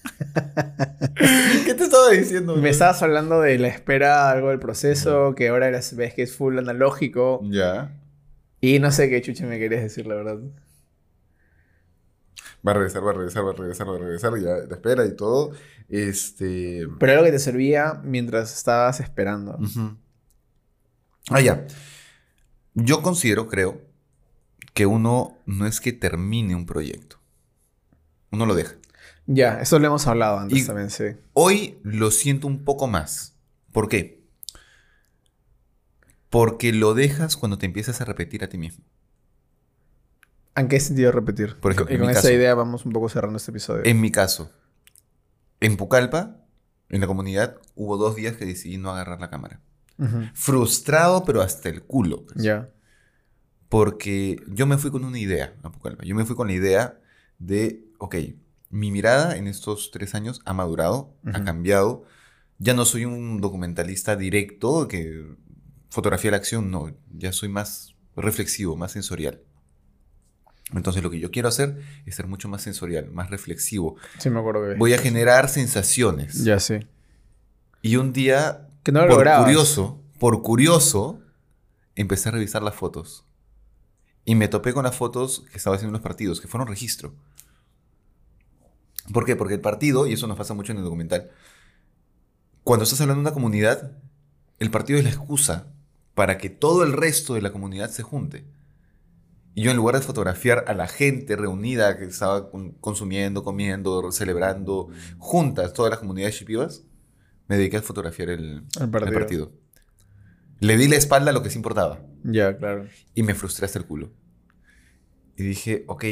¿Qué 1.66 1.74
te 1.74 1.84
estaba 1.84 2.10
diciendo? 2.12 2.56
Me 2.56 2.70
estabas 2.70 3.02
hablando 3.04 3.42
de 3.42 3.58
la 3.60 3.68
espera, 3.68 4.30
algo 4.30 4.50
del 4.50 4.60
proceso, 4.60 5.36
que 5.36 5.50
ahora 5.50 5.70
ves 5.70 6.14
que 6.14 6.24
es 6.24 6.36
full 6.36 6.58
analógico. 6.58 7.42
Ya. 7.44 7.92
Y 8.62 8.80
no 8.80 8.92
sé 8.92 9.10
qué 9.10 9.22
chuche 9.22 9.46
me 9.46 9.60
querías 9.60 9.82
decir, 9.82 10.08
la 10.08 10.16
verdad. 10.16 10.40
Va 12.68 12.72
a 12.72 12.74
regresar, 12.74 13.06
va 13.06 13.12
a 13.12 13.14
regresar, 13.14 13.46
va 13.46 13.52
a 13.52 13.54
regresar, 13.54 13.88
va 13.88 13.96
a 13.96 14.00
regresar. 14.00 14.34
Ya 14.40 14.68
la 14.68 14.76
espera 14.76 15.06
y 15.06 15.16
todo. 15.16 15.52
Este. 15.88 16.88
Pero 17.00 17.14
algo 17.14 17.26
que 17.26 17.32
te 17.32 17.40
servía 17.40 18.02
mientras 18.04 18.54
estabas 18.54 19.00
esperando. 19.00 19.58
Ah, 21.30 21.42
ya. 21.42 21.66
Yo 22.74 23.02
considero, 23.02 23.48
creo, 23.48 23.82
que 24.74 24.86
uno 24.86 25.38
no 25.46 25.66
es 25.66 25.80
que 25.80 25.94
termine 25.94 26.56
un 26.56 26.66
proyecto. 26.66 27.18
Uno 28.32 28.46
lo 28.46 28.56
deja. 28.56 28.76
Ya, 29.32 29.60
eso 29.62 29.78
lo 29.78 29.86
hemos 29.86 30.08
hablado 30.08 30.40
antes 30.40 30.58
Y- 30.64 30.66
también, 30.66 30.90
sí. 30.90 31.04
Hoy 31.34 31.78
lo 31.84 32.10
siento 32.10 32.48
un 32.48 32.64
poco 32.66 32.88
más. 32.88 33.36
¿Por 33.72 33.88
qué? 33.88 34.24
Porque 36.30 36.74
lo 36.74 36.94
dejas 36.96 37.38
cuando 37.38 37.58
te 37.60 37.66
empiezas 37.68 38.02
a 38.02 38.06
repetir 38.06 38.44
a 38.44 38.50
ti 38.50 38.58
mismo. 38.58 38.84
¿En 40.56 40.68
qué 40.68 40.80
sentido 40.80 41.12
repetir? 41.12 41.56
Por 41.60 41.72
ejemplo, 41.74 41.96
y 41.96 42.00
con 42.00 42.10
esa 42.10 42.22
caso. 42.22 42.32
idea 42.34 42.54
vamos 42.56 42.86
un 42.86 42.92
poco 42.92 43.08
cerrando 43.08 43.38
este 43.38 43.52
episodio. 43.52 43.84
En 43.86 44.02
mi 44.02 44.12
caso, 44.12 44.52
en 45.60 45.78
Pucallpa, 45.78 46.38
en 46.90 47.02
la 47.02 47.08
comunidad, 47.08 47.56
hubo 47.76 47.98
dos 47.98 48.16
días 48.16 48.36
que 48.36 48.46
decidí 48.46 48.78
no 48.78 48.92
agarrar 48.92 49.22
la 49.22 49.30
cámara. 49.30 49.62
Frustrado, 50.34 51.24
pero 51.26 51.42
hasta 51.42 51.70
el 51.70 51.84
culo. 51.84 52.26
pues. 52.26 52.44
Ya. 52.44 52.70
Porque 53.70 54.42
yo 54.48 54.66
me 54.66 54.78
fui 54.78 54.90
con 54.92 55.04
una 55.06 55.20
idea 55.20 55.54
a 55.62 55.72
Pucallpa. 55.72 56.04
Yo 56.04 56.16
me 56.16 56.26
fui 56.26 56.36
con 56.36 56.48
la 56.48 56.54
idea 56.54 57.00
de, 57.38 57.84
ok, 58.00 58.16
mi 58.70 58.92
mirada 58.92 59.36
en 59.36 59.48
estos 59.48 59.92
tres 59.92 60.16
años 60.16 60.42
ha 60.46 60.54
madurado, 60.54 61.14
ha 61.34 61.44
cambiado. 61.44 62.04
Ya 62.58 62.74
no 62.74 62.86
soy 62.86 63.06
un 63.06 63.42
documentalista 63.42 64.16
directo 64.16 64.88
que 64.88 65.36
fotografía 65.90 66.32
la 66.32 66.38
acción, 66.38 66.70
no. 66.72 66.94
Ya 67.12 67.32
soy 67.32 67.50
más 67.50 67.96
reflexivo, 68.16 68.76
más 68.76 68.92
sensorial. 68.92 69.42
Entonces 70.74 71.02
lo 71.02 71.10
que 71.10 71.20
yo 71.20 71.32
quiero 71.32 71.48
hacer 71.48 71.82
es 72.06 72.16
ser 72.16 72.28
mucho 72.28 72.48
más 72.48 72.62
sensorial, 72.62 73.10
más 73.12 73.30
reflexivo. 73.32 73.96
Sí, 74.20 74.30
me 74.30 74.40
acuerdo 74.40 74.68
que... 74.68 74.76
Voy 74.76 74.94
a 74.94 75.00
generar 75.00 75.50
sensaciones. 75.50 76.44
Ya, 76.44 76.60
sí. 76.60 76.76
Y 77.82 77.96
un 77.96 78.14
día, 78.14 78.68
Que 78.84 78.92
no 78.92 79.00
lo 79.02 79.08
por 79.08 79.16
lograbas. 79.18 79.46
curioso, 79.46 80.04
por 80.20 80.44
curioso, 80.44 81.22
empecé 81.96 82.30
a 82.30 82.34
revisar 82.34 82.62
las 82.62 82.76
fotos. 82.76 83.26
Y 84.26 84.36
me 84.36 84.48
topé 84.48 84.74
con 84.74 84.84
las 84.84 84.96
fotos 84.96 85.44
que 85.52 85.58
estaba 85.58 85.76
haciendo 85.76 85.90
en 85.90 86.02
los 86.02 86.04
partidos, 86.04 86.40
que 86.40 86.48
fueron 86.48 86.68
registro. 86.68 87.16
¿Por 89.14 89.26
qué? 89.26 89.36
Porque 89.36 89.56
el 89.56 89.62
partido, 89.62 90.08
y 90.08 90.14
eso 90.14 90.28
nos 90.28 90.38
pasa 90.38 90.54
mucho 90.54 90.72
en 90.72 90.78
el 90.80 90.84
documental, 90.84 91.30
cuando 92.64 92.84
estás 92.84 93.02
hablando 93.02 93.22
de 93.22 93.28
una 93.28 93.34
comunidad, 93.34 93.98
el 94.60 94.70
partido 94.72 95.00
es 95.00 95.06
la 95.06 95.12
excusa 95.12 95.68
para 96.14 96.38
que 96.38 96.50
todo 96.50 96.84
el 96.84 96.94
resto 96.94 97.34
de 97.34 97.42
la 97.42 97.52
comunidad 97.52 97.90
se 97.90 98.04
junte. 98.04 98.46
Y 99.56 99.64
yo 99.64 99.72
en 99.72 99.78
lugar 99.78 99.96
de 99.96 100.02
fotografiar 100.02 100.66
a 100.68 100.74
la 100.74 100.88
gente 100.88 101.36
reunida 101.36 101.98
que 101.98 102.06
estaba 102.06 102.50
con- 102.52 102.72
consumiendo, 102.74 103.44
comiendo, 103.44 104.12
celebrando, 104.12 104.90
juntas, 105.18 105.74
todas 105.74 105.90
las 105.90 106.00
comunidades 106.00 106.36
shipivas, 106.36 106.84
me 107.48 107.58
dediqué 107.58 107.78
a 107.78 107.82
fotografiar 107.82 108.30
el, 108.30 108.64
El 108.78 108.84
el 108.84 108.90
partido. 108.90 109.14
partido. 109.20 109.52
Le 110.60 110.78
di 110.78 110.88
la 110.88 110.98
espalda 110.98 111.32
a 111.32 111.34
lo 111.34 111.42
que 111.42 111.50
sí 111.50 111.58
importaba. 111.58 112.02
Ya, 112.24 112.56
claro. 112.58 112.88
Y 113.16 113.24
me 113.24 113.34
frustré 113.34 113.66
hasta 113.66 113.80
el 113.80 113.86
culo. 113.86 114.12
Y 115.38 115.44
dije, 115.44 115.84
ok, 115.88 116.04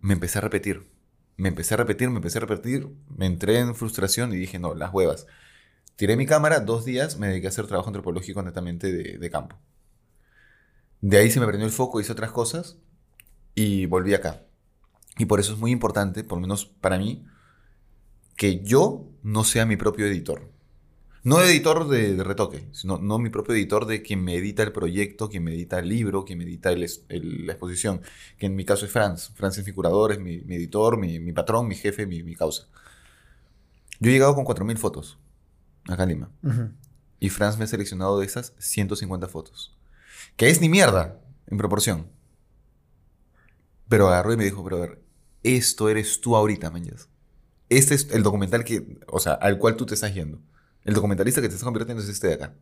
me 0.00 0.14
empecé 0.14 0.38
a 0.38 0.42
repetir. 0.42 0.88
Me 1.40 1.48
empecé 1.48 1.72
a 1.72 1.78
repetir, 1.78 2.10
me 2.10 2.16
empecé 2.16 2.36
a 2.36 2.42
repetir. 2.42 2.86
Me 3.16 3.24
entré 3.24 3.60
en 3.60 3.74
frustración 3.74 4.30
y 4.34 4.36
dije, 4.36 4.58
no, 4.58 4.74
las 4.74 4.92
huevas. 4.92 5.26
Tiré 5.96 6.14
mi 6.14 6.26
cámara, 6.26 6.60
dos 6.60 6.84
días 6.84 7.18
me 7.18 7.28
dediqué 7.28 7.46
a 7.46 7.48
hacer 7.48 7.66
trabajo 7.66 7.88
antropológico 7.88 8.42
netamente 8.42 8.92
de, 8.92 9.30
campo. 9.30 9.56
De 11.00 11.16
ahí 11.16 11.30
se 11.30 11.40
me 11.40 11.46
prendió 11.46 11.66
el 11.66 11.72
foco, 11.72 11.98
hice 11.98 12.12
otras 12.12 12.30
cosas 12.30 12.76
y 13.54 13.86
volví 13.86 14.12
acá. 14.12 14.42
Y 15.16 15.24
por 15.24 15.40
eso 15.40 15.54
es 15.54 15.58
muy 15.58 15.70
importante, 15.70 16.24
por 16.24 16.36
lo 16.36 16.42
menos 16.42 16.66
para 16.66 16.98
mí, 16.98 17.24
que 18.36 18.60
yo 18.62 19.08
no 19.22 19.42
sea 19.42 19.64
mi 19.64 19.76
propio 19.78 20.04
editor. 20.06 20.49
No 21.22 21.42
editor 21.42 21.86
de, 21.88 22.14
de 22.14 22.24
retoque, 22.24 22.66
sino 22.72 22.98
no 22.98 23.18
mi 23.18 23.28
propio 23.28 23.54
editor 23.54 23.84
de 23.86 24.00
quien 24.00 24.24
me 24.24 24.34
edita 24.36 24.62
el 24.62 24.72
proyecto, 24.72 25.28
quien 25.28 25.44
me 25.44 25.52
edita 25.52 25.78
el 25.78 25.88
libro, 25.88 26.24
quien 26.24 26.38
me 26.38 26.44
edita 26.44 26.70
el 26.72 26.82
es- 26.82 27.04
el- 27.08 27.46
la 27.46 27.52
exposición. 27.52 28.00
Que 28.38 28.46
en 28.46 28.56
mi 28.56 28.64
caso 28.64 28.86
es 28.86 28.92
Franz. 28.92 29.30
Franz 29.34 29.58
es 29.58 29.66
mi 29.66 29.72
curador, 29.72 30.12
es 30.12 30.18
mi, 30.18 30.38
mi 30.40 30.54
editor, 30.56 30.96
mi, 30.98 31.20
mi 31.20 31.32
patrón, 31.32 31.68
mi 31.68 31.74
jefe, 31.74 32.06
mi, 32.06 32.22
mi 32.22 32.34
causa. 32.34 32.68
Yo 33.98 34.08
he 34.10 34.12
llegado 34.14 34.34
con 34.34 34.44
4.000 34.44 34.78
fotos 34.78 35.18
acá 35.88 36.04
en 36.04 36.08
Lima. 36.10 36.30
Y 37.18 37.28
Franz 37.28 37.58
me 37.58 37.64
ha 37.64 37.66
seleccionado 37.66 38.18
de 38.18 38.24
esas 38.26 38.54
150 38.58 39.28
fotos. 39.28 39.76
Que 40.36 40.48
es 40.48 40.60
ni 40.62 40.70
mierda 40.70 41.20
en 41.48 41.58
proporción. 41.58 42.06
Pero 43.88 44.08
agarró 44.08 44.32
y 44.32 44.36
me 44.36 44.44
dijo, 44.44 44.62
brother, 44.62 45.02
esto 45.42 45.88
eres 45.88 46.20
tú 46.20 46.36
ahorita, 46.36 46.70
manjas. 46.70 47.08
este 47.68 47.94
es 47.94 48.08
el 48.12 48.22
documental 48.22 48.64
que, 48.64 48.98
o 49.08 49.18
sea, 49.20 49.34
al 49.34 49.58
cual 49.58 49.76
tú 49.76 49.84
te 49.86 49.94
estás 49.94 50.14
yendo. 50.14 50.40
El 50.84 50.94
documentalista 50.94 51.40
que 51.40 51.48
te 51.48 51.54
está 51.54 51.64
convirtiendo 51.64 52.02
es 52.02 52.08
este 52.08 52.28
de 52.28 52.34
acá. 52.34 52.54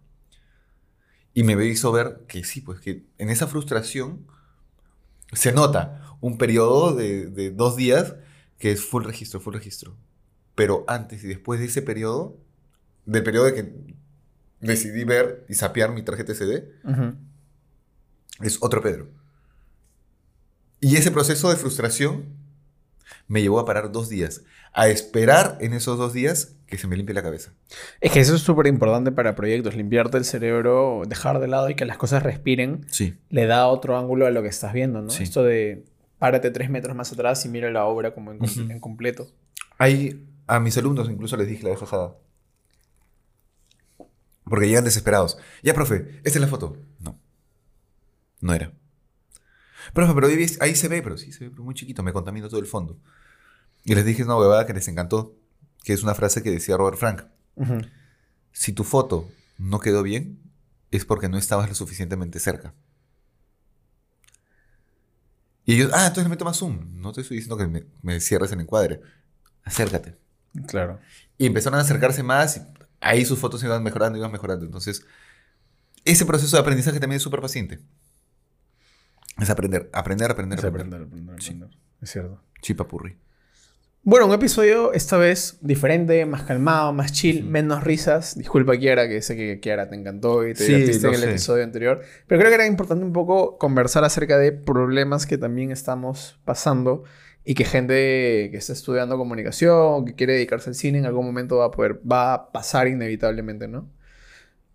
Y 1.34 1.44
me 1.44 1.62
hizo 1.66 1.92
ver 1.92 2.24
que 2.26 2.42
sí, 2.44 2.60
pues 2.60 2.80
que 2.80 3.04
en 3.18 3.28
esa 3.30 3.46
frustración 3.46 4.26
se 5.32 5.52
nota 5.52 6.16
un 6.20 6.36
periodo 6.38 6.94
de, 6.94 7.26
de 7.26 7.50
dos 7.50 7.76
días 7.76 8.16
que 8.58 8.72
es 8.72 8.84
full 8.84 9.04
registro, 9.04 9.40
full 9.40 9.54
registro. 9.54 9.96
Pero 10.54 10.84
antes 10.88 11.22
y 11.22 11.28
después 11.28 11.60
de 11.60 11.66
ese 11.66 11.82
periodo, 11.82 12.36
del 13.06 13.22
periodo 13.22 13.44
de 13.46 13.54
que 13.54 13.72
decidí 14.60 15.04
ver 15.04 15.46
y 15.48 15.54
sapear 15.54 15.92
mi 15.92 16.02
tarjeta 16.02 16.34
SD, 16.34 16.68
Ujú. 16.82 17.14
es 18.40 18.58
otro 18.60 18.82
Pedro. 18.82 19.08
Y 20.80 20.96
ese 20.96 21.10
proceso 21.12 21.50
de 21.50 21.56
frustración 21.56 22.24
me 23.26 23.42
llevó 23.42 23.59
a 23.61 23.64
parar 23.64 23.92
dos 23.92 24.09
días, 24.09 24.42
a 24.72 24.88
esperar 24.88 25.59
en 25.61 25.72
esos 25.72 25.98
dos 25.98 26.12
días 26.12 26.54
que 26.66 26.76
se 26.78 26.86
me 26.86 26.96
limpie 26.96 27.14
la 27.14 27.22
cabeza. 27.22 27.52
Es 28.00 28.12
que 28.12 28.20
eso 28.20 28.34
es 28.34 28.42
súper 28.42 28.66
importante 28.66 29.11
para 29.12 29.34
proyectos, 29.34 29.74
limpiarte 29.74 30.18
el 30.18 30.24
cerebro, 30.24 31.02
dejar 31.06 31.40
de 31.40 31.48
lado 31.48 31.70
y 31.70 31.74
que 31.74 31.84
las 31.86 31.96
cosas 31.96 32.22
respiren, 32.22 32.84
Sí. 32.90 33.16
le 33.30 33.46
da 33.46 33.66
otro 33.68 33.96
ángulo 33.98 34.26
a 34.26 34.30
lo 34.30 34.42
que 34.42 34.48
estás 34.48 34.72
viendo, 34.72 35.00
¿no? 35.00 35.11
Sí. 35.11 35.22
Esto 35.22 35.42
de 35.42 35.84
párate 36.18 36.50
tres 36.50 36.68
metros 36.68 36.94
más 36.96 37.12
atrás 37.12 37.44
y 37.44 37.48
mira 37.48 37.70
la 37.70 37.84
obra 37.84 38.12
como 38.12 38.32
en 38.32 38.80
completo. 38.80 39.28
Hay, 39.78 40.26
a 40.46 40.61
mis 40.61 40.76
alumnos 40.76 41.09
incluso 41.09 41.36
les 41.36 41.46
dije 41.48 41.62
la 41.62 41.70
vez 41.70 41.78
pasada. 41.80 42.16
Porque 44.44 44.66
llegan 44.66 44.84
desesperados. 44.84 45.38
Ya, 45.62 45.74
profe, 45.74 46.20
esta 46.24 46.38
es 46.38 46.40
la 46.40 46.48
foto. 46.48 46.76
No. 47.00 47.18
No 48.40 48.54
era. 48.54 48.72
Profe, 49.93 50.14
pero 50.14 50.26
ahí, 50.26 50.47
ahí 50.61 50.74
se 50.74 50.89
ve, 50.89 51.03
pero 51.03 51.16
sí 51.16 51.32
se 51.32 51.45
ve 51.45 51.51
pero 51.51 51.64
muy 51.64 51.74
chiquito, 51.74 52.03
me 52.03 52.12
contamina 52.12 52.49
todo 52.49 52.61
el 52.61 52.66
fondo. 52.66 52.99
Y 53.84 53.95
les 53.95 54.05
dije 54.05 54.22
una 54.22 54.36
huevada 54.36 54.66
que 54.66 54.74
les 54.74 54.89
encantó, 54.89 55.34
que 55.82 55.93
es 55.93 56.03
una 56.03 56.14
frase 56.14 56.43
que 56.43 56.51
decía 56.51 56.76
Robert 56.76 56.99
Frank. 56.99 57.24
Ujú. 57.57 57.80
Si 58.53 58.72
tu 58.72 58.84
foto 58.84 59.28
no 59.57 59.80
quedó 59.80 60.03
bien, 60.03 60.39
es 60.91 61.05
porque 61.05 61.28
no 61.28 61.39
estabas 61.39 61.68
lo 61.68 61.74
suficientemente 61.74 62.39
cerca. 62.39 62.74
Y 65.64 65.74
ellos, 65.74 65.91
ah, 65.93 66.07
entonces 66.07 66.24
le 66.24 66.30
meto 66.30 66.45
más 66.45 66.57
zoom. 66.57 67.01
No 67.01 67.12
te 67.12 67.20
estoy 67.20 67.36
diciendo 67.36 67.59
que 67.59 67.66
me, 67.66 67.84
me 68.03 68.20
cierres 68.20 68.53
el 68.53 68.61
encuadre. 68.61 69.03
Acércate. 69.64 70.16
Claro. 70.66 70.99
Y 71.36 71.47
empezaron 71.47 71.78
a 71.78 71.82
acercarse 71.82 72.22
más 72.22 72.57
y 72.57 72.61
ahí 73.01 73.24
sus 73.24 73.39
fotos 73.39 73.62
iban 73.62 73.82
mejorando, 73.82 74.18
iban 74.18 74.32
mejorando. 74.32 74.64
Entonces, 74.64 75.05
ese 76.05 76.24
proceso 76.24 76.57
de 76.57 76.62
aprendizaje 76.62 76.99
también 77.01 77.18
es 77.18 77.22
súper 77.22 77.41
paciente. 77.41 77.80
Es 79.41 79.51
aprender, 79.51 79.89
aprender, 79.93 80.30
aprender, 80.30 80.59
Es 80.59 80.64
aprender. 80.64 81.03
aprender, 81.03 81.22
aprender, 81.22 81.43
Sí. 81.43 81.61
Es 82.03 82.11
cierto. 82.11 82.41
Chipapurri. 82.61 83.16
Bueno, 84.03 84.26
un 84.26 84.32
episodio 84.32 84.93
esta 84.93 85.18
vez 85.18 85.59
diferente, 85.61 86.24
más 86.24 86.43
calmado, 86.45 86.93
más 86.93 87.12
chill, 87.12 87.45
menos 87.45 87.84
risas. 87.84 88.39
Disculpa, 88.39 88.76
Kiara, 88.78 89.07
que 89.09 89.20
sé 89.20 89.36
que 89.36 89.61
Kiara 89.61 89.89
te 89.91 89.97
encantó 89.97 90.47
y 90.47 90.55
te 90.55 90.64
Sí, 90.64 90.72
divertiste 90.74 91.09
en 91.09 91.14
el 91.14 91.20
sé. 91.20 91.30
episodio 91.30 91.64
anterior. 91.64 92.01
Pero 92.26 92.39
creo 92.41 92.51
que 92.51 92.55
era 92.55 92.66
importante 92.66 93.05
un 93.05 93.12
poco 93.12 93.59
conversar 93.59 94.05
acerca 94.05 94.39
de 94.39 94.53
problemas 94.53 95.26
que 95.26 95.36
también 95.36 95.72
estamos 95.72 96.39
pasando 96.45 97.05
y 97.45 97.55
que 97.55 97.64
gente 97.64 98.49
que 98.51 98.57
está 98.57 98.72
estudiando 98.72 99.16
comunicación 99.18 100.05
que 100.05 100.14
quiere 100.14 100.34
dedicarse 100.34 100.70
al 100.70 100.74
cine 100.74 100.99
en 100.99 101.07
algún 101.07 101.26
momento 101.26 101.57
va 101.59 101.66
a 101.66 101.70
poder, 101.70 102.01
va 102.11 102.34
a 102.34 102.53
pasar 102.53 102.89
inevitablemente, 102.89 103.68
¿no? 103.68 103.91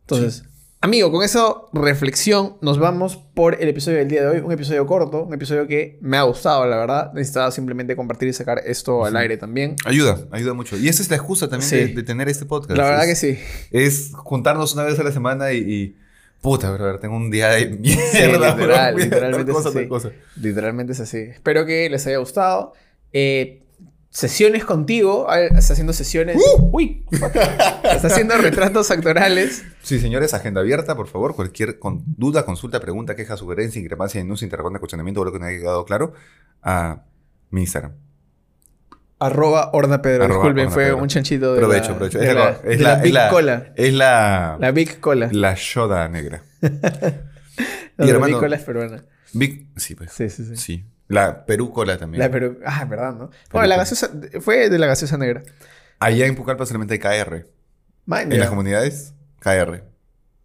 Entonces, 0.02 0.44
amigo, 0.84 1.10
con 1.14 1.24
esa 1.24 1.54
reflexión 1.72 2.58
nos 2.60 2.78
vamos 2.78 3.16
por 3.34 3.56
el 3.62 3.70
episodio 3.70 4.00
del 4.00 4.10
día 4.10 4.22
de 4.24 4.28
hoy. 4.28 4.40
Un 4.40 4.52
episodio 4.52 4.86
corto, 4.86 5.24
un 5.24 5.34
episodio 5.34 5.66
que 5.66 5.98
me 6.02 6.18
ha 6.18 6.24
gustado, 6.24 6.66
la 6.68 6.76
verdad. 6.76 7.14
Necesitaba 7.14 7.52
simplemente 7.52 7.96
compartir 7.96 8.28
y 8.28 8.34
sacar 8.34 8.62
esto 8.66 9.06
al 9.06 9.16
aire 9.16 9.38
también. 9.38 9.78
Ayuda, 9.86 10.20
ayuda 10.32 10.54
mucho. 10.54 10.78
Y 10.78 10.90
esa 10.90 11.02
es 11.02 11.10
la 11.10 11.16
excusa 11.16 11.48
también 11.50 11.70
Sí. 11.70 11.76
de, 11.78 11.88
de 11.88 12.04
tener 12.04 12.28
este 12.28 12.46
podcast. 12.46 12.78
La 12.78 12.84
verdad 12.84 13.10
es, 13.10 13.22
que 13.22 13.34
sí. 13.36 13.40
Es 13.72 14.12
juntarnos 14.14 14.74
una 14.74 14.84
vez 14.84 15.00
a 15.00 15.04
la 15.04 15.14
semana 15.14 15.54
y... 15.54 15.58
y 15.60 15.96
puta, 16.42 16.70
brother, 16.72 17.00
tengo 17.00 17.16
un 17.16 17.32
día 17.32 17.52
de 17.52 17.68
mierda. 17.70 18.54
literal, 18.54 18.96
literalmente 18.98 19.52
cosa, 19.54 19.70
es 19.70 20.06
así. 20.06 20.16
Literalmente 20.42 20.92
es 20.92 21.00
así. 21.00 21.18
Espero 21.20 21.66
que 21.66 21.90
les 21.90 22.06
haya 22.08 22.18
gustado. 22.18 22.74
Eh, 23.14 23.63
sesiones 24.14 24.64
contigo. 24.64 25.30
A 25.30 25.38
ver, 25.38 25.54
Está 25.58 25.74
haciendo 25.74 25.92
sesiones. 25.92 26.38
Uy, 26.72 27.04
fuck. 27.12 27.36
está 27.36 28.08
haciendo 28.08 28.38
retratos 28.38 28.90
actorales. 28.92 29.64
Sí, 29.82 30.00
señores, 30.00 30.34
agenda 30.34 30.62
abierta, 30.62 30.96
por 30.96 31.08
favor. 31.08 31.36
Cualquier 31.36 31.80
con- 31.80 32.04
duda, 32.06 32.46
consulta, 32.46 32.80
pregunta, 32.80 33.16
queja, 33.16 33.36
sugerencia, 33.36 33.82
increpancia, 33.82 34.22
denuncia, 34.22 34.46
interrogante, 34.46 34.80
cuestionamiento 34.80 35.20
o 35.22 35.26
lo 35.26 35.34
que 35.34 35.40
no 35.40 35.46
haya 35.46 35.58
quedado 35.60 35.84
claro, 35.84 36.14
a 36.62 37.04
mi 37.50 37.62
Instagram. 37.62 37.94
Arroba 39.20 39.70
Horna 39.74 40.02
Pedro. 40.02 40.26
Arroba 40.26 40.44
Disculpen, 40.44 40.72
fue 40.72 40.84
Pedro. 40.86 40.98
un 40.98 41.08
chanchito 41.08 41.54
de 41.54 41.60
Provecho, 41.60 41.92
la, 41.92 41.96
provecho. 41.98 42.20
de 42.20 42.28
Es 42.28 42.34
la, 42.34 42.44
la, 42.44 42.52
es 42.52 42.62
de 42.64 42.78
la- 42.84 42.90
la 42.90 42.96
es 42.98 43.04
Big 43.04 43.14
la- 43.14 43.30
Cola. 43.30 43.74
Es 43.76 43.94
la, 43.94 44.58
La 44.60 44.72
Big 44.72 45.00
Cola. 45.00 45.30
la 45.32 45.56
Yoda 45.56 46.08
negra. 46.10 46.44
No, 46.62 46.70
y 46.72 46.72
la 47.98 48.06
hermano- 48.10 48.26
Big 48.28 48.38
Cola 48.40 48.56
es 48.58 48.64
peruana. 48.64 49.04
Big, 49.34 49.68
sí, 49.78 49.96
pues. 49.96 50.12
Sí, 50.12 50.30
sí, 50.30 50.46
sí. 50.46 50.56
Sí. 50.58 50.86
La 51.14 51.46
Perú 51.46 51.72
Cola 51.72 51.98
también. 51.98 52.20
La 52.20 52.30
Perú. 52.30 52.60
Ah, 52.66 52.86
verdad, 52.86 53.14
¿no? 53.14 53.30
Bueno, 53.52 53.68
la 53.68 53.78
gaseosa. 53.78 54.10
Fue 54.42 54.70
de 54.70 54.80
la 54.80 54.88
gaseosa 54.88 55.18
negra. 55.18 55.44
Allá 56.00 56.26
en 56.26 56.36
Pucallpa 56.36 56.66
solamente 56.66 56.94
hay 56.94 57.00
KR. 57.00 57.48
Man, 58.06 58.32
En 58.32 58.40
las 58.40 58.50
comunidades, 58.50 59.14
KR. 59.40 59.84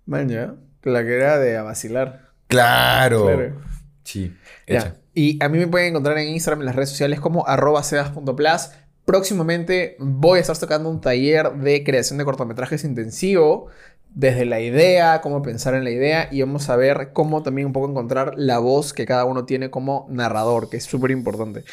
Man, 0.07 0.29
ya. 0.29 0.55
La 0.83 1.05
que 1.05 1.15
era 1.15 1.39
de 1.39 1.57
a 1.57 1.63
vacilar. 1.63 2.29
¡Claro! 2.47 3.27
Claro. 3.27 3.57
Sí, 4.05 4.35
Ya. 4.67 4.95
Y 5.13 5.43
a 5.43 5.49
mí 5.49 5.59
me 5.59 5.67
pueden 5.67 5.89
encontrar 5.89 6.17
en 6.19 6.29
Instagram, 6.29 6.61
en 6.61 6.67
las 6.67 6.77
redes 6.77 6.91
sociales 6.91 7.19
como 7.21 7.47
arroba 7.47 7.83
sebas.plus. 7.83 8.71
Próximamente 9.05 9.97
voy 9.99 10.39
a 10.39 10.43
estar 10.43 10.57
tocando 10.57 10.89
un 10.89 11.01
taller 11.01 11.51
de 11.55 11.83
creación 11.83 12.19
de 12.19 12.25
cortometrajes 12.25 12.85
intensivo. 12.85 13.69
Desde 14.15 14.45
la 14.45 14.61
idea, 14.61 15.21
cómo 15.21 15.43
pensar 15.43 15.75
en 15.75 15.85
la 15.85 15.91
idea. 15.91 16.29
Y 16.33 16.41
vamos 16.41 16.69
a 16.69 16.77
ver 16.77 17.11
cómo 17.13 17.43
también 17.43 17.67
un 17.67 17.73
poco 17.73 17.89
encontrar 17.89 18.35
la 18.37 18.59
voz 18.59 18.93
que 18.93 19.07
cada 19.07 19.25
uno 19.25 19.45
tiene 19.45 19.71
como 19.71 20.07
narrador, 20.11 20.71
que 20.71 20.79
es 20.79 20.85
súper 20.85 21.11
importante. 21.11 21.65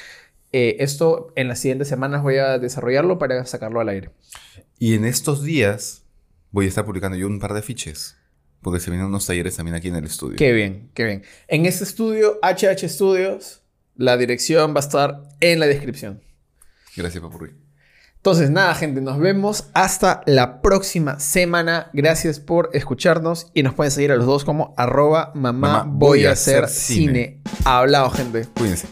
Eh, 0.51 0.77
esto 0.79 1.33
en 1.35 1.47
las 1.47 1.59
siguientes 1.59 1.87
semanas 1.87 2.23
voy 2.23 2.37
a 2.37 2.59
desarrollarlo 2.59 3.17
para 3.17 3.45
sacarlo 3.45 3.79
al 3.79 3.89
aire. 3.89 4.11
Y 4.79 4.93
en 4.93 5.05
estos 5.05 5.43
días 5.43 6.03
voy 6.51 6.65
a 6.65 6.69
estar 6.69 6.85
publicando 6.85 7.17
yo 7.17 7.27
un 7.27 7.39
par 7.39 7.53
de 7.53 7.61
fiches. 7.61 8.17
Porque 8.61 8.79
se 8.79 8.89
vienen 8.89 9.07
unos 9.07 9.27
talleres 9.27 9.55
también 9.55 9.75
aquí 9.75 9.89
en 9.89 9.95
el 9.95 10.05
estudio. 10.05 10.37
Qué 10.37 10.51
bien, 10.51 10.89
qué 10.93 11.03
bien. 11.03 11.23
En 11.47 11.65
este 11.65 11.83
estudio, 11.83 12.39
HH 12.41 12.87
Studios, 12.89 13.61
la 13.95 14.17
dirección 14.17 14.73
va 14.73 14.77
a 14.77 14.79
estar 14.79 15.23
en 15.39 15.59
la 15.59 15.67
descripción. 15.67 16.21
Gracias, 16.95 17.21
Papurri. 17.21 17.64
Entonces, 18.25 18.49
nada, 18.49 18.73
gente, 18.73 19.01
nos 19.01 19.19
vemos 19.19 19.65
hasta 19.75 20.21
la 20.25 20.59
próxima 20.63 21.19
semana. 21.19 21.91
Gracias 21.93 22.39
por 22.39 22.71
escucharnos 22.73 23.51
y 23.53 23.61
nos 23.61 23.75
pueden 23.75 23.91
seguir 23.91 24.11
a 24.11 24.15
los 24.15 24.25
dos 24.25 24.43
como 24.43 24.73
arroba 24.77 25.31
mamá, 25.35 25.83
Mamá, 25.83 25.85
voy 25.87 26.25
a 26.25 26.31
hacer 26.31 26.67
cine. 26.67 27.39
Hablado, 27.65 28.09
gente. 28.09 28.47
Cuídense. 28.57 28.87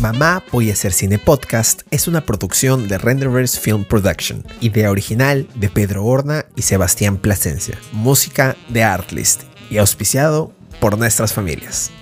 Mamá 0.00 0.42
Voy 0.50 0.68
a 0.68 0.72
hacer 0.72 0.92
cine 0.92 1.20
podcast 1.20 1.82
es 1.92 2.08
una 2.08 2.22
producción 2.22 2.88
de 2.88 2.98
Renderverse 2.98 3.60
Film 3.60 3.84
Production, 3.84 4.44
idea 4.60 4.90
original 4.90 5.46
de 5.54 5.68
Pedro 5.68 6.04
Horna 6.04 6.46
y 6.56 6.62
Sebastián 6.62 7.18
Plasencia, 7.18 7.78
música 7.92 8.56
de 8.68 8.82
Artlist 8.82 9.42
y 9.70 9.78
auspiciado 9.78 10.50
por 10.80 10.98
nuestras 10.98 11.32
familias. 11.32 11.92